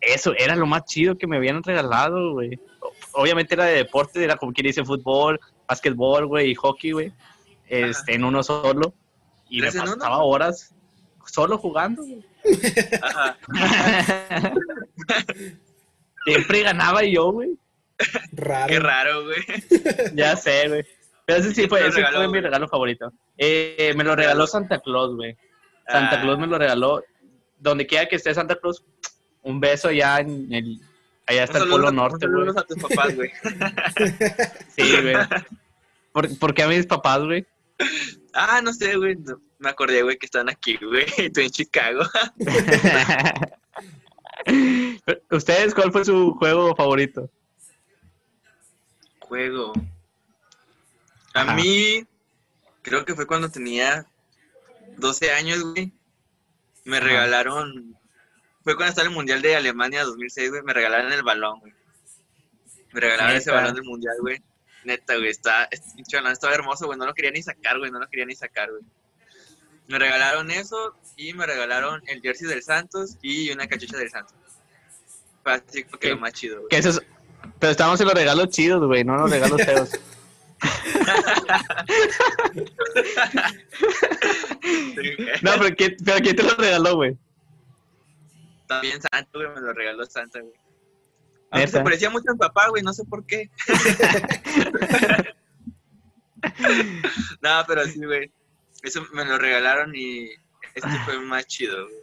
Eso 0.00 0.34
era 0.36 0.56
lo 0.56 0.66
más 0.66 0.84
chido 0.84 1.16
que 1.16 1.28
me 1.28 1.36
habían 1.36 1.62
regalado, 1.62 2.32
güey. 2.32 2.58
Obviamente 3.12 3.54
era 3.54 3.66
de 3.66 3.76
deporte, 3.76 4.22
era 4.22 4.36
como 4.36 4.52
quien 4.52 4.66
dice 4.66 4.84
fútbol, 4.84 5.38
básquetbol, 5.68 6.26
güey, 6.26 6.50
y 6.50 6.54
hockey, 6.56 6.90
güey. 6.90 7.12
Este, 7.68 8.14
en 8.14 8.24
uno 8.24 8.42
solo. 8.42 8.92
Y 9.48 9.60
me 9.60 9.70
pasaba 9.70 10.24
horas. 10.24 10.74
solo 11.26 11.56
jugando, 11.56 12.02
güey. 12.02 12.24
Ajá. 13.00 13.38
Siempre 16.24 16.62
ganaba 16.62 17.04
yo, 17.04 17.30
güey. 17.30 17.56
Raro. 18.32 18.66
Qué 18.66 18.80
raro, 18.80 19.24
güey. 19.24 19.42
Ya 20.14 20.36
sé, 20.36 20.68
güey. 20.68 20.84
Pero 21.26 21.38
ese 21.38 21.48
sí 21.50 21.54
¿Quién 21.54 21.68
te 21.68 21.70
fue, 21.70 21.86
ese 21.86 21.96
regaló, 21.96 22.18
fue 22.18 22.28
mi 22.28 22.40
regalo 22.40 22.68
favorito. 22.68 23.12
Eh, 23.38 23.94
me 23.96 24.04
lo 24.04 24.14
regaló 24.14 24.46
Santa 24.46 24.80
Claus, 24.80 25.14
güey. 25.14 25.36
Santa 25.88 26.18
Ah. 26.18 26.22
Claus 26.22 26.38
me 26.38 26.46
lo 26.46 26.58
regaló. 26.58 27.02
Donde 27.58 27.86
quiera 27.86 28.06
que 28.08 28.16
esté 28.16 28.34
Santa 28.34 28.56
Claus, 28.56 28.84
un 29.42 29.60
beso 29.60 29.88
allá 29.88 30.18
en 30.20 30.52
el... 30.52 30.80
Allá 31.26 31.44
está 31.44 31.58
el 31.58 31.68
Polo 31.70 31.88
a- 31.88 31.92
Norte, 31.92 32.26
güey. 32.26 32.48
a 32.50 32.62
tus 32.62 32.76
papás, 32.82 33.14
güey. 33.16 33.30
Sí, 34.76 34.92
güey. 35.00 35.14
¿Por, 36.12 36.38
porque 36.38 36.62
a 36.62 36.68
mis 36.68 36.86
papás, 36.86 37.20
güey? 37.24 37.46
Ah, 38.34 38.60
no 38.62 38.72
sé, 38.74 38.96
güey. 38.96 39.16
no- 39.16 39.40
me 39.58 39.70
acordé, 39.70 40.02
güey, 40.02 40.18
que 40.18 40.26
están 40.26 40.50
aquí, 40.50 40.76
güey. 40.76 41.06
Y 41.18 41.30
tú 41.30 41.40
en 41.40 41.50
Chicago. 41.50 42.02
¿Ustedes 45.30 45.74
cuál 45.74 45.92
fue 45.92 46.04
su 46.04 46.34
juego 46.34 46.74
favorito? 46.76 47.30
Juego. 49.20 49.72
A 51.32 51.40
Ajá. 51.42 51.54
mí, 51.54 52.04
creo 52.82 53.04
que 53.04 53.14
fue 53.14 53.26
cuando 53.26 53.48
tenía 53.48 54.06
12 55.04 55.30
años, 55.32 55.62
güey. 55.62 55.92
Me 56.84 56.96
Ajá. 56.96 57.06
regalaron. 57.06 57.96
Fue 58.62 58.74
cuando 58.74 58.90
estaba 58.90 59.06
el 59.06 59.14
Mundial 59.14 59.42
de 59.42 59.54
Alemania 59.54 60.02
2006, 60.04 60.50
güey. 60.50 60.62
Me 60.62 60.72
regalaron 60.72 61.12
el 61.12 61.22
balón, 61.22 61.60
güey. 61.60 61.74
Me 62.92 63.00
regalaron 63.00 63.36
ese 63.36 63.50
balón 63.50 63.74
del 63.74 63.84
Mundial, 63.84 64.16
güey. 64.20 64.42
Neta, 64.84 65.16
güey. 65.16 65.28
Está, 65.28 65.64
este 65.70 65.90
pinche 65.94 66.16
balón 66.16 66.32
estaba 66.32 66.54
hermoso, 66.54 66.86
güey. 66.86 66.98
No 66.98 67.04
lo 67.04 67.12
quería 67.12 67.30
ni 67.30 67.42
sacar, 67.42 67.78
güey. 67.78 67.90
No 67.90 68.00
lo 68.00 68.08
quería 68.08 68.24
ni 68.24 68.34
sacar, 68.34 68.70
güey. 68.70 68.82
Me 69.88 69.98
regalaron 69.98 70.50
eso 70.50 70.96
y 71.16 71.34
me 71.34 71.44
regalaron 71.44 72.02
el 72.06 72.22
jersey 72.22 72.48
del 72.48 72.62
Santos 72.62 73.18
y 73.20 73.50
una 73.50 73.66
cachucha 73.66 73.98
del 73.98 74.08
Santos. 74.08 74.34
Fue 75.42 75.52
así 75.52 75.84
que 75.84 76.08
lo 76.10 76.18
más 76.18 76.32
chido, 76.32 76.60
güey. 76.60 76.68
Que. 76.70 76.80
Pero 77.58 77.70
estamos 77.70 78.00
en 78.00 78.06
los 78.06 78.14
regalos 78.14 78.48
chidos, 78.48 78.82
güey, 78.86 79.04
no 79.04 79.16
en 79.16 79.20
los 79.20 79.30
regalos 79.30 79.62
feos. 79.62 79.90
No, 85.42 85.52
pero 85.58 85.76
¿quién, 85.76 85.96
pero 86.04 86.18
¿quién 86.18 86.36
te 86.36 86.42
lo 86.42 86.54
regaló, 86.54 86.96
güey? 86.96 87.18
También 88.66 89.00
Santa, 89.00 89.30
güey, 89.34 89.48
me 89.48 89.60
lo 89.60 89.72
regaló 89.72 90.04
Santa, 90.06 90.40
güey. 90.40 90.54
Aunque 91.50 91.68
se 91.68 91.80
parecía 91.80 92.10
mucho 92.10 92.30
a 92.30 92.32
mi 92.32 92.38
papá, 92.38 92.68
güey, 92.68 92.82
no 92.82 92.92
sé 92.92 93.04
por 93.04 93.24
qué. 93.26 93.50
no, 97.42 97.64
pero 97.66 97.84
sí, 97.84 98.04
güey. 98.04 98.32
Eso 98.82 99.06
me 99.12 99.24
lo 99.24 99.38
regalaron 99.38 99.94
y 99.94 100.30
este 100.74 100.90
fue 101.04 101.20
más 101.20 101.46
chido, 101.46 101.84
güey. 101.84 102.02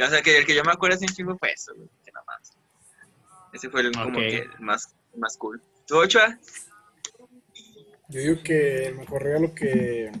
O 0.00 0.10
sea, 0.10 0.22
que 0.22 0.38
el 0.38 0.46
que 0.46 0.54
yo 0.54 0.64
me 0.64 0.72
acuerdo 0.72 0.98
un 1.00 1.06
chingo 1.06 1.36
fue 1.38 1.52
eso, 1.52 1.74
güey. 1.74 1.88
Que 2.04 2.10
nada 2.12 2.24
más. 2.26 2.52
Ese 3.52 3.68
fue 3.68 3.82
el 3.82 3.92
como 3.92 4.18
que 4.18 4.48
más, 4.58 4.94
más 5.16 5.36
cool. 5.36 5.62
¿Tú, 5.86 5.98
Ochoa? 5.98 6.38
Yo 8.12 8.20
digo 8.20 8.42
que 8.44 8.86
el 8.88 8.96
mejor 8.96 9.22
regalo 9.22 9.54
que. 9.54 10.12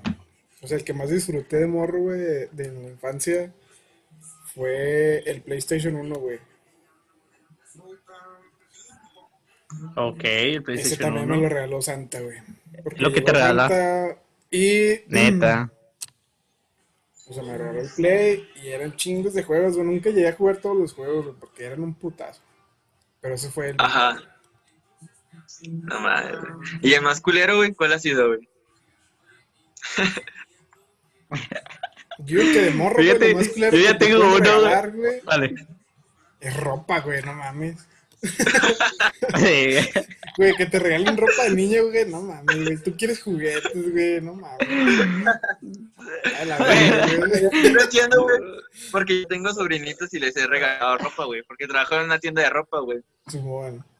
O 0.62 0.66
sea, 0.66 0.78
el 0.78 0.84
que 0.84 0.94
más 0.94 1.10
disfruté 1.10 1.58
de 1.58 1.66
morro, 1.66 1.98
güey, 2.00 2.18
de, 2.18 2.46
de 2.48 2.72
la 2.72 2.88
infancia 2.88 3.52
fue 4.54 5.18
el 5.28 5.42
PlayStation 5.42 5.96
1, 5.96 6.14
güey. 6.16 6.38
Ok, 9.96 10.24
el 10.24 10.50
Ese 10.52 10.60
PlayStation 10.62 11.00
también 11.00 11.24
1. 11.30 11.36
me 11.36 11.42
lo 11.42 11.48
regaló 11.48 11.82
Santa, 11.82 12.20
güey. 12.20 12.38
Lo 12.96 13.12
que 13.12 13.20
te 13.20 13.32
regala. 13.32 13.68
Santa 13.68 14.22
Y. 14.50 15.00
Neta. 15.08 15.70
O 17.28 17.34
sea, 17.34 17.42
me 17.42 17.58
regaló 17.58 17.80
el 17.80 17.90
Play 17.90 18.48
y 18.62 18.68
eran 18.68 18.96
chingos 18.96 19.34
de 19.34 19.42
juegos, 19.42 19.74
güey. 19.74 19.86
Nunca 19.86 20.10
llegué 20.10 20.28
a 20.28 20.34
jugar 20.34 20.58
todos 20.58 20.76
los 20.76 20.92
juegos, 20.94 21.24
güey, 21.26 21.36
porque 21.38 21.64
eran 21.64 21.82
un 21.82 21.94
putazo. 21.94 22.40
Pero 23.20 23.34
ese 23.34 23.50
fue 23.50 23.70
el. 23.70 23.76
Ajá. 23.78 24.18
No 25.70 26.00
mames, 26.00 26.38
güey. 26.40 26.52
¿Y 26.82 26.94
el 26.94 27.02
más 27.02 27.20
culero, 27.20 27.56
güey? 27.56 27.72
¿Cuál 27.74 27.92
ha 27.92 27.98
sido, 27.98 28.28
güey? 28.28 28.48
Yo 32.18 32.38
que 32.40 32.60
de 32.62 32.70
morro, 32.72 32.94
güey, 32.96 33.06
Fíjate, 33.08 33.32
lo 33.32 33.38
más 33.38 33.48
culero 33.48 33.76
yo 33.76 33.82
ya 33.84 33.92
que 33.92 33.98
tengo 34.04 34.20
uno, 34.20 34.30
güey. 34.30 34.40
regalar, 34.42 34.92
güey, 34.92 35.20
Vale. 35.22 35.54
es 36.40 36.56
ropa, 36.56 37.00
güey, 37.00 37.22
no 37.22 37.32
mames. 37.32 37.88
Güey, 40.36 40.54
que 40.56 40.66
te 40.66 40.78
regalen 40.78 41.16
ropa 41.16 41.42
de 41.44 41.50
niño, 41.50 41.88
güey, 41.88 42.06
no 42.08 42.22
mames, 42.22 42.64
güey. 42.64 42.76
Tú 42.78 42.96
quieres 42.96 43.20
juguetes, 43.20 43.92
güey, 43.92 44.20
no 44.22 44.34
mames. 44.34 44.66
A 46.40 46.44
la 46.46 46.58
verga, 46.58 47.06
güey. 47.26 47.42
Yo 47.42 47.72
no 47.72 47.80
entiendo, 47.82 48.22
güey. 48.22 48.38
Porque 48.90 49.20
yo 49.20 49.26
tengo 49.26 49.52
sobrinitos 49.52 50.14
y 50.14 50.20
les 50.20 50.34
he 50.36 50.46
regalado 50.46 50.96
ropa, 50.98 51.24
güey. 51.26 51.42
Porque 51.42 51.66
trabajo 51.66 51.96
en 51.96 52.04
una 52.04 52.18
tienda 52.18 52.40
de 52.42 52.48
ropa, 52.50 52.80
güey. 52.80 53.00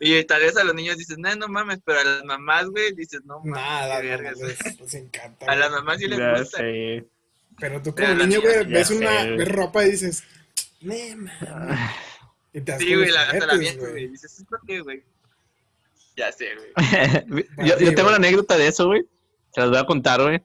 Y 0.01 0.25
tal 0.25 0.41
vez 0.41 0.57
a 0.57 0.65
los 0.65 0.75
niños 0.75 0.97
dices, 0.97 1.19
no, 1.19 1.35
no 1.37 1.49
mames. 1.49 1.81
Pero 1.85 2.01
a 2.01 2.05
las 2.05 2.25
mamás, 2.25 2.67
güey, 2.67 2.95
dices, 2.95 3.21
no 3.25 3.41
mames. 3.41 3.53
Nada, 3.55 4.01
qué 4.01 4.07
no, 4.07 4.11
vergas". 4.23 4.39
les, 4.39 4.81
les 4.81 4.95
encanta. 4.95 5.47
A 5.53 5.57
las 5.57 5.71
mamás 5.71 5.99
sí 5.99 6.07
les 6.09 6.19
Ya 6.19 6.39
gusta. 6.39 6.59
sé. 6.59 7.05
Pero 7.61 7.83
tú 7.83 7.95
como 7.95 8.09
niño, 8.15 8.41
güey, 8.41 8.65
ves 8.65 8.91
una 8.91 9.25
ves 9.25 9.49
ropa 9.49 9.85
y 9.85 9.91
dices, 9.91 10.23
ne 10.81 11.15
mames. 11.17 11.79
Y 12.53 12.61
te 12.61 12.73
das 12.73 12.81
Sí, 12.81 12.95
güey, 12.95 13.11
la, 13.11 13.23
hasta 13.23 13.47
la 13.47 13.57
güey. 13.57 14.09
Dices, 14.09 14.39
¿es 14.39 14.45
por 14.45 14.61
qué, 14.67 14.81
güey? 14.81 15.03
Ya 16.17 16.31
sé, 16.33 16.49
güey. 16.55 17.47
yo, 17.67 17.95
tengo 17.95 18.09
una 18.09 18.17
anécdota 18.17 18.57
de 18.57 18.69
eso, 18.69 18.87
güey. 18.87 19.03
Se 19.55 19.61
las 19.61 19.71
voy 19.71 19.79
a 19.79 19.87
contar, 19.87 20.23
güey. 20.23 20.41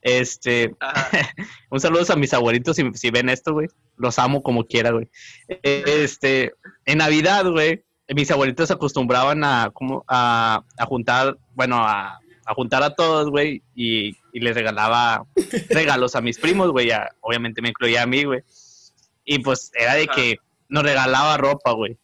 Este, 0.00 0.74
un 1.70 1.80
saludo 1.80 2.04
a 2.12 2.16
mis 2.16 2.34
abuelitos 2.34 2.76
si, 2.76 2.82
si 2.94 3.10
ven 3.10 3.28
esto, 3.28 3.52
güey. 3.52 3.68
Los 3.96 4.18
amo 4.18 4.42
como 4.42 4.66
quiera, 4.66 4.90
güey. 4.90 5.08
Este, 5.62 6.52
en 6.86 6.98
Navidad, 6.98 7.46
güey, 7.48 7.84
mis 8.08 8.30
abuelitos 8.30 8.68
se 8.68 8.74
acostumbraban 8.74 9.44
a, 9.44 9.70
como, 9.72 10.04
a, 10.08 10.64
a 10.76 10.86
juntar, 10.86 11.38
bueno, 11.54 11.76
a, 11.76 12.18
a 12.44 12.54
juntar 12.54 12.82
a 12.82 12.94
todos, 12.94 13.30
güey, 13.30 13.62
y, 13.74 14.16
y 14.32 14.40
les 14.40 14.54
regalaba 14.54 15.24
regalos 15.70 16.16
a 16.16 16.20
mis 16.20 16.38
primos, 16.38 16.70
güey. 16.70 16.90
Obviamente 17.20 17.62
me 17.62 17.68
incluía 17.68 18.02
a 18.02 18.06
mí, 18.06 18.24
güey. 18.24 18.42
Y 19.24 19.38
pues 19.38 19.70
era 19.74 19.94
de 19.94 20.08
que 20.08 20.38
nos 20.72 20.82
regalaba 20.82 21.36
ropa, 21.36 21.72
güey. 21.72 21.98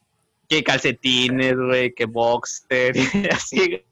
Que 0.47 0.63
calcetines, 0.63 1.57
güey, 1.57 1.95
que 1.95 2.05
boxer, 2.05 2.97
y 2.97 3.29
así. 3.33 3.83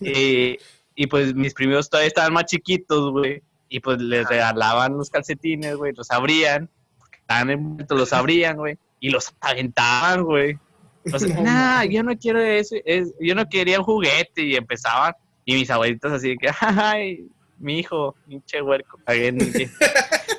Y, 0.00 0.58
y 0.94 1.06
pues 1.06 1.34
mis 1.34 1.52
primos 1.54 1.88
todavía 1.90 2.08
estaban 2.08 2.32
más 2.32 2.46
chiquitos, 2.46 3.12
güey. 3.12 3.42
Y 3.68 3.80
pues 3.80 4.00
les 4.00 4.26
regalaban 4.28 4.96
los 4.96 5.08
calcetines, 5.10 5.76
güey, 5.76 5.92
los 5.94 6.10
abrían, 6.10 6.68
porque 6.98 7.18
estaban 7.18 7.50
envueltos, 7.50 7.98
los 7.98 8.12
abrían, 8.12 8.56
güey, 8.56 8.76
y 9.00 9.10
los 9.10 9.32
aventaban, 9.40 10.24
güey. 10.24 10.58
No 11.04 11.18
nah, 11.42 11.84
yo 11.84 12.02
no 12.02 12.16
quiero 12.18 12.40
eso, 12.40 12.76
es- 12.84 13.14
yo 13.20 13.34
no 13.34 13.48
quería 13.48 13.78
un 13.78 13.84
juguete, 13.84 14.42
y 14.42 14.56
empezaban, 14.56 15.14
y 15.44 15.54
mis 15.54 15.70
abuelitos 15.70 16.12
así 16.12 16.36
que, 16.36 16.50
ay, 16.60 17.26
mi 17.58 17.78
hijo, 17.78 18.14
pinche 18.26 18.60
huerco, 18.60 18.98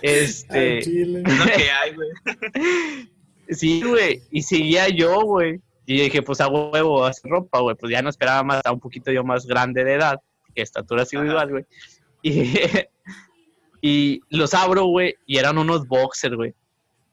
este, 0.03 0.81
chile. 0.81 1.23
Es 1.25 1.39
lo 1.39 1.45
que 1.45 1.71
hay, 1.71 1.95
güey. 1.95 2.09
Sí, 3.49 3.83
güey, 3.83 4.21
y 4.31 4.41
seguía 4.41 4.89
yo, 4.89 5.21
güey, 5.21 5.59
y 5.85 6.01
dije, 6.01 6.21
pues 6.21 6.41
a 6.41 6.47
huevo, 6.47 7.05
a 7.05 7.09
hacer 7.09 7.29
ropa, 7.29 7.59
güey, 7.59 7.75
pues 7.75 7.91
ya 7.91 8.01
no 8.01 8.09
esperaba 8.09 8.43
más, 8.43 8.57
estaba 8.57 8.73
un 8.73 8.79
poquito 8.79 9.11
yo 9.11 9.23
más 9.23 9.45
grande 9.45 9.83
de 9.83 9.93
edad, 9.93 10.19
que 10.53 10.61
estatura 10.61 11.03
Ajá. 11.03 11.25
igual, 11.25 11.49
güey, 11.49 11.65
y, 12.21 12.61
y 13.81 14.21
los 14.29 14.53
abro, 14.53 14.85
güey, 14.85 15.15
y 15.25 15.37
eran 15.37 15.57
unos 15.57 15.87
boxers, 15.87 16.35
güey, 16.35 16.53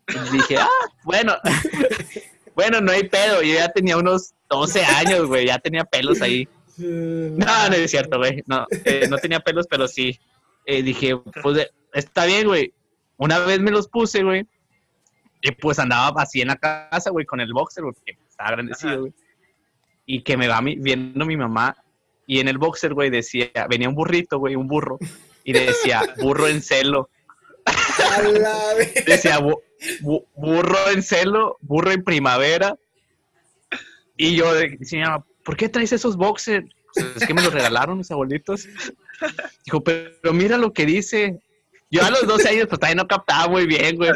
y 0.09 0.37
dije, 0.37 0.57
ah, 0.59 0.69
bueno, 1.05 1.35
bueno, 2.55 2.81
no 2.81 2.93
hay 2.93 3.09
pedo, 3.09 3.43
yo 3.43 3.55
ya 3.55 3.69
tenía 3.69 3.97
unos 3.97 4.35
12 4.49 4.85
años, 4.85 5.27
güey, 5.27 5.47
ya 5.47 5.59
tenía 5.59 5.85
pelos 5.85 6.21
ahí, 6.23 6.49
no, 6.81 7.69
no 7.69 7.75
es 7.75 7.91
cierto, 7.91 8.19
güey. 8.19 8.43
No, 8.47 8.67
eh, 8.85 9.07
no 9.09 9.19
tenía 9.19 9.41
pelos, 9.41 9.67
pero 9.69 9.87
sí. 9.89 10.19
Eh, 10.67 10.83
dije, 10.83 11.17
pues 11.43 11.71
está 11.93 12.25
bien, 12.25 12.47
güey. 12.47 12.73
Una 13.17 13.39
vez 13.41 13.61
me 13.61 13.71
los 13.71 13.89
puse, 13.89 14.23
güey. 14.23 14.47
Y 15.43 15.51
pues 15.53 15.79
andaba 15.79 16.23
así 16.23 16.41
en 16.43 16.49
la 16.49 16.57
casa, 16.57 17.11
güey, 17.11 17.25
con 17.25 17.41
el 17.41 17.53
boxer, 17.53 17.83
porque 17.85 18.19
estaba 18.29 18.49
Ajá. 18.49 18.57
grandecido, 18.57 19.01
güey. 19.01 19.13
Y 20.07 20.23
que 20.23 20.37
me 20.37 20.49
va 20.49 20.61
mi- 20.61 20.77
viendo 20.77 21.25
mi 21.25 21.37
mamá. 21.37 21.77
Y 22.27 22.41
en 22.41 22.49
el 22.49 22.59
boxer, 22.59 22.95
güey, 22.95 23.11
decía, 23.11 23.51
venía 23.69 23.89
un 23.89 23.95
burrito, 23.95 24.39
güey, 24.39 24.55
un 24.57 24.69
burro. 24.69 24.99
Y 25.45 25.53
decía, 25.53 26.03
burro 26.19 26.47
en 26.49 26.63
celo. 26.63 27.09
Decía, 29.07 29.39
"Bu- 29.41 29.61
bu- 30.03 30.25
burro 30.35 30.79
en 30.93 31.03
celo, 31.03 31.57
burro 31.61 31.91
en 31.91 32.05
primavera. 32.05 32.77
Y 34.17 34.37
yo 34.37 34.53
de- 34.55 34.77
decía, 34.79 35.25
¿por 35.45 35.57
qué 35.57 35.69
traes 35.69 35.93
esos 35.93 36.17
boxers? 36.17 36.69
Pues, 36.95 37.17
es 37.17 37.27
que 37.27 37.35
me 37.35 37.43
los 37.43 37.53
regalaron 37.55 37.99
mis 37.99 38.11
abuelitos. 38.11 38.67
Dijo, 39.65 39.83
pero, 39.83 40.11
pero 40.21 40.35
mira 40.35 40.59
lo 40.59 40.73
que 40.73 40.85
dice. 40.87 41.41
Yo 41.91 42.05
a 42.05 42.11
los 42.11 42.27
12 42.27 42.49
años, 42.49 42.67
pues 42.69 42.79
todavía 42.79 43.03
no 43.03 43.09
captaba 43.09 43.49
muy 43.49 43.67
bien, 43.67 43.97
güey. 43.97 44.11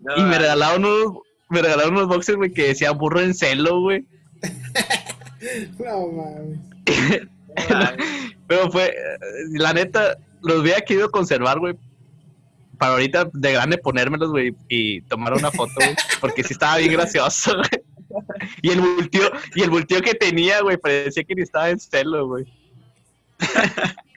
No, 0.00 0.16
Y 0.16 0.22
me 0.22 0.38
regalaron 0.38 0.84
unos, 0.84 1.22
me 1.48 1.62
regalaron 1.62 1.94
unos 1.94 2.08
boxers, 2.08 2.36
güey, 2.36 2.52
que 2.52 2.68
decía 2.68 2.90
burro 2.90 3.20
en 3.20 3.34
celo, 3.34 3.80
güey. 3.80 4.04
No 5.78 6.08
mames. 6.08 6.58
Pero 8.48 8.70
fue, 8.70 8.94
la 9.50 9.72
neta, 9.72 10.16
los 10.42 10.60
hubiera 10.60 10.80
querido 10.80 11.10
conservar, 11.10 11.58
güey. 11.58 11.74
Para 12.78 12.92
ahorita 12.92 13.28
de 13.32 13.52
grande 13.52 13.78
ponérmelos, 13.78 14.30
güey, 14.30 14.54
y 14.68 15.02
tomar 15.02 15.34
una 15.34 15.50
foto, 15.50 15.74
güey. 15.76 15.94
Porque 16.20 16.42
sí 16.42 16.54
estaba 16.54 16.78
bien 16.78 16.92
gracioso, 16.92 17.54
güey. 17.54 18.24
Y 18.62 18.70
el 18.70 18.80
volteo, 18.80 19.30
y 19.54 19.62
el 19.62 19.70
volteo 19.70 20.00
que 20.00 20.14
tenía, 20.14 20.62
güey, 20.62 20.76
parecía 20.78 21.22
que 21.22 21.34
ni 21.34 21.42
estaba 21.42 21.70
en 21.70 21.78
celo, 21.78 22.26
güey. 22.28 22.46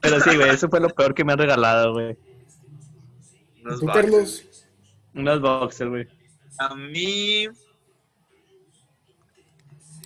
Pero 0.00 0.20
sí, 0.20 0.36
güey, 0.36 0.50
eso 0.50 0.68
fue 0.68 0.80
lo 0.80 0.88
peor 0.88 1.14
que 1.14 1.24
me 1.24 1.32
han 1.32 1.38
regalado, 1.38 1.92
güey. 1.94 2.16
unos 3.64 3.80
¿Tú. 3.80 3.86
Carlos? 3.86 4.44
Unos 5.14 5.40
boxers, 5.40 5.90
güey. 5.90 6.08
A 6.58 6.74
mí. 6.74 7.48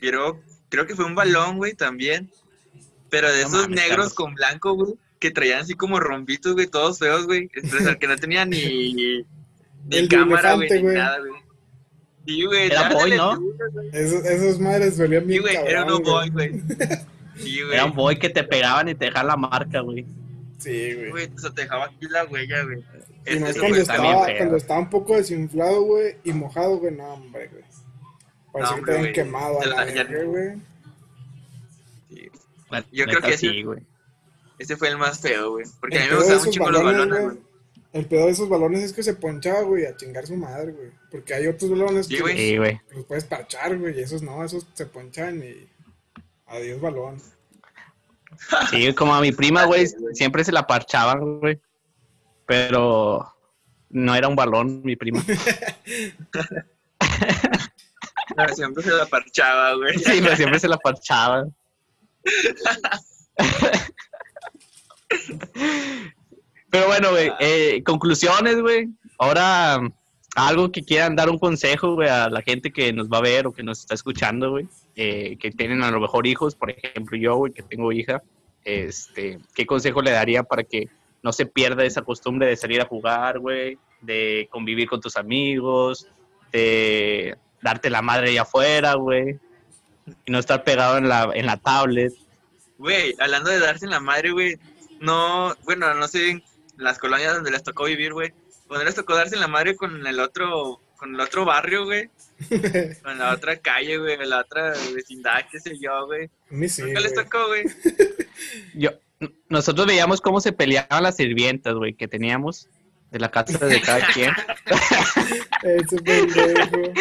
Creo, 0.00 0.40
creo 0.70 0.86
que 0.86 0.94
fue 0.94 1.04
un 1.04 1.14
balón, 1.14 1.58
güey, 1.58 1.74
también. 1.74 2.30
Pero 3.10 3.30
de 3.30 3.42
No 3.42 3.48
esos 3.48 3.62
mames, 3.62 3.76
negros 3.76 3.96
Carlos. 3.96 4.14
con 4.14 4.34
blanco, 4.34 4.74
güey. 4.74 4.94
Que 5.18 5.30
traían 5.30 5.60
así 5.60 5.74
como 5.74 6.00
rombitos, 6.00 6.54
güey, 6.54 6.66
todos 6.66 6.98
feos, 6.98 7.26
güey. 7.26 7.50
Entonces, 7.52 7.96
que 7.96 8.06
no 8.06 8.16
tenía 8.16 8.44
ni. 8.46 9.24
Ni 9.86 9.96
El 9.96 10.08
cámara, 10.08 10.54
güey, 10.56 10.68
ni 10.70 10.92
nada, 10.92 11.18
güey. 11.20 11.32
Sí, 12.26 12.44
güey. 12.44 12.66
Era 12.66 12.90
boy, 12.90 13.16
¿no? 13.16 13.38
Esos, 13.92 14.24
esos 14.24 14.60
madres 14.60 14.98
dolían 14.98 15.22
Sí, 15.22 15.28
bien 15.28 15.42
güey, 15.42 15.56
era 15.56 15.84
un 15.84 16.02
boy, 16.02 16.30
güey. 16.30 16.62
Sí, 17.36 17.62
güey. 17.62 17.74
Era 17.74 17.84
un 17.86 17.94
boy 17.94 18.18
que 18.18 18.28
te 18.28 18.44
pegaban 18.44 18.88
y 18.88 18.94
te 18.94 19.06
dejaban 19.06 19.28
la 19.28 19.36
marca, 19.36 19.80
güey. 19.80 20.06
Sí, 20.58 20.94
güey. 20.94 21.10
Güey, 21.10 21.30
o 21.34 21.38
sea, 21.38 21.50
te 21.50 21.62
dejaba 21.62 21.86
aquí 21.86 22.06
la 22.08 22.24
huella, 22.24 22.62
güey. 22.64 22.84
Y 23.26 23.38
más 23.38 23.58
cuando 23.58 23.78
estaba, 23.78 24.26
cuando 24.36 24.56
estaba 24.56 24.80
un 24.80 24.90
poco 24.90 25.16
desinflado, 25.16 25.82
güey, 25.82 26.16
y 26.24 26.32
mojado, 26.32 26.78
güey, 26.78 26.94
no, 26.94 27.14
hombre, 27.14 27.48
güey. 27.48 27.64
Parecía 28.52 28.76
No, 28.76 28.82
que 28.82 28.92
te 28.92 28.98
habían 28.98 29.12
quemado 29.12 29.60
a 29.62 29.66
la 29.66 29.84
verga, 29.84 30.24
güey. 30.24 30.62
Sí. 32.08 32.30
Yo 32.92 33.04
creo 33.06 33.20
que 33.20 33.38
sí, 33.38 33.48
sí. 33.48 33.62
güey. 33.62 33.80
Ese 34.58 34.76
fue 34.76 34.88
el 34.88 34.98
más 34.98 35.20
feo, 35.20 35.52
güey. 35.52 35.64
Porque 35.80 35.98
a 35.98 36.02
mí 36.02 36.08
me 36.10 36.16
gustaban 36.16 36.50
chingo 36.50 36.70
los 36.70 36.82
balones, 36.82 37.08
balones, 37.08 37.38
güey. 37.38 37.49
El 37.92 38.06
pedo 38.06 38.26
de 38.26 38.32
esos 38.32 38.48
balones 38.48 38.84
es 38.84 38.92
que 38.92 39.02
se 39.02 39.14
ponchaba, 39.14 39.62
güey, 39.62 39.84
a 39.84 39.96
chingar 39.96 40.26
su 40.26 40.36
madre, 40.36 40.72
güey. 40.72 40.90
Porque 41.10 41.34
hay 41.34 41.46
otros 41.48 41.70
balones 41.70 42.06
Sí, 42.06 42.16
que 42.16 42.20
güey. 42.20 42.36
Sí, 42.36 42.56
güey. 42.56 42.80
los 42.92 43.04
puedes 43.04 43.24
parchar, 43.24 43.76
güey, 43.78 43.98
y 43.98 44.02
esos 44.02 44.22
no, 44.22 44.44
esos 44.44 44.66
se 44.74 44.86
ponchan 44.86 45.42
y 45.42 45.68
adiós 46.46 46.80
balón. 46.80 47.20
Sí, 48.70 48.94
como 48.94 49.14
a 49.14 49.20
mi 49.20 49.32
prima, 49.32 49.64
güey, 49.64 49.86
siempre 50.12 50.44
se 50.44 50.52
la 50.52 50.66
parchaban, 50.66 51.40
güey. 51.40 51.60
Pero 52.46 53.26
no 53.90 54.14
era 54.14 54.28
un 54.28 54.36
balón, 54.36 54.82
mi 54.82 54.96
prima. 54.96 55.22
Pero 58.36 58.54
siempre 58.54 58.84
se 58.84 58.92
la 58.92 59.06
parchaba, 59.06 59.74
güey. 59.74 59.98
Sí, 59.98 60.20
pero 60.22 60.36
siempre 60.36 60.60
se 60.60 60.68
la 60.68 60.78
parchaban. 60.78 61.54
Pero 66.70 66.86
bueno, 66.86 67.10
güey, 67.10 67.32
eh, 67.40 67.82
conclusiones, 67.84 68.60
güey. 68.60 68.88
Ahora, 69.18 69.80
algo 70.36 70.70
que 70.70 70.82
quieran 70.82 71.16
dar 71.16 71.28
un 71.28 71.38
consejo, 71.38 71.94
güey, 71.94 72.08
a 72.08 72.28
la 72.28 72.42
gente 72.42 72.72
que 72.72 72.92
nos 72.92 73.08
va 73.08 73.18
a 73.18 73.22
ver 73.22 73.46
o 73.46 73.52
que 73.52 73.62
nos 73.62 73.80
está 73.80 73.94
escuchando, 73.94 74.50
güey, 74.50 74.68
eh, 74.94 75.36
que 75.38 75.50
tienen 75.50 75.82
a 75.82 75.90
lo 75.90 76.00
mejor 76.00 76.26
hijos, 76.26 76.54
por 76.54 76.70
ejemplo, 76.70 77.18
yo, 77.18 77.36
güey, 77.36 77.52
que 77.52 77.62
tengo 77.62 77.90
hija, 77.92 78.22
este, 78.64 79.40
¿qué 79.54 79.66
consejo 79.66 80.00
le 80.02 80.12
daría 80.12 80.44
para 80.44 80.62
que 80.62 80.88
no 81.22 81.32
se 81.32 81.46
pierda 81.46 81.84
esa 81.84 82.02
costumbre 82.02 82.46
de 82.46 82.56
salir 82.56 82.80
a 82.80 82.86
jugar, 82.86 83.40
güey, 83.40 83.78
de 84.00 84.48
convivir 84.50 84.88
con 84.88 85.00
tus 85.00 85.16
amigos, 85.16 86.06
de 86.52 87.36
darte 87.60 87.90
la 87.90 88.00
madre 88.00 88.30
allá 88.30 88.42
afuera, 88.42 88.94
güey, 88.94 89.38
y 90.24 90.30
no 90.30 90.38
estar 90.38 90.62
pegado 90.62 90.98
en 90.98 91.08
la, 91.08 91.30
en 91.34 91.46
la 91.46 91.56
tablet? 91.56 92.12
Güey, 92.78 93.14
hablando 93.18 93.50
de 93.50 93.58
darse 93.58 93.86
la 93.86 94.00
madre, 94.00 94.30
güey. 94.30 94.56
No, 95.00 95.54
bueno, 95.64 95.92
no 95.94 96.08
sé 96.08 96.42
las 96.80 96.98
colonias 96.98 97.34
donde 97.34 97.50
les 97.50 97.62
tocó 97.62 97.84
vivir, 97.84 98.12
güey. 98.12 98.32
Cuando 98.66 98.84
les 98.84 98.94
tocó 98.94 99.14
darse 99.14 99.34
en 99.34 99.40
la 99.40 99.48
madre 99.48 99.76
con 99.76 100.06
el 100.06 100.20
otro, 100.20 100.80
con 100.96 101.14
el 101.14 101.20
otro 101.20 101.44
barrio, 101.44 101.84
güey. 101.84 102.10
Con 103.02 103.18
la 103.18 103.34
otra 103.34 103.58
calle, 103.58 103.98
güey, 103.98 104.16
la 104.26 104.40
otra 104.40 104.72
vecindad, 104.94 105.44
qué 105.52 105.60
sé 105.60 105.78
yo, 105.78 106.06
güey. 106.06 106.30
Sí, 106.68 106.82
Nunca 106.82 107.00
les 107.00 107.12
tocó, 107.12 107.48
güey. 107.48 107.64
Yo, 108.74 108.92
nosotros 109.50 109.86
veíamos 109.86 110.22
cómo 110.22 110.40
se 110.40 110.52
peleaban 110.52 111.02
las 111.02 111.16
sirvientas, 111.16 111.74
güey, 111.74 111.92
que 111.92 112.08
teníamos 112.08 112.66
de 113.10 113.18
la 113.18 113.30
casa 113.30 113.66
de 113.66 113.80
cada 113.82 114.06
quien. 114.14 114.32
Pendejo. 115.62 116.92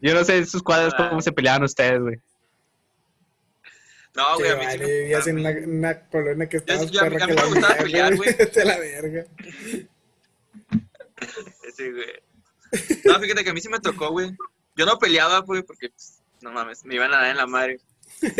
Yo 0.00 0.14
no 0.14 0.24
sé 0.24 0.38
en 0.38 0.46
sus 0.46 0.62
cuadros 0.62 0.94
cómo 0.94 1.20
se 1.20 1.30
peleaban 1.30 1.62
ustedes, 1.62 2.00
güey. 2.00 2.16
No, 4.14 4.36
güey, 4.36 4.50
a 4.50 4.56
mí 4.56 4.60
sí 4.60 4.66
vale, 4.66 4.78
me- 4.86 4.92
vivías 5.00 5.26
a 5.26 5.30
en 5.30 5.38
una, 5.38 5.50
una 5.66 6.00
colonia 6.08 6.48
que 6.48 6.56
estaba 6.58 6.80
sí, 6.86 6.98
a 6.98 7.02
mí- 7.04 7.16
a 7.20 7.26
mí 7.26 7.34
la 7.34 7.42
me 7.42 7.48
gustaba 7.48 7.76
pelear, 7.76 8.16
güey. 8.16 8.34
De 8.54 8.64
la 8.64 8.78
verga. 8.78 9.24
Ese, 11.66 11.90
güey. 11.92 12.22
No, 13.04 13.18
fíjate 13.20 13.44
que 13.44 13.50
a 13.50 13.54
mí 13.54 13.60
sí 13.60 13.68
me 13.68 13.80
tocó, 13.80 14.10
güey. 14.10 14.30
Yo 14.76 14.86
no 14.86 14.98
peleaba, 14.98 15.38
güey, 15.40 15.62
porque, 15.62 15.88
pues, 15.90 16.20
no 16.40 16.50
mames, 16.52 16.84
me 16.84 16.94
iban 16.94 17.12
a 17.12 17.18
dar 17.18 17.30
en 17.30 17.36
la 17.36 17.46
madre. 17.46 17.80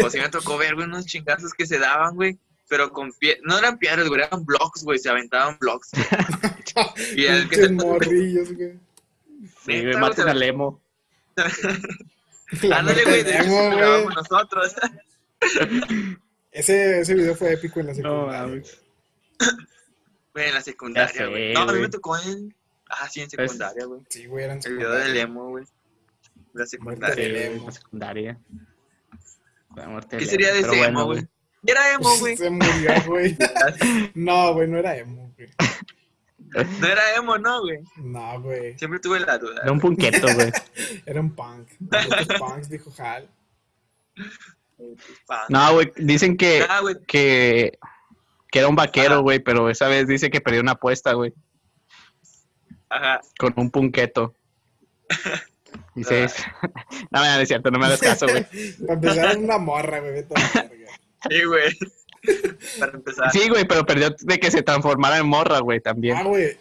O 0.04 0.10
sí 0.10 0.18
me 0.18 0.28
tocó 0.28 0.56
ver, 0.58 0.74
güey, 0.74 0.86
unos 0.86 1.06
chingazos 1.06 1.52
que 1.54 1.66
se 1.66 1.78
daban, 1.78 2.14
güey. 2.16 2.38
Pero 2.68 2.90
con 2.90 3.12
pie... 3.12 3.38
No 3.42 3.58
eran 3.58 3.78
piedras, 3.78 4.08
güey, 4.08 4.22
eran 4.22 4.44
blocks, 4.44 4.82
güey. 4.84 4.98
Se 4.98 5.10
aventaban 5.10 5.56
blocks. 5.58 5.90
Y 7.16 7.26
el 7.26 7.48
que 7.50 7.56
se- 7.56 7.68
morrillos, 7.70 8.52
güey. 8.54 8.78
Sí, 9.66 9.82
güey, 9.82 9.96
maten 9.96 10.28
al 10.28 10.42
emo. 10.42 10.80
Ándale, 12.72 13.04
güey, 13.04 13.22
de 13.24 13.34
hecho, 13.34 13.44
sí 13.44 14.14
nosotros. 14.14 14.74
Ese, 16.52 17.00
ese 17.00 17.14
video 17.14 17.34
fue 17.34 17.54
épico 17.54 17.80
en 17.80 17.86
la 17.86 17.92
No, 17.94 17.96
secundaria. 17.98 18.42
mames. 18.42 18.82
Güey, 20.34 20.48
en 20.48 20.54
la 20.54 20.60
secundaria, 20.60 21.26
güey. 21.26 21.54
No, 21.54 21.60
a 21.60 21.72
mí 21.72 21.80
me 21.80 21.88
tocó 21.88 22.16
en... 22.18 22.54
Ah, 22.90 23.08
sí, 23.08 23.20
en 23.22 23.28
Pues, 23.30 23.52
secundaria, 23.52 23.84
güey. 23.86 24.00
sí, 24.10 24.26
güey, 24.26 24.44
eran 24.44 24.60
El 24.64 24.76
video 24.76 24.90
del 24.90 24.98
secundaria. 25.00 25.22
emo, 25.22 25.48
güey. 25.48 25.64
La 26.52 26.66
secundaria. 26.66 27.14
güey, 27.30 27.42
emo. 27.54 27.66
la 27.66 27.72
secundaria. 27.72 28.40
La 29.76 29.88
muerte 29.88 30.16
¿Qué 30.18 30.26
sería 30.26 30.52
de 30.52 30.60
ese 30.60 30.84
emo, 30.84 31.06
güey? 31.06 31.26
Era 31.64 31.94
emo, 31.94 32.16
güey. 32.20 32.36
Se 32.36 32.50
murió, 32.50 32.92
güey. 33.06 33.36
No, 34.14 34.52
güey, 34.52 34.68
no 34.68 34.76
era 34.78 34.96
emo, 34.96 35.32
güey. 35.36 35.48
No 36.80 36.86
era 36.86 37.14
emo, 37.16 37.38
no, 37.38 37.60
güey. 37.62 37.78
No, 37.96 38.42
güey. 38.42 38.78
Siempre 38.78 39.00
tuve 39.00 39.20
la 39.20 39.38
duda. 39.38 39.62
Era 39.62 39.72
un 39.72 39.80
punqueto, 39.80 40.26
güey. 40.34 40.52
Era 41.06 41.20
un 41.20 41.34
punk. 41.34 41.68
Los 41.80 42.26
punks, 42.38 42.68
dijo 42.68 42.92
Hal. 42.98 43.26
No, 45.48 45.74
güey, 45.74 45.92
dicen 45.96 46.36
que, 46.36 46.64
Ah, 46.68 46.80
que, 47.06 47.78
que 48.50 48.58
era 48.58 48.68
un 48.68 48.76
vaquero, 48.76 49.22
güey, 49.22 49.38
pero 49.38 49.70
esa 49.70 49.88
vez 49.88 50.06
dice 50.06 50.30
que 50.30 50.40
perdió 50.40 50.60
una 50.60 50.72
apuesta, 50.72 51.12
güey, 51.14 51.32
Ajá. 52.88 53.20
con 53.38 53.54
un 53.56 53.70
punqueto. 53.70 54.34
Dice, 55.94 56.26
no, 57.10 57.20
no, 57.20 57.34
no 57.34 57.40
es 57.40 57.48
cierto, 57.48 57.70
no 57.70 57.78
me 57.78 57.86
hagas 57.86 58.00
caso, 58.00 58.26
güey. 58.26 58.46
Para 58.86 58.94
empezar, 58.94 59.30
era 59.30 59.38
una 59.38 59.58
morra, 59.58 60.00
güey. 60.00 60.24
Sí, 61.28 61.44
güey. 61.44 61.78
Para 62.78 62.92
empezar. 62.92 63.30
Sí, 63.30 63.48
güey, 63.48 63.66
pero 63.66 63.84
perdió 63.84 64.10
de 64.10 64.38
que 64.38 64.50
se 64.50 64.62
transformara 64.62 65.18
en 65.18 65.26
morra, 65.26 65.58
güey, 65.60 65.80
también. 65.80 66.16
Ah, 66.16 66.22
güey. 66.22 66.56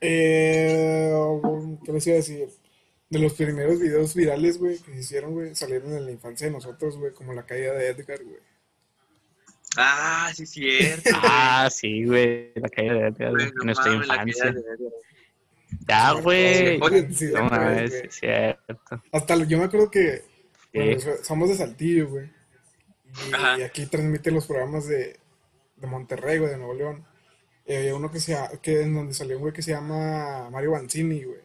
Eh, 0.00 1.12
¿Qué 1.84 1.92
les 1.92 2.06
iba 2.06 2.14
a 2.14 2.16
decir? 2.16 2.48
De 3.10 3.18
los 3.18 3.34
primeros 3.34 3.78
videos 3.80 4.14
virales, 4.14 4.56
güey, 4.58 4.78
que 4.78 4.92
se 4.92 5.00
hicieron, 5.00 5.32
güey, 5.34 5.54
salieron 5.54 5.92
en 5.94 6.04
la 6.06 6.12
infancia 6.12 6.46
de 6.46 6.52
nosotros, 6.52 6.96
güey, 6.96 7.12
como 7.12 7.32
la 7.34 7.44
caída 7.44 7.72
de 7.74 7.88
Edgar, 7.88 8.22
güey. 8.24 8.38
Ah, 9.76 10.30
sí, 10.34 10.46
cierto. 10.46 11.10
Ah, 11.22 11.68
sí, 11.70 12.04
güey, 12.04 12.52
la 12.54 12.68
caída 12.68 12.94
de 12.94 13.06
Edgar, 13.08 13.30
güey, 13.32 13.50
no 13.52 13.64
nuestra 13.64 13.92
infancia. 13.94 14.54
Ya, 15.88 16.12
güey. 16.12 16.78
No 16.78 16.88
güey. 16.88 17.84
es 17.84 18.14
cierto. 18.14 19.02
Hasta 19.12 19.36
yo 19.44 19.58
me 19.58 19.64
acuerdo 19.64 19.90
que 19.90 20.22
bueno, 20.72 21.00
Sí. 21.00 21.06
so- 21.06 21.24
somos 21.24 21.48
de 21.48 21.56
Saltillo, 21.56 22.08
güey. 22.08 22.30
Y, 23.58 23.62
aquí 23.62 23.86
transmite 23.86 24.30
los 24.30 24.46
programas 24.46 24.86
de, 24.86 25.18
de 25.76 25.86
Monterrey, 25.86 26.38
güey, 26.38 26.50
de 26.50 26.58
Nuevo 26.58 26.74
León. 26.74 27.04
Y 27.66 27.74
había 27.74 27.94
uno 27.96 28.10
que, 28.10 28.20
se, 28.20 28.32
llama- 28.32 28.50
que 28.62 28.82
en 28.82 28.94
donde 28.94 29.14
salió 29.14 29.36
un 29.36 29.42
güey 29.42 29.52
que 29.52 29.62
se 29.62 29.72
llama 29.72 30.48
Mario 30.50 30.72
Banzini, 30.72 31.24
güey. 31.24 31.40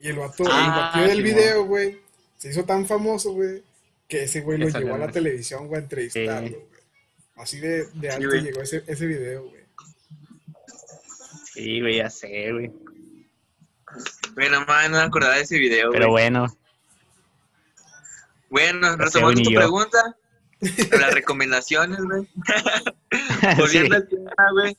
Y 0.00 0.08
el 0.08 0.16
vato, 0.16 0.44
el 0.44 0.48
Ah, 0.52 0.92
vato 0.94 1.08
del 1.08 1.22
video, 1.22 1.64
güey, 1.64 2.00
se 2.36 2.50
hizo 2.50 2.64
tan 2.64 2.86
famoso, 2.86 3.32
güey, 3.32 3.62
que 4.08 4.24
ese 4.24 4.40
güey 4.40 4.58
lo 4.58 4.68
llevó 4.68 4.94
a 4.94 4.98
la 4.98 5.08
televisión, 5.12 5.68
güey, 5.68 5.80
a 5.80 5.82
entrevistarlo, 5.84 6.48
güey. 6.58 6.80
Así 7.36 7.58
de, 7.58 7.86
de 7.94 8.10
alto 8.10 8.30
llegó 8.34 8.60
ese, 8.62 8.82
ese 8.86 9.06
video, 9.06 9.44
güey. 9.44 9.60
Sí, 11.52 11.80
güey, 11.80 11.96
ya 11.96 12.08
sé, 12.10 12.52
güey. 12.52 12.70
Bueno, 14.34 14.64
man, 14.66 14.90
no 14.92 14.98
me 14.98 15.02
acordaba 15.04 15.34
de 15.34 15.42
ese 15.42 15.58
video, 15.58 15.90
Pero 15.90 16.08
güey. 16.10 16.24
bueno, 16.30 16.46
Bueno, 18.48 18.92
sé, 18.92 18.96
retomando 18.98 19.42
tu 19.42 19.50
yo. 19.50 19.58
pregunta. 19.58 20.16
Las 21.00 21.14
recomendaciones, 21.14 21.98
güey. 22.02 22.28
Volviendo 23.58 23.96
sí. 23.96 24.02
al 24.02 24.08
tema, 24.08 24.32
güey. 24.52 24.76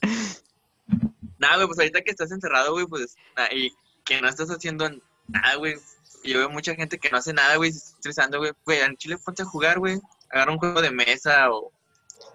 Nada, 1.39 1.55
güey, 1.57 1.67
pues 1.67 1.79
ahorita 1.79 2.01
que 2.01 2.11
estás 2.11 2.31
encerrado, 2.31 2.73
güey, 2.73 2.85
pues, 2.85 3.15
y 3.51 3.71
que 4.05 4.21
no 4.21 4.27
estás 4.29 4.49
haciendo 4.49 4.89
nada, 5.31 5.55
güey. 5.55 5.75
Yo 6.23 6.37
veo 6.37 6.49
mucha 6.49 6.75
gente 6.75 6.99
que 6.99 7.09
no 7.09 7.17
hace 7.17 7.33
nada, 7.33 7.55
güey, 7.55 7.71
se 7.71 7.79
está 7.79 7.95
estresando, 7.97 8.37
güey. 8.39 8.51
Güey, 8.65 8.79
en 8.81 8.95
Chile 8.97 9.17
ponte 9.17 9.41
a 9.41 9.45
jugar, 9.45 9.79
güey. 9.79 9.99
agarra 10.29 10.51
un 10.51 10.59
juego 10.59 10.81
de 10.81 10.91
mesa 10.91 11.51
o 11.51 11.71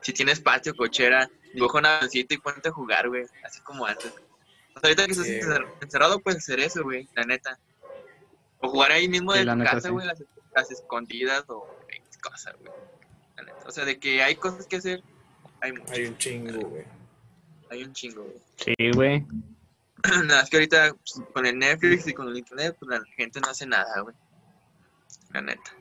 si 0.03 0.13
tienes 0.13 0.41
patio, 0.41 0.75
cochera, 0.75 1.31
coja 1.59 1.79
una 1.79 2.01
bolsita 2.01 2.35
y 2.35 2.39
ponte 2.39 2.69
a 2.69 2.73
jugar, 2.73 3.09
güey, 3.09 3.25
así 3.45 3.61
como 3.61 3.87
antes. 3.87 4.13
O 4.75 4.81
sea, 4.81 4.91
ahorita 4.91 5.07
que 5.07 5.13
estás 5.13 5.27
Sí, 5.27 5.41
encerrado, 5.81 6.19
puedes 6.21 6.39
hacer 6.43 6.61
eso, 6.61 6.83
güey, 6.83 7.09
la 7.15 7.25
neta. 7.25 7.59
O 8.61 8.69
jugar 8.69 8.91
ahí 8.93 9.09
mismo 9.09 9.33
Sí, 9.33 9.39
de 9.39 9.45
la 9.45 9.53
tu 9.53 9.59
neta, 9.61 9.71
casa, 9.73 9.89
sí. 9.89 9.93
güey, 9.93 10.07
las, 10.07 10.23
las 10.55 10.71
escondidas 10.71 11.45
o 11.49 11.67
cosas, 12.21 12.55
güey. 12.61 12.73
La 13.37 13.43
neta. 13.45 13.59
O 13.67 13.71
sea, 13.71 13.85
de 13.85 13.99
que 13.99 14.23
hay 14.23 14.35
cosas 14.37 14.67
que 14.67 14.77
hacer, 14.77 15.03
hay 15.61 15.73
mucho. 15.73 15.93
Hay 15.93 16.07
un 16.07 16.19
chingo, 16.19 16.61
güey. 16.69 16.85
Hay 17.71 17.85
un 17.85 17.93
chingo, 17.93 18.23
güey. 18.25 18.37
Sí, 18.57 18.91
güey. 18.95 19.25
Nada, 20.27 20.43
es 20.43 20.51
que 20.51 20.57
ahorita 20.57 20.95
pues, 20.95 21.27
con 21.33 21.47
el 21.47 21.59
Netflix 21.59 22.07
y 22.07 22.13
con 22.13 22.29
el 22.29 22.39
internet, 22.39 22.77
pues 22.79 22.91
la 22.91 23.05
gente 23.17 23.41
no 23.41 23.49
hace 23.49 23.67
nada, 23.67 24.01
güey. 24.01 24.15
La 25.33 25.43
neta. 25.43 25.77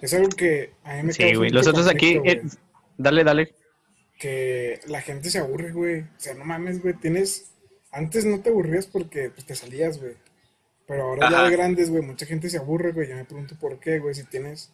Es 0.00 0.14
algo 0.14 0.28
que 0.28 0.74
a 0.84 0.94
mí 0.94 1.02
me 1.04 1.12
Sí, 1.12 1.34
güey. 1.34 1.50
Nosotros 1.50 1.86
aquí, 1.88 2.20
eh, 2.24 2.42
dale, 2.98 3.24
dale. 3.24 3.54
que 4.18 4.80
la 4.86 5.00
gente 5.00 5.30
se 5.30 5.38
aburre, 5.38 5.72
güey. 5.72 6.00
O 6.02 6.08
sea, 6.16 6.34
no 6.34 6.44
mames, 6.44 6.82
güey. 6.82 6.94
Tienes. 6.94 7.52
Antes 7.92 8.24
no 8.26 8.40
te 8.40 8.50
aburrías 8.50 8.86
porque 8.86 9.30
pues, 9.30 9.46
te 9.46 9.54
salías, 9.54 9.98
güey. 10.00 10.16
Pero 10.86 11.02
ahora 11.04 11.30
ya 11.30 11.42
de 11.44 11.50
grandes, 11.50 11.90
güey, 11.90 12.02
mucha 12.02 12.26
gente 12.26 12.48
se 12.48 12.58
aburre, 12.58 12.92
güey. 12.92 13.08
Yo 13.08 13.16
me 13.16 13.24
pregunto 13.24 13.56
por 13.58 13.80
qué, 13.80 13.98
güey. 13.98 14.14
Si 14.14 14.24
tienes. 14.24 14.72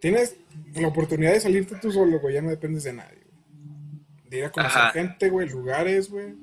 Tienes 0.00 0.36
la 0.74 0.88
oportunidad 0.88 1.32
de 1.32 1.40
salirte 1.40 1.76
tú 1.76 1.90
solo, 1.90 2.20
güey. 2.20 2.34
Ya 2.34 2.42
no 2.42 2.50
dependes 2.50 2.84
de 2.84 2.92
nadie, 2.92 3.18
güey. 3.30 4.28
De 4.28 4.38
ir 4.38 4.44
a 4.44 4.50
conocer 4.50 4.82
Ajá. 4.82 4.92
gente, 4.92 5.30
güey, 5.30 5.48
lugares, 5.48 6.10
güey. 6.10 6.34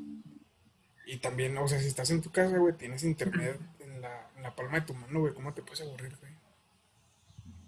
Y 1.13 1.17
también, 1.17 1.55
o 1.59 1.67
sea, 1.67 1.79
si 1.79 1.85
estás 1.85 2.09
en 2.09 2.23
tu 2.23 2.31
casa, 2.31 2.57
güey, 2.57 2.73
tienes 2.73 3.03
internet 3.03 3.59
en 3.79 4.01
la, 4.01 4.31
en 4.35 4.41
la 4.41 4.55
palma 4.55 4.79
de 4.79 4.87
tu 4.87 4.95
mano, 4.95 5.19
güey. 5.19 5.33
¿Cómo 5.33 5.53
te 5.53 5.61
puedes 5.61 5.81
aburrir, 5.81 6.17
güey? 6.19 6.31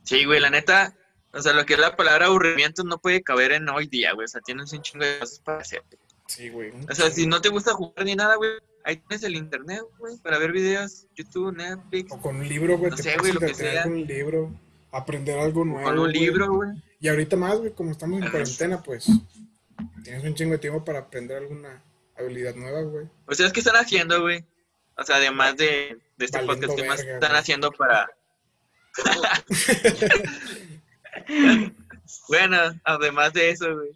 Sí, 0.01 0.25
güey, 0.25 0.39
la 0.39 0.49
neta, 0.49 0.95
o 1.31 1.39
sea, 1.39 1.53
lo 1.53 1.63
que 1.63 1.75
es 1.75 1.79
la 1.79 1.95
palabra 1.95 2.25
aburrimiento 2.25 2.83
no 2.83 2.97
puede 2.97 3.21
caber 3.21 3.51
en 3.51 3.69
hoy 3.69 3.85
día, 3.85 4.13
güey. 4.13 4.25
O 4.25 4.27
sea, 4.27 4.41
tienes 4.41 4.73
un 4.73 4.81
chingo 4.81 5.05
de 5.05 5.19
cosas 5.19 5.39
para 5.39 5.59
hacer. 5.59 5.83
Sí, 6.25 6.49
güey. 6.49 6.71
O 6.89 6.95
sea, 6.95 7.11
si 7.11 7.27
no 7.27 7.39
te 7.39 7.49
gusta 7.49 7.73
jugar 7.73 8.03
ni 8.03 8.15
nada, 8.15 8.35
güey, 8.35 8.49
ahí 8.83 8.97
tienes 8.97 9.23
el 9.23 9.35
internet, 9.35 9.83
güey, 9.99 10.17
para 10.17 10.39
ver 10.39 10.51
videos, 10.51 11.05
YouTube, 11.15 11.55
Netflix, 11.55 12.11
O 12.11 12.19
con 12.19 12.37
un 12.37 12.49
libro, 12.49 12.79
güey. 12.79 12.89
No 12.89 12.97
te 12.97 13.03
sé, 13.03 13.15
puedes 13.19 13.35
güey, 13.35 13.47
lo 13.51 13.55
que 13.55 13.63
sea. 13.63 13.83
con 13.83 13.91
un 13.91 14.07
libro. 14.07 14.59
Aprender 14.91 15.37
algo 15.37 15.65
nuevo. 15.65 15.83
con 15.83 15.99
un 15.99 16.05
güey. 16.05 16.13
libro, 16.19 16.51
güey. 16.51 16.69
Y 16.99 17.09
ahorita 17.09 17.37
más, 17.37 17.59
güey, 17.59 17.73
como 17.73 17.91
estamos 17.91 18.23
en 18.23 18.31
cuarentena, 18.31 18.81
pues 18.81 19.05
tienes 20.03 20.23
un 20.23 20.33
chingo 20.33 20.53
de 20.53 20.57
tiempo 20.57 20.83
para 20.83 20.97
aprender 20.97 21.37
alguna 21.37 21.83
habilidad 22.17 22.55
nueva, 22.55 22.81
güey. 22.83 23.07
O 23.27 23.33
sea, 23.33 23.51
¿qué 23.51 23.59
están 23.59 23.75
haciendo, 23.75 24.21
güey? 24.21 24.43
O 24.97 25.03
sea, 25.03 25.17
además 25.17 25.57
de, 25.57 25.97
de 26.17 26.25
este 26.25 26.37
Valiendo 26.37 26.67
podcast, 26.67 26.79
¿qué 26.81 26.87
más 26.87 26.97
verga, 26.99 27.13
están 27.15 27.29
güey. 27.31 27.41
haciendo 27.41 27.71
para...? 27.71 28.09
bueno, 32.29 32.57
además 32.83 33.33
de 33.33 33.49
eso, 33.49 33.75
güey, 33.75 33.89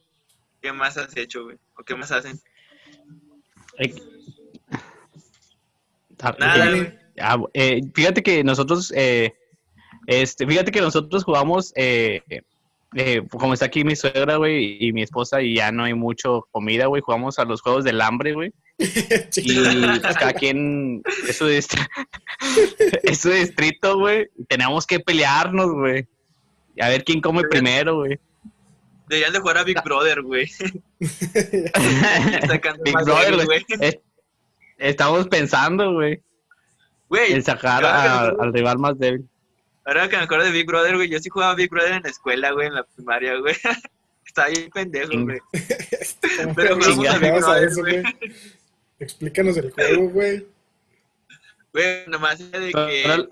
¿qué 0.61 0.73
más 0.73 0.97
has 0.97 1.15
hecho, 1.15 1.43
güey? 1.45 1.57
¿O 1.77 1.83
qué 1.83 1.95
más 1.95 2.11
hacen? 2.11 2.39
Ah, 6.21 6.35
Nada, 6.37 6.69
güey. 6.71 6.99
ah, 7.19 7.37
eh, 7.53 7.81
fíjate 7.93 8.21
que 8.21 8.43
nosotros, 8.43 8.91
eh, 8.95 9.33
este, 10.07 10.45
fíjate 10.45 10.71
que 10.71 10.81
nosotros 10.81 11.23
jugamos, 11.23 11.71
eh, 11.75 12.21
eh, 12.95 13.21
como 13.29 13.53
está 13.53 13.65
aquí 13.65 13.83
mi 13.83 13.95
suegra, 13.95 14.37
güey, 14.37 14.77
y 14.83 14.91
mi 14.93 15.03
esposa, 15.03 15.41
y 15.41 15.55
ya 15.55 15.71
no 15.71 15.83
hay 15.83 15.93
mucho 15.93 16.47
comida, 16.51 16.87
güey, 16.87 17.01
jugamos 17.01 17.37
a 17.39 17.45
los 17.45 17.61
juegos 17.61 17.83
del 17.83 18.01
hambre, 18.01 18.33
güey, 18.33 18.51
y 18.79 19.99
pues, 20.01 20.17
cada 20.17 20.33
quien 20.33 21.01
es 21.27 21.37
su, 21.37 21.45
dist- 21.47 21.77
es 23.03 23.19
su 23.19 23.29
distrito, 23.31 23.97
güey, 23.97 24.27
tenemos 24.47 24.87
que 24.87 24.99
pelearnos, 24.99 25.71
güey, 25.71 26.07
y 26.75 26.81
a 26.83 26.89
ver 26.89 27.03
quién 27.03 27.21
come 27.21 27.43
primero, 27.43 27.97
güey. 27.97 28.17
Deberían 29.07 29.33
de 29.33 29.39
jugar 29.39 29.57
a 29.57 29.63
Big 29.63 29.81
Brother, 29.83 30.21
güey. 30.21 30.47
Big 32.83 32.93
Brother, 33.05 33.45
güey. 33.45 33.65
Es- 33.79 33.99
Estamos 34.77 35.27
pensando, 35.27 35.91
güey, 35.93 36.21
en 37.33 37.43
sacar 37.43 37.83
a- 37.83 38.27
al 38.29 38.53
rival 38.53 38.77
más 38.79 38.97
débil. 38.97 39.27
Ahora 39.89 40.07
que 40.07 40.17
me 40.17 40.23
acuerdo 40.23 40.45
de 40.45 40.51
Big 40.51 40.67
Brother, 40.67 40.97
güey, 40.97 41.09
yo 41.09 41.17
sí 41.17 41.29
jugaba 41.29 41.55
Big 41.55 41.71
Brother 41.71 41.93
en 41.93 42.03
la 42.03 42.09
escuela, 42.09 42.51
güey, 42.51 42.67
en 42.67 42.75
la 42.75 42.83
primaria, 42.83 43.35
güey. 43.37 43.55
Estaba 44.25 44.49
bien 44.49 44.69
pendejo, 44.69 45.09
Ching. 45.09 45.23
güey. 45.23 45.39
¿Cómo 46.43 46.53
Pero 46.53 46.77
te 46.77 46.91
jugamos 46.93 47.07
a 47.07 47.17
Big 47.17 47.31
a 47.31 47.37
Brother, 47.39 47.67
eso, 47.67 47.81
güey. 47.81 48.03
Explícanos 48.99 49.57
el 49.57 49.71
juego, 49.71 50.09
güey. 50.09 50.45
Güey, 51.73 52.05
nomás 52.05 52.37
de 52.51 52.71
que 52.71 53.27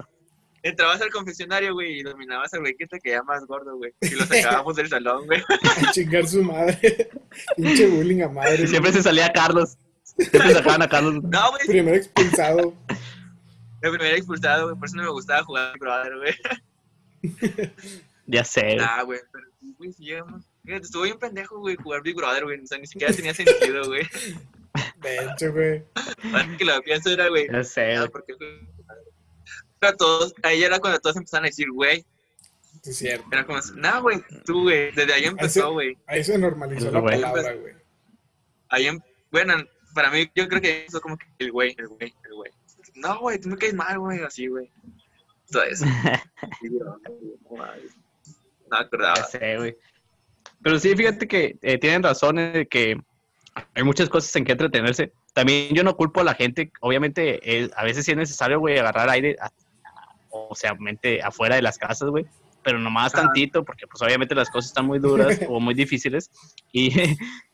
entrabas 0.63 0.99
al 0.99 1.11
confesionario, 1.11 1.75
güey, 1.75 1.99
y 1.99 2.01
dominabas 2.01 2.51
al 2.55 2.61
güey 2.61 2.75
que 2.75 2.87
te 2.87 2.99
caía 3.01 3.21
más 3.21 3.45
gordo, 3.45 3.77
güey. 3.77 3.93
Y 4.01 4.09
lo 4.15 4.25
sacábamos 4.25 4.75
del 4.77 4.89
salón, 4.89 5.27
güey. 5.27 5.43
A 5.87 5.91
chingar 5.91 6.27
su 6.27 6.41
madre. 6.41 7.11
Pinche 7.55 7.85
bullying 7.85 8.23
a 8.23 8.29
madre. 8.29 8.63
Y 8.63 8.67
siempre 8.67 8.91
se 8.91 9.03
salía 9.03 9.31
Carlos. 9.31 9.77
Siempre 10.03 10.53
sacaban 10.53 10.81
a 10.81 10.89
Carlos. 10.89 11.21
No, 11.21 11.51
güey, 11.51 11.67
Primer 11.67 11.93
expulsado. 11.93 12.73
El 13.81 13.91
primer 13.91 14.13
expulsado, 14.15 14.65
güey, 14.65 14.75
por 14.77 14.87
eso 14.87 14.97
no 14.97 15.03
me 15.03 15.09
gustaba 15.09 15.43
jugar 15.43 15.73
Big 15.73 15.81
Brother, 15.81 16.17
güey. 16.17 16.35
Ya 18.29 18.43
sé. 18.43 18.75
Nah, 18.75 19.03
güey, 19.03 19.21
pero 19.31 19.45
sí, 19.61 19.73
güey, 19.77 19.93
sí 19.93 20.03
llegamos. 20.03 20.43
Fíjate, 20.65 20.83
estuvo 20.83 21.03
bien 21.03 21.17
pendejo, 21.17 21.59
güey, 21.59 21.77
jugar 21.77 22.01
Big 22.01 22.13
Brother, 22.15 22.43
güey. 22.43 22.59
O 22.61 22.67
sea, 22.67 22.77
ni 22.77 22.85
siquiera 22.85 23.13
tenía 23.13 23.33
sentido, 23.33 23.85
güey. 23.85 24.03
De 25.01 25.15
hecho, 25.17 25.53
güey. 25.53 25.83
Ahora 26.33 26.57
que 26.57 26.65
lo 26.65 26.81
pienso 26.81 27.09
era, 27.09 27.29
güey, 27.29 27.47
Ya 27.49 27.63
sé. 27.63 27.95
güey. 27.97 28.09
¿por 28.09 28.25
qué 28.25 28.33
juego 28.33 28.53
Big 28.59 28.85
Brother? 28.85 29.03
Pero 29.79 29.95
todos, 29.95 30.33
ahí 30.43 30.61
era 30.61 30.79
cuando 30.79 30.99
todos 30.99 31.15
empezaron 31.15 31.45
a 31.45 31.47
decir, 31.47 31.71
güey. 31.71 32.05
Sí, 32.83 32.89
es 32.89 32.97
cierto. 32.97 33.25
Era 33.31 33.45
como, 33.45 33.59
no, 33.75 34.01
güey, 34.01 34.21
tú, 34.45 34.63
güey. 34.63 34.91
Desde 34.91 35.13
ahí 35.13 35.23
empezó, 35.23 35.71
güey. 35.71 35.97
Ahí 36.05 36.21
se 36.23 36.37
normalizó 36.37 36.91
la 36.91 36.99
güey. 36.99 37.21
palabra, 37.21 37.53
güey. 37.53 37.73
Ahí, 38.67 38.87
em- 38.87 38.99
bueno, 39.31 39.55
para 39.93 40.11
mí, 40.11 40.29
yo 40.35 40.49
creo 40.49 40.59
que 40.61 40.83
eso 40.85 40.99
como 40.99 41.17
que 41.17 41.25
el 41.39 41.51
güey, 41.53 41.73
el 41.77 41.87
güey, 41.87 42.13
el 42.25 42.33
güey. 42.33 42.51
No, 42.97 43.19
güey, 43.19 43.39
tú 43.39 43.49
me 43.49 43.57
caes 43.57 43.73
mal, 43.73 43.99
güey, 43.99 44.21
así, 44.23 44.47
güey. 44.47 44.69
Todo 45.51 45.63
eso. 45.63 45.85
No, 46.61 46.99
me 47.57 47.67
Ya 48.71 48.79
acordaba. 48.79 49.23
sé, 49.23 49.57
güey. 49.57 49.77
Pero 50.61 50.79
sí, 50.79 50.95
fíjate 50.95 51.27
que 51.27 51.57
eh, 51.61 51.77
tienen 51.77 52.03
razón 52.03 52.37
en 52.39 52.53
de 52.53 52.67
que 52.67 52.97
hay 53.73 53.83
muchas 53.83 54.09
cosas 54.09 54.35
en 54.35 54.43
que 54.43 54.51
entretenerse. 54.51 55.13
También 55.33 55.73
yo 55.73 55.83
no 55.83 55.95
culpo 55.95 56.19
a 56.21 56.23
la 56.23 56.33
gente. 56.33 56.71
Obviamente, 56.81 57.39
eh, 57.43 57.69
a 57.75 57.83
veces 57.83 58.03
sí 58.05 58.11
es 58.11 58.17
necesario, 58.17 58.59
güey, 58.59 58.77
agarrar 58.77 59.09
aire, 59.09 59.35
a- 59.39 59.51
o 60.29 60.53
sea, 60.55 60.73
mente 60.75 61.21
afuera 61.23 61.55
de 61.55 61.61
las 61.61 61.77
casas, 61.77 62.09
güey. 62.09 62.25
Pero 62.67 62.79
nomás 62.79 63.13
tantito, 63.13 63.63
porque 63.63 63.87
pues 63.87 64.01
obviamente 64.01 64.35
las 64.35 64.49
cosas 64.49 64.71
están 64.71 64.85
muy 64.85 64.99
duras 64.99 65.39
o 65.49 65.61
muy 65.61 65.73
difíciles. 65.73 66.29
Y, 66.73 66.91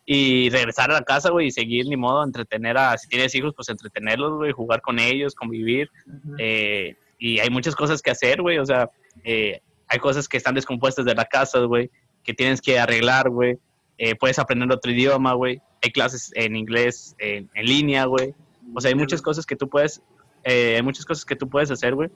y 0.07 0.49
regresar 0.49 0.89
a 0.89 0.95
la 0.95 1.03
casa, 1.03 1.29
güey, 1.29 1.49
y 1.49 1.51
seguir, 1.51 1.85
ni 1.85 1.95
modo, 1.95 2.23
entretener 2.23 2.79
a, 2.79 2.97
si 2.97 3.07
tienes 3.07 3.35
hijos, 3.35 3.53
pues 3.55 3.69
entretenerlos, 3.69 4.37
güey, 4.37 4.51
jugar 4.51 4.81
con 4.81 4.97
ellos, 4.97 5.35
convivir. 5.35 5.91
Eh, 6.39 6.95
y 7.19 7.37
hay 7.37 7.51
muchas 7.51 7.75
cosas 7.75 8.01
que 8.01 8.09
hacer, 8.09 8.41
güey. 8.41 8.57
O 8.57 8.65
sea, 8.65 8.89
eh, 9.23 9.61
hay 9.87 9.99
cosas 9.99 10.27
que 10.27 10.37
están 10.37 10.55
descompuestas 10.55 11.05
de 11.05 11.13
la 11.13 11.25
casa, 11.25 11.59
güey, 11.59 11.91
que 12.23 12.33
tienes 12.33 12.59
que 12.59 12.79
arreglar, 12.79 13.29
güey. 13.29 13.59
Eh, 13.99 14.15
puedes 14.15 14.39
aprender 14.39 14.71
otro 14.71 14.91
idioma, 14.91 15.33
güey. 15.33 15.61
Hay 15.83 15.91
clases 15.91 16.31
en 16.33 16.55
inglés 16.55 17.15
en, 17.19 17.51
en 17.53 17.65
línea, 17.67 18.05
güey. 18.05 18.33
O 18.73 18.81
sea, 18.81 18.89
hay 18.89 18.95
muchas 18.95 19.21
cosas 19.21 19.45
que 19.45 19.55
tú 19.55 19.69
puedes, 19.69 20.01
eh, 20.43 20.73
hay 20.77 20.81
muchas 20.81 21.05
cosas 21.05 21.23
que 21.23 21.35
tú 21.35 21.47
puedes 21.47 21.69
hacer, 21.69 21.93
güey. 21.93 22.09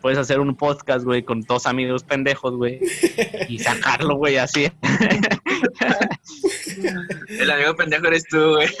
Puedes 0.00 0.18
hacer 0.18 0.38
un 0.38 0.54
podcast, 0.54 1.04
güey, 1.04 1.24
con 1.24 1.40
dos 1.40 1.66
amigos 1.66 2.04
pendejos, 2.04 2.54
güey, 2.54 2.80
y 3.48 3.58
sacarlo, 3.58 4.14
güey, 4.16 4.36
así. 4.36 4.70
El 7.28 7.50
amigo 7.50 7.74
pendejo 7.74 8.06
eres 8.06 8.24
tú, 8.24 8.50
güey. 8.50 8.68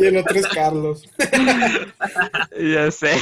Y 0.00 0.06
el 0.06 0.16
otro 0.16 0.38
es 0.38 0.46
Carlos. 0.48 1.08
ya 2.58 2.90
sé. 2.90 3.12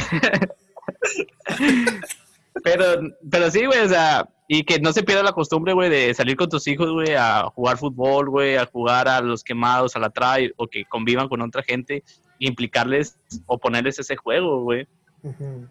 pero, 2.62 2.84
pero 3.30 3.50
sí, 3.50 3.66
güey, 3.66 3.80
o 3.80 3.88
sea, 3.88 4.28
y 4.48 4.64
que 4.64 4.80
no 4.80 4.92
se 4.92 5.02
pierda 5.02 5.22
la 5.22 5.32
costumbre, 5.32 5.72
güey, 5.72 5.90
de 5.90 6.14
salir 6.14 6.36
con 6.36 6.48
tus 6.48 6.66
hijos, 6.68 6.90
güey, 6.90 7.14
a 7.14 7.44
jugar 7.54 7.78
fútbol, 7.78 8.28
güey, 8.28 8.56
a 8.56 8.66
jugar 8.66 9.08
a 9.08 9.20
los 9.20 9.42
quemados, 9.42 9.96
a 9.96 9.98
la 9.98 10.10
trae, 10.10 10.52
o 10.56 10.68
que 10.68 10.84
convivan 10.84 11.28
con 11.28 11.42
otra 11.42 11.62
gente, 11.62 12.04
y 12.38 12.48
implicarles 12.48 13.18
o 13.46 13.58
ponerles 13.58 13.98
ese 13.98 14.16
juego, 14.16 14.62
güey. 14.62 14.86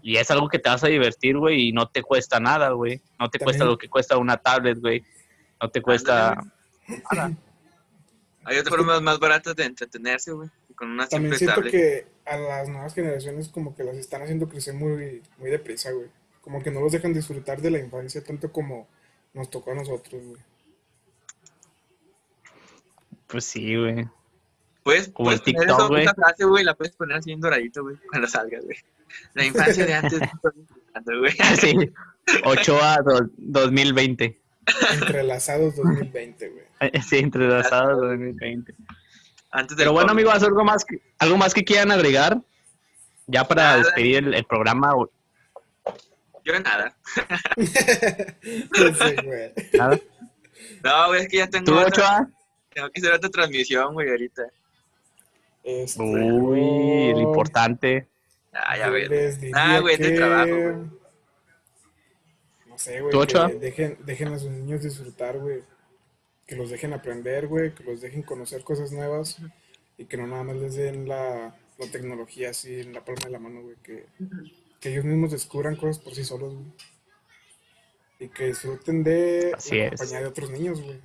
Y 0.01 0.17
es 0.17 0.31
algo 0.31 0.47
que 0.47 0.59
te 0.59 0.69
vas 0.69 0.83
a 0.83 0.87
divertir, 0.87 1.37
güey, 1.37 1.69
y 1.69 1.71
no 1.71 1.89
te 1.89 2.01
cuesta 2.01 2.39
nada, 2.39 2.69
güey. 2.69 3.01
No 3.19 3.29
te 3.29 3.39
cuesta 3.39 3.65
lo 3.65 3.77
que 3.77 3.89
cuesta 3.89 4.17
una 4.17 4.37
tablet, 4.37 4.79
güey. 4.79 5.03
No 5.61 5.69
te 5.69 5.81
cuesta... 5.81 6.37
nada. 7.11 7.33
Hay 8.43 8.57
otras 8.57 8.75
formas 8.75 9.01
más 9.01 9.19
baratas 9.19 9.55
de 9.55 9.65
entretenerse, 9.65 10.31
güey. 10.31 10.49
Con 10.75 10.89
una 10.89 11.07
También 11.07 11.37
simple 11.37 11.53
siento 11.53 11.55
tablet. 11.55 11.71
que 11.71 12.07
a 12.25 12.37
las 12.37 12.69
nuevas 12.69 12.93
generaciones 12.95 13.49
como 13.49 13.75
que 13.75 13.83
las 13.83 13.97
están 13.97 14.23
haciendo 14.23 14.49
crecer 14.49 14.73
muy, 14.73 15.21
muy 15.37 15.49
deprisa, 15.51 15.91
güey. 15.91 16.07
Como 16.41 16.63
que 16.63 16.71
no 16.71 16.81
los 16.81 16.91
dejan 16.91 17.13
disfrutar 17.13 17.61
de 17.61 17.69
la 17.69 17.77
infancia 17.79 18.23
tanto 18.23 18.51
como 18.51 18.87
nos 19.33 19.49
tocó 19.49 19.71
a 19.71 19.75
nosotros, 19.75 20.23
güey. 20.25 20.41
Pues 23.27 23.45
sí, 23.45 23.75
güey. 23.77 24.07
Puedes, 24.83 25.09
Como 25.09 25.27
puedes 25.27 25.41
el 25.45 25.53
poner 25.53 25.67
TikTok, 25.67 25.79
eso, 25.79 25.87
güey. 25.89 26.03
esa 26.03 26.13
frase, 26.15 26.45
güey, 26.45 26.63
la 26.63 26.73
puedes 26.73 26.95
poner 26.95 27.17
así 27.17 27.31
en 27.31 27.39
doradito, 27.41 27.83
güey, 27.83 27.97
cuando 28.09 28.27
salgas, 28.27 28.65
güey. 28.65 28.77
La 29.33 29.45
infancia 29.45 29.85
de 29.85 29.93
antes, 29.93 30.19
güey. 31.05 31.31
Sí. 31.59 31.75
Ochoa 32.45 32.97
do- 33.03 33.29
2020. 33.37 34.39
Entrelazados 34.93 35.75
2020, 35.75 36.49
güey. 36.49 36.65
Sí, 37.07 37.17
entrelazados 37.19 37.99
2020. 38.01 38.73
Antes 39.51 39.75
Pero 39.77 39.91
bueno, 39.91 40.09
COVID. 40.09 40.19
amigos, 40.19 40.43
algo 40.43 40.63
más 40.63 40.85
que, 40.85 41.01
algo 41.19 41.37
más 41.37 41.53
que 41.53 41.63
quieran 41.63 41.91
agregar. 41.91 42.39
Ya 43.27 43.43
para 43.47 43.63
Nada. 43.63 43.77
despedir 43.77 44.17
el, 44.17 44.33
el 44.33 44.43
programa. 44.45 44.93
o- 44.95 45.09
Yo 46.43 46.59
nada. 46.59 46.95
Güey. 49.25 49.53
Nada. 49.73 49.99
No, 50.83 51.07
güey, 51.07 51.21
es 51.21 51.27
que 51.29 51.37
ya 51.37 51.47
tengo, 51.47 51.65
¿Tú, 51.65 51.73
otra- 51.73 51.87
Ochoa? 51.87 52.29
tengo 52.73 52.89
que 52.89 53.01
hacer 53.01 53.13
otra 53.13 53.29
transmisión, 53.29 53.93
güey, 53.93 54.09
ahorita. 54.09 54.43
Este, 55.63 56.01
Uy, 56.01 57.11
lo 57.11 57.15
yo- 57.15 57.19
importante. 57.21 58.07
Ah, 58.53 58.77
ya 58.77 58.89
ves. 58.89 59.39
Ah, 59.53 59.79
güey, 59.79 59.97
de 59.97 60.11
trabajo, 60.11 60.49
güey. 60.55 60.75
No 62.67 62.77
sé, 62.77 63.01
güey. 63.01 63.59
Dejen, 63.59 63.97
dejen 64.05 64.27
a 64.33 64.39
sus 64.39 64.49
niños 64.51 64.83
disfrutar, 64.83 65.37
güey. 65.39 65.63
Que 66.45 66.55
los 66.55 66.69
dejen 66.69 66.93
aprender, 66.93 67.47
güey. 67.47 67.73
Que 67.73 67.83
los 67.83 68.01
dejen 68.01 68.23
conocer 68.23 68.63
cosas 68.63 68.91
nuevas. 68.91 69.37
Y 69.97 70.05
que 70.05 70.17
no 70.17 70.27
nada 70.27 70.43
más 70.43 70.55
les 70.57 70.75
den 70.75 71.07
la, 71.07 71.55
la 71.77 71.91
tecnología 71.91 72.49
así 72.49 72.81
en 72.81 72.93
la 72.93 73.05
palma 73.05 73.25
de 73.25 73.31
la 73.31 73.39
mano, 73.39 73.61
güey. 73.61 73.75
Que, 73.83 74.05
que 74.79 74.89
ellos 74.89 75.05
mismos 75.05 75.31
descubran 75.31 75.75
cosas 75.75 75.99
por 75.99 76.13
sí 76.15 76.23
solos, 76.23 76.53
güey. 76.53 76.65
Y 78.19 78.27
que 78.29 78.47
disfruten 78.47 79.03
de 79.03 79.51
Así 79.55 79.77
la 79.77 79.85
es. 79.85 79.89
compañía 79.91 80.19
de 80.21 80.27
otros 80.27 80.51
niños, 80.51 80.81
güey. 80.81 80.99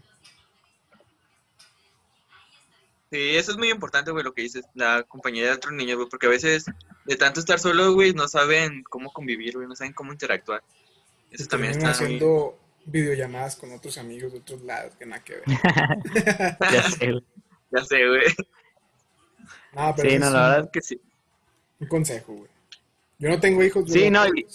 Sí, 3.11 3.37
eso 3.37 3.53
es 3.53 3.57
muy 3.59 3.71
importante, 3.71 4.11
güey, 4.11 4.25
lo 4.25 4.35
que 4.35 4.43
dices, 4.43 4.65
la 4.75 5.05
compañía 5.05 5.45
de 5.45 5.53
otros 5.53 5.73
niños, 5.73 5.97
güey, 5.97 6.09
porque 6.09 6.27
a 6.27 6.31
veces 6.31 6.67
de 7.05 7.17
tanto 7.17 7.39
estar 7.41 7.59
solo, 7.61 7.95
güey, 7.95 8.13
no 8.15 8.27
saben 8.27 8.83
cómo 8.83 9.13
convivir, 9.13 9.55
güey, 9.55 9.69
no 9.69 9.77
saben 9.77 9.93
cómo 9.93 10.13
interactuar. 10.13 10.63
Eso 11.31 11.45
Y 11.45 11.47
también 11.47 11.73
está 11.73 11.85
muy... 11.87 11.93
haciendo 11.93 12.59
videollamadas 12.85 13.57
con 13.57 13.73
otros 13.73 13.97
amigos 13.99 14.33
de 14.33 14.39
otros 14.41 14.63
lados 14.63 14.95
que 14.97 15.07
nada 15.07 15.23
que 15.23 15.35
ver. 15.35 15.45
Ya 16.73 16.83
sé. 16.91 17.11
güey. 17.13 17.25
Ya 17.73 17.85
sé, 17.85 18.07
güey. 18.07 18.23
Pero 19.97 20.11
Sí, 20.11 20.19
no, 20.19 20.25
la 20.25 20.27
un- 20.29 20.33
verdad 20.35 20.61
es 20.65 20.71
que 20.73 20.81
sí. 20.81 21.01
Un 21.81 21.89
consejo, 21.89 22.33
güey. 22.33 22.51
Yo 23.19 23.29
no 23.29 23.41
tengo 23.41 23.63
hijos, 23.63 23.85
Sí, 23.91 23.99
güey, 23.99 24.11
no, 24.11 24.27
y- 24.29 24.47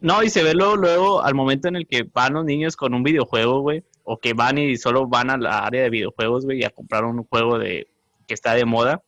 No, 0.00 0.22
y 0.22 0.30
se 0.30 0.42
ve 0.42 0.54
luego, 0.54 0.76
luego 0.76 1.22
al 1.22 1.34
momento 1.34 1.68
en 1.68 1.76
el 1.76 1.86
que 1.86 2.04
van 2.04 2.34
los 2.34 2.44
niños 2.44 2.76
con 2.76 2.94
un 2.94 3.02
videojuego, 3.02 3.60
güey, 3.60 3.82
o 4.04 4.18
que 4.18 4.32
van 4.34 4.58
y 4.58 4.76
solo 4.76 5.06
van 5.08 5.30
a 5.30 5.36
la 5.36 5.58
área 5.66 5.82
de 5.82 5.90
videojuegos, 5.90 6.44
güey, 6.44 6.60
y 6.60 6.64
a 6.64 6.70
comprar 6.70 7.04
un 7.04 7.24
juego 7.24 7.58
de 7.58 7.88
que 8.26 8.34
está 8.34 8.54
de 8.54 8.64
moda 8.64 9.02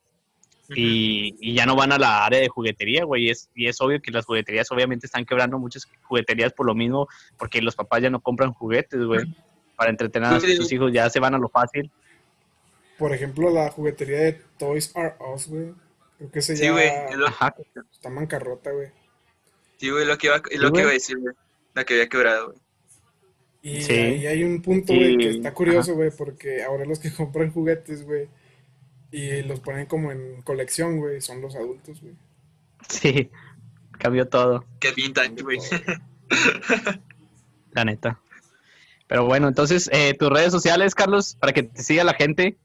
y, 0.70 1.36
y 1.40 1.54
ya 1.54 1.64
no 1.64 1.76
van 1.76 1.92
a 1.92 1.98
la 1.98 2.24
área 2.24 2.40
de 2.40 2.48
juguetería, 2.48 3.04
güey, 3.04 3.26
y 3.26 3.30
es, 3.30 3.48
y 3.54 3.68
es 3.68 3.80
obvio 3.80 4.00
que 4.00 4.10
las 4.10 4.24
jugueterías 4.24 4.70
obviamente 4.72 5.06
están 5.06 5.24
quebrando 5.24 5.58
muchas 5.58 5.86
jugueterías 6.02 6.52
por 6.52 6.66
lo 6.66 6.74
mismo, 6.74 7.06
porque 7.38 7.62
los 7.62 7.76
papás 7.76 8.02
ya 8.02 8.10
no 8.10 8.20
compran 8.20 8.52
juguetes, 8.52 9.00
güey, 9.04 9.24
para 9.76 9.90
entretener 9.90 10.32
a 10.32 10.40
sus 10.40 10.72
hijos, 10.72 10.92
ya 10.92 11.08
se 11.08 11.20
van 11.20 11.34
a 11.34 11.38
lo 11.38 11.48
fácil. 11.48 11.90
por 12.98 13.12
ejemplo, 13.12 13.50
la 13.50 13.70
juguetería 13.70 14.18
de 14.20 14.32
Toys 14.58 14.92
R 14.96 15.14
Us, 15.32 15.46
güey. 15.48 15.72
Creo 16.18 16.30
que 16.32 16.38
ese 16.38 16.56
Sí, 16.56 16.64
es 16.64 17.16
lo, 17.16 17.26
está 17.28 18.08
en 18.08 18.14
bancarrota, 18.16 18.70
güey. 18.70 18.88
sí, 19.76 19.90
güey, 19.90 20.06
lo 20.06 20.16
que 20.16 20.28
iba, 20.28 20.42
Sí, 20.50 20.56
lo 20.56 20.72
que 20.72 20.80
iba 20.80 20.90
a 20.90 20.94
decir, 20.94 21.18
güey, 21.18 21.34
la 21.74 21.84
que 21.84 21.94
había 21.94 22.08
quebrado, 22.08 22.46
güey. 22.46 22.58
Y 23.62 23.82
Sí. 23.82 23.92
ahí 23.92 24.26
hay 24.26 24.44
un 24.44 24.62
punto, 24.62 24.94
güey, 24.94 25.16
que 25.18 25.30
está 25.30 25.52
curioso, 25.52 25.94
güey, 25.94 26.10
porque 26.16 26.62
ahora 26.62 26.84
los 26.84 26.98
que 27.00 27.10
compran 27.12 27.50
juguetes, 27.52 28.04
güey, 28.04 28.28
y 29.10 29.42
los 29.42 29.60
ponen 29.60 29.86
como 29.86 30.12
en 30.12 30.42
colección, 30.42 30.98
güey, 30.98 31.20
son 31.20 31.40
los 31.40 31.56
adultos, 31.56 32.00
güey. 32.00 32.14
sí, 32.88 33.30
cambió 33.98 34.28
todo. 34.28 34.64
Que 34.80 34.92
vintage, 34.92 35.42
güey. 35.42 35.58
La 37.72 37.84
neta. 37.84 38.20
Pero 39.06 39.24
bueno, 39.26 39.48
entonces, 39.48 39.88
eh, 39.92 40.14
tus 40.18 40.30
redes 40.30 40.50
sociales, 40.52 40.94
Carlos, 40.94 41.36
para 41.40 41.52
que 41.52 41.62
te 41.62 41.82
siga 41.82 42.04
la 42.04 42.14
gente. 42.14 42.56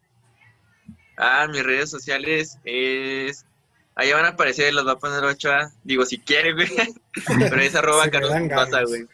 Ah, 1.18 1.48
mis 1.52 1.64
redes 1.64 1.90
sociales 1.90 2.58
es... 2.64 3.46
Ahí 3.94 4.12
van 4.14 4.26
a 4.26 4.30
aparecer, 4.30 4.74
los 4.74 4.88
va 4.88 4.94
a 4.94 5.00
poner 5.00 5.24
Ochoa. 5.24 5.72
Digo, 5.84 6.06
si 6.06 6.18
quiere, 6.18 6.54
güey. 6.54 6.70
Pero 7.28 7.62
es 7.62 7.76
arroba 7.76 8.10
Carlos 8.10 8.32
ganas. 8.32 8.70
güey. 8.88 9.06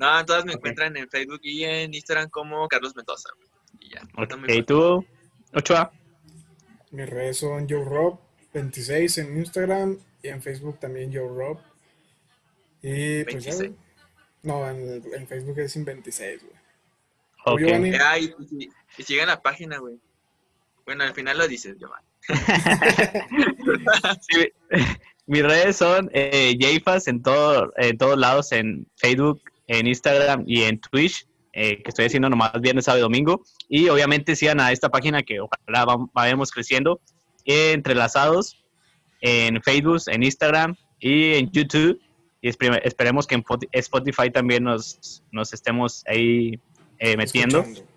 No, 0.00 0.24
todas 0.24 0.44
me 0.46 0.54
encuentran 0.54 0.96
en 0.96 1.08
Facebook 1.10 1.40
y 1.42 1.64
en 1.64 1.92
Instagram 1.94 2.30
como 2.30 2.66
Carlos 2.68 2.96
Mendoza. 2.96 3.28
Y 3.80 3.90
ya. 3.90 4.00
está 4.22 4.36
muy 4.36 4.44
Ok, 4.44 4.48
fácil. 4.48 4.64
tú, 4.66 5.06
Ochoa. 5.54 5.92
Mis 6.90 7.08
redes 7.08 7.38
son 7.38 7.68
JoeRob26 7.68 9.18
en 9.20 9.36
Instagram 9.36 9.98
y 10.22 10.28
en 10.28 10.40
Facebook 10.42 10.80
también 10.80 11.12
JoeRob. 11.12 11.58
Y 12.82 13.24
pues 13.24 13.44
ya, 13.44 13.50
26. 13.52 13.56
güey. 13.58 13.74
No, 14.42 14.66
en, 14.70 15.02
en 15.14 15.26
Facebook 15.28 15.58
es 15.58 15.72
sin 15.72 15.84
26, 15.84 16.40
güey. 16.42 16.54
Ok. 17.44 17.60
Giovanni. 17.60 17.92
Ah, 18.00 18.18
y, 18.18 18.34
y- 18.58 18.70
y 18.96 19.02
sigan 19.02 19.28
la 19.28 19.40
página, 19.42 19.78
güey. 19.78 19.98
Bueno, 20.86 21.04
al 21.04 21.12
final 21.14 21.36
lo 21.38 21.46
dices, 21.46 21.76
Giovanni. 21.78 22.06
Sí, 24.28 24.48
mis 25.26 25.42
redes 25.42 25.76
son 25.76 26.10
eh, 26.12 26.56
Jayfas 26.58 27.06
en, 27.08 27.22
todo, 27.22 27.72
en 27.76 27.96
todos 27.98 28.18
lados, 28.18 28.50
en 28.52 28.86
Facebook, 28.96 29.42
en 29.72 29.86
Instagram 29.86 30.42
y 30.48 30.62
en 30.64 30.80
Twitch, 30.80 31.26
eh, 31.52 31.80
que 31.82 31.90
estoy 31.90 32.06
haciendo 32.06 32.28
nomás 32.28 32.50
viernes, 32.60 32.86
sábado 32.86 32.98
y 32.98 33.02
domingo. 33.02 33.42
Y 33.68 33.88
obviamente 33.88 34.34
sigan 34.34 34.58
a 34.60 34.72
esta 34.72 34.88
página 34.88 35.22
que 35.22 35.38
ojalá 35.40 35.84
va- 35.84 36.06
vayamos 36.12 36.50
creciendo, 36.50 37.00
entrelazados 37.44 38.64
en 39.20 39.62
Facebook, 39.62 40.02
en 40.08 40.22
Instagram 40.24 40.74
y 40.98 41.34
en 41.34 41.50
YouTube. 41.52 42.00
Y 42.42 42.48
espe- 42.48 42.80
esperemos 42.84 43.26
que 43.28 43.36
en 43.36 43.44
Spotify 43.72 44.30
también 44.30 44.64
nos, 44.64 45.22
nos 45.30 45.52
estemos 45.52 46.02
ahí 46.08 46.58
eh, 46.98 47.16
metiendo 47.16 47.60
Escuchando. 47.60 47.90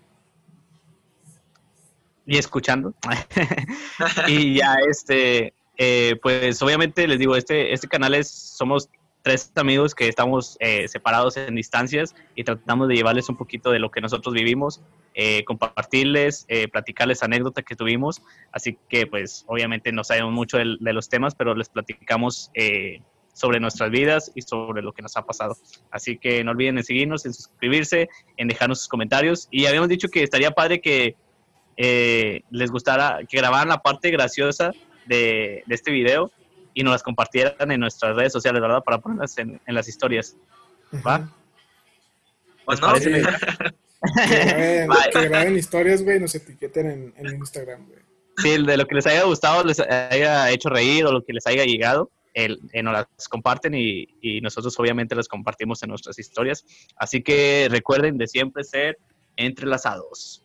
y 2.26 2.36
escuchando. 2.38 2.94
y 4.28 4.54
ya, 4.58 4.76
este, 4.88 5.52
eh, 5.76 6.14
pues 6.22 6.60
obviamente 6.62 7.06
les 7.08 7.18
digo, 7.18 7.34
este, 7.36 7.72
este 7.72 7.88
canal 7.88 8.14
es, 8.14 8.30
somos 8.30 8.88
tres 9.24 9.50
amigos 9.56 9.94
que 9.94 10.06
estamos 10.06 10.58
eh, 10.60 10.86
separados 10.86 11.38
en 11.38 11.54
distancias 11.54 12.14
y 12.34 12.44
tratamos 12.44 12.88
de 12.88 12.94
llevarles 12.94 13.30
un 13.30 13.36
poquito 13.36 13.70
de 13.70 13.78
lo 13.78 13.90
que 13.90 14.02
nosotros 14.02 14.34
vivimos, 14.34 14.82
eh, 15.14 15.44
compartirles, 15.44 16.44
eh, 16.48 16.68
platicarles 16.68 17.22
anécdotas 17.22 17.64
que 17.64 17.74
tuvimos. 17.74 18.20
Así 18.52 18.76
que, 18.90 19.06
pues, 19.06 19.44
obviamente 19.48 19.92
no 19.92 20.04
sabemos 20.04 20.30
mucho 20.32 20.58
de, 20.58 20.76
los 20.78 21.08
temas, 21.08 21.34
pero 21.34 21.54
les 21.54 21.70
platicamos 21.70 22.50
eh, 22.52 23.00
sobre 23.32 23.60
nuestras 23.60 23.90
vidas 23.90 24.30
y 24.34 24.42
sobre 24.42 24.82
lo 24.82 24.92
que 24.92 25.00
nos 25.00 25.16
ha 25.16 25.24
pasado. 25.24 25.56
Así 25.90 26.18
que 26.18 26.44
no 26.44 26.50
olviden 26.50 26.76
en 26.76 26.84
seguirnos, 26.84 27.24
en 27.24 27.32
suscribirse, 27.32 28.10
en 28.36 28.48
dejarnos 28.48 28.80
sus 28.80 28.88
comentarios. 28.88 29.48
Y 29.50 29.64
habíamos 29.64 29.88
dicho 29.88 30.08
que 30.08 30.22
estaría 30.22 30.50
padre 30.50 30.82
que 30.82 31.16
les 31.78 32.70
gustara, 32.70 33.20
que 33.26 33.38
grabaran 33.38 33.68
la 33.68 33.78
parte 33.78 34.10
graciosa 34.10 34.72
de 35.06 35.64
este 35.66 35.90
video 35.90 36.30
y 36.74 36.82
nos 36.82 36.92
las 36.92 37.02
compartieran 37.02 37.70
en 37.70 37.80
nuestras 37.80 38.16
redes 38.16 38.32
sociales, 38.32 38.60
¿verdad? 38.60 38.82
Para 38.82 38.98
ponerlas 38.98 39.38
en, 39.38 39.60
en 39.66 39.74
las 39.74 39.88
historias. 39.88 40.36
¿Va? 41.06 41.28
¿O 42.66 42.72
¿Les 42.72 42.80
no? 42.80 42.86
parece? 42.86 43.22
Sí. 43.22 43.26
Que 44.28 44.44
graben, 44.44 44.88
Bye. 44.88 45.10
que 45.12 45.28
graben 45.28 45.56
historias, 45.56 46.02
güey, 46.02 46.18
y 46.18 46.20
nos 46.20 46.34
etiqueten 46.34 46.90
en, 46.90 47.14
en 47.16 47.36
Instagram, 47.36 47.86
güey. 47.86 48.00
Sí, 48.36 48.62
de 48.62 48.76
lo 48.76 48.86
que 48.86 48.96
les 48.96 49.06
haya 49.06 49.22
gustado, 49.22 49.64
les 49.64 49.80
haya 49.80 50.50
hecho 50.50 50.68
reír 50.68 51.06
o 51.06 51.12
lo 51.12 51.24
que 51.24 51.32
les 51.32 51.46
haya 51.46 51.64
llegado, 51.64 52.10
el, 52.34 52.60
eh, 52.72 52.82
nos 52.82 52.92
las 52.92 53.28
comparten 53.30 53.74
y, 53.74 54.08
y 54.20 54.40
nosotros 54.40 54.78
obviamente 54.78 55.14
las 55.14 55.28
compartimos 55.28 55.82
en 55.82 55.90
nuestras 55.90 56.18
historias. 56.18 56.64
Así 56.96 57.22
que 57.22 57.68
recuerden 57.70 58.18
de 58.18 58.26
siempre 58.26 58.64
ser 58.64 58.98
entrelazados. 59.36 60.44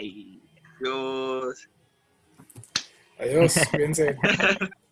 Bye. 0.00 0.40
Dios. 0.80 1.68
Adiós, 3.18 3.54
cuídense. 3.70 4.16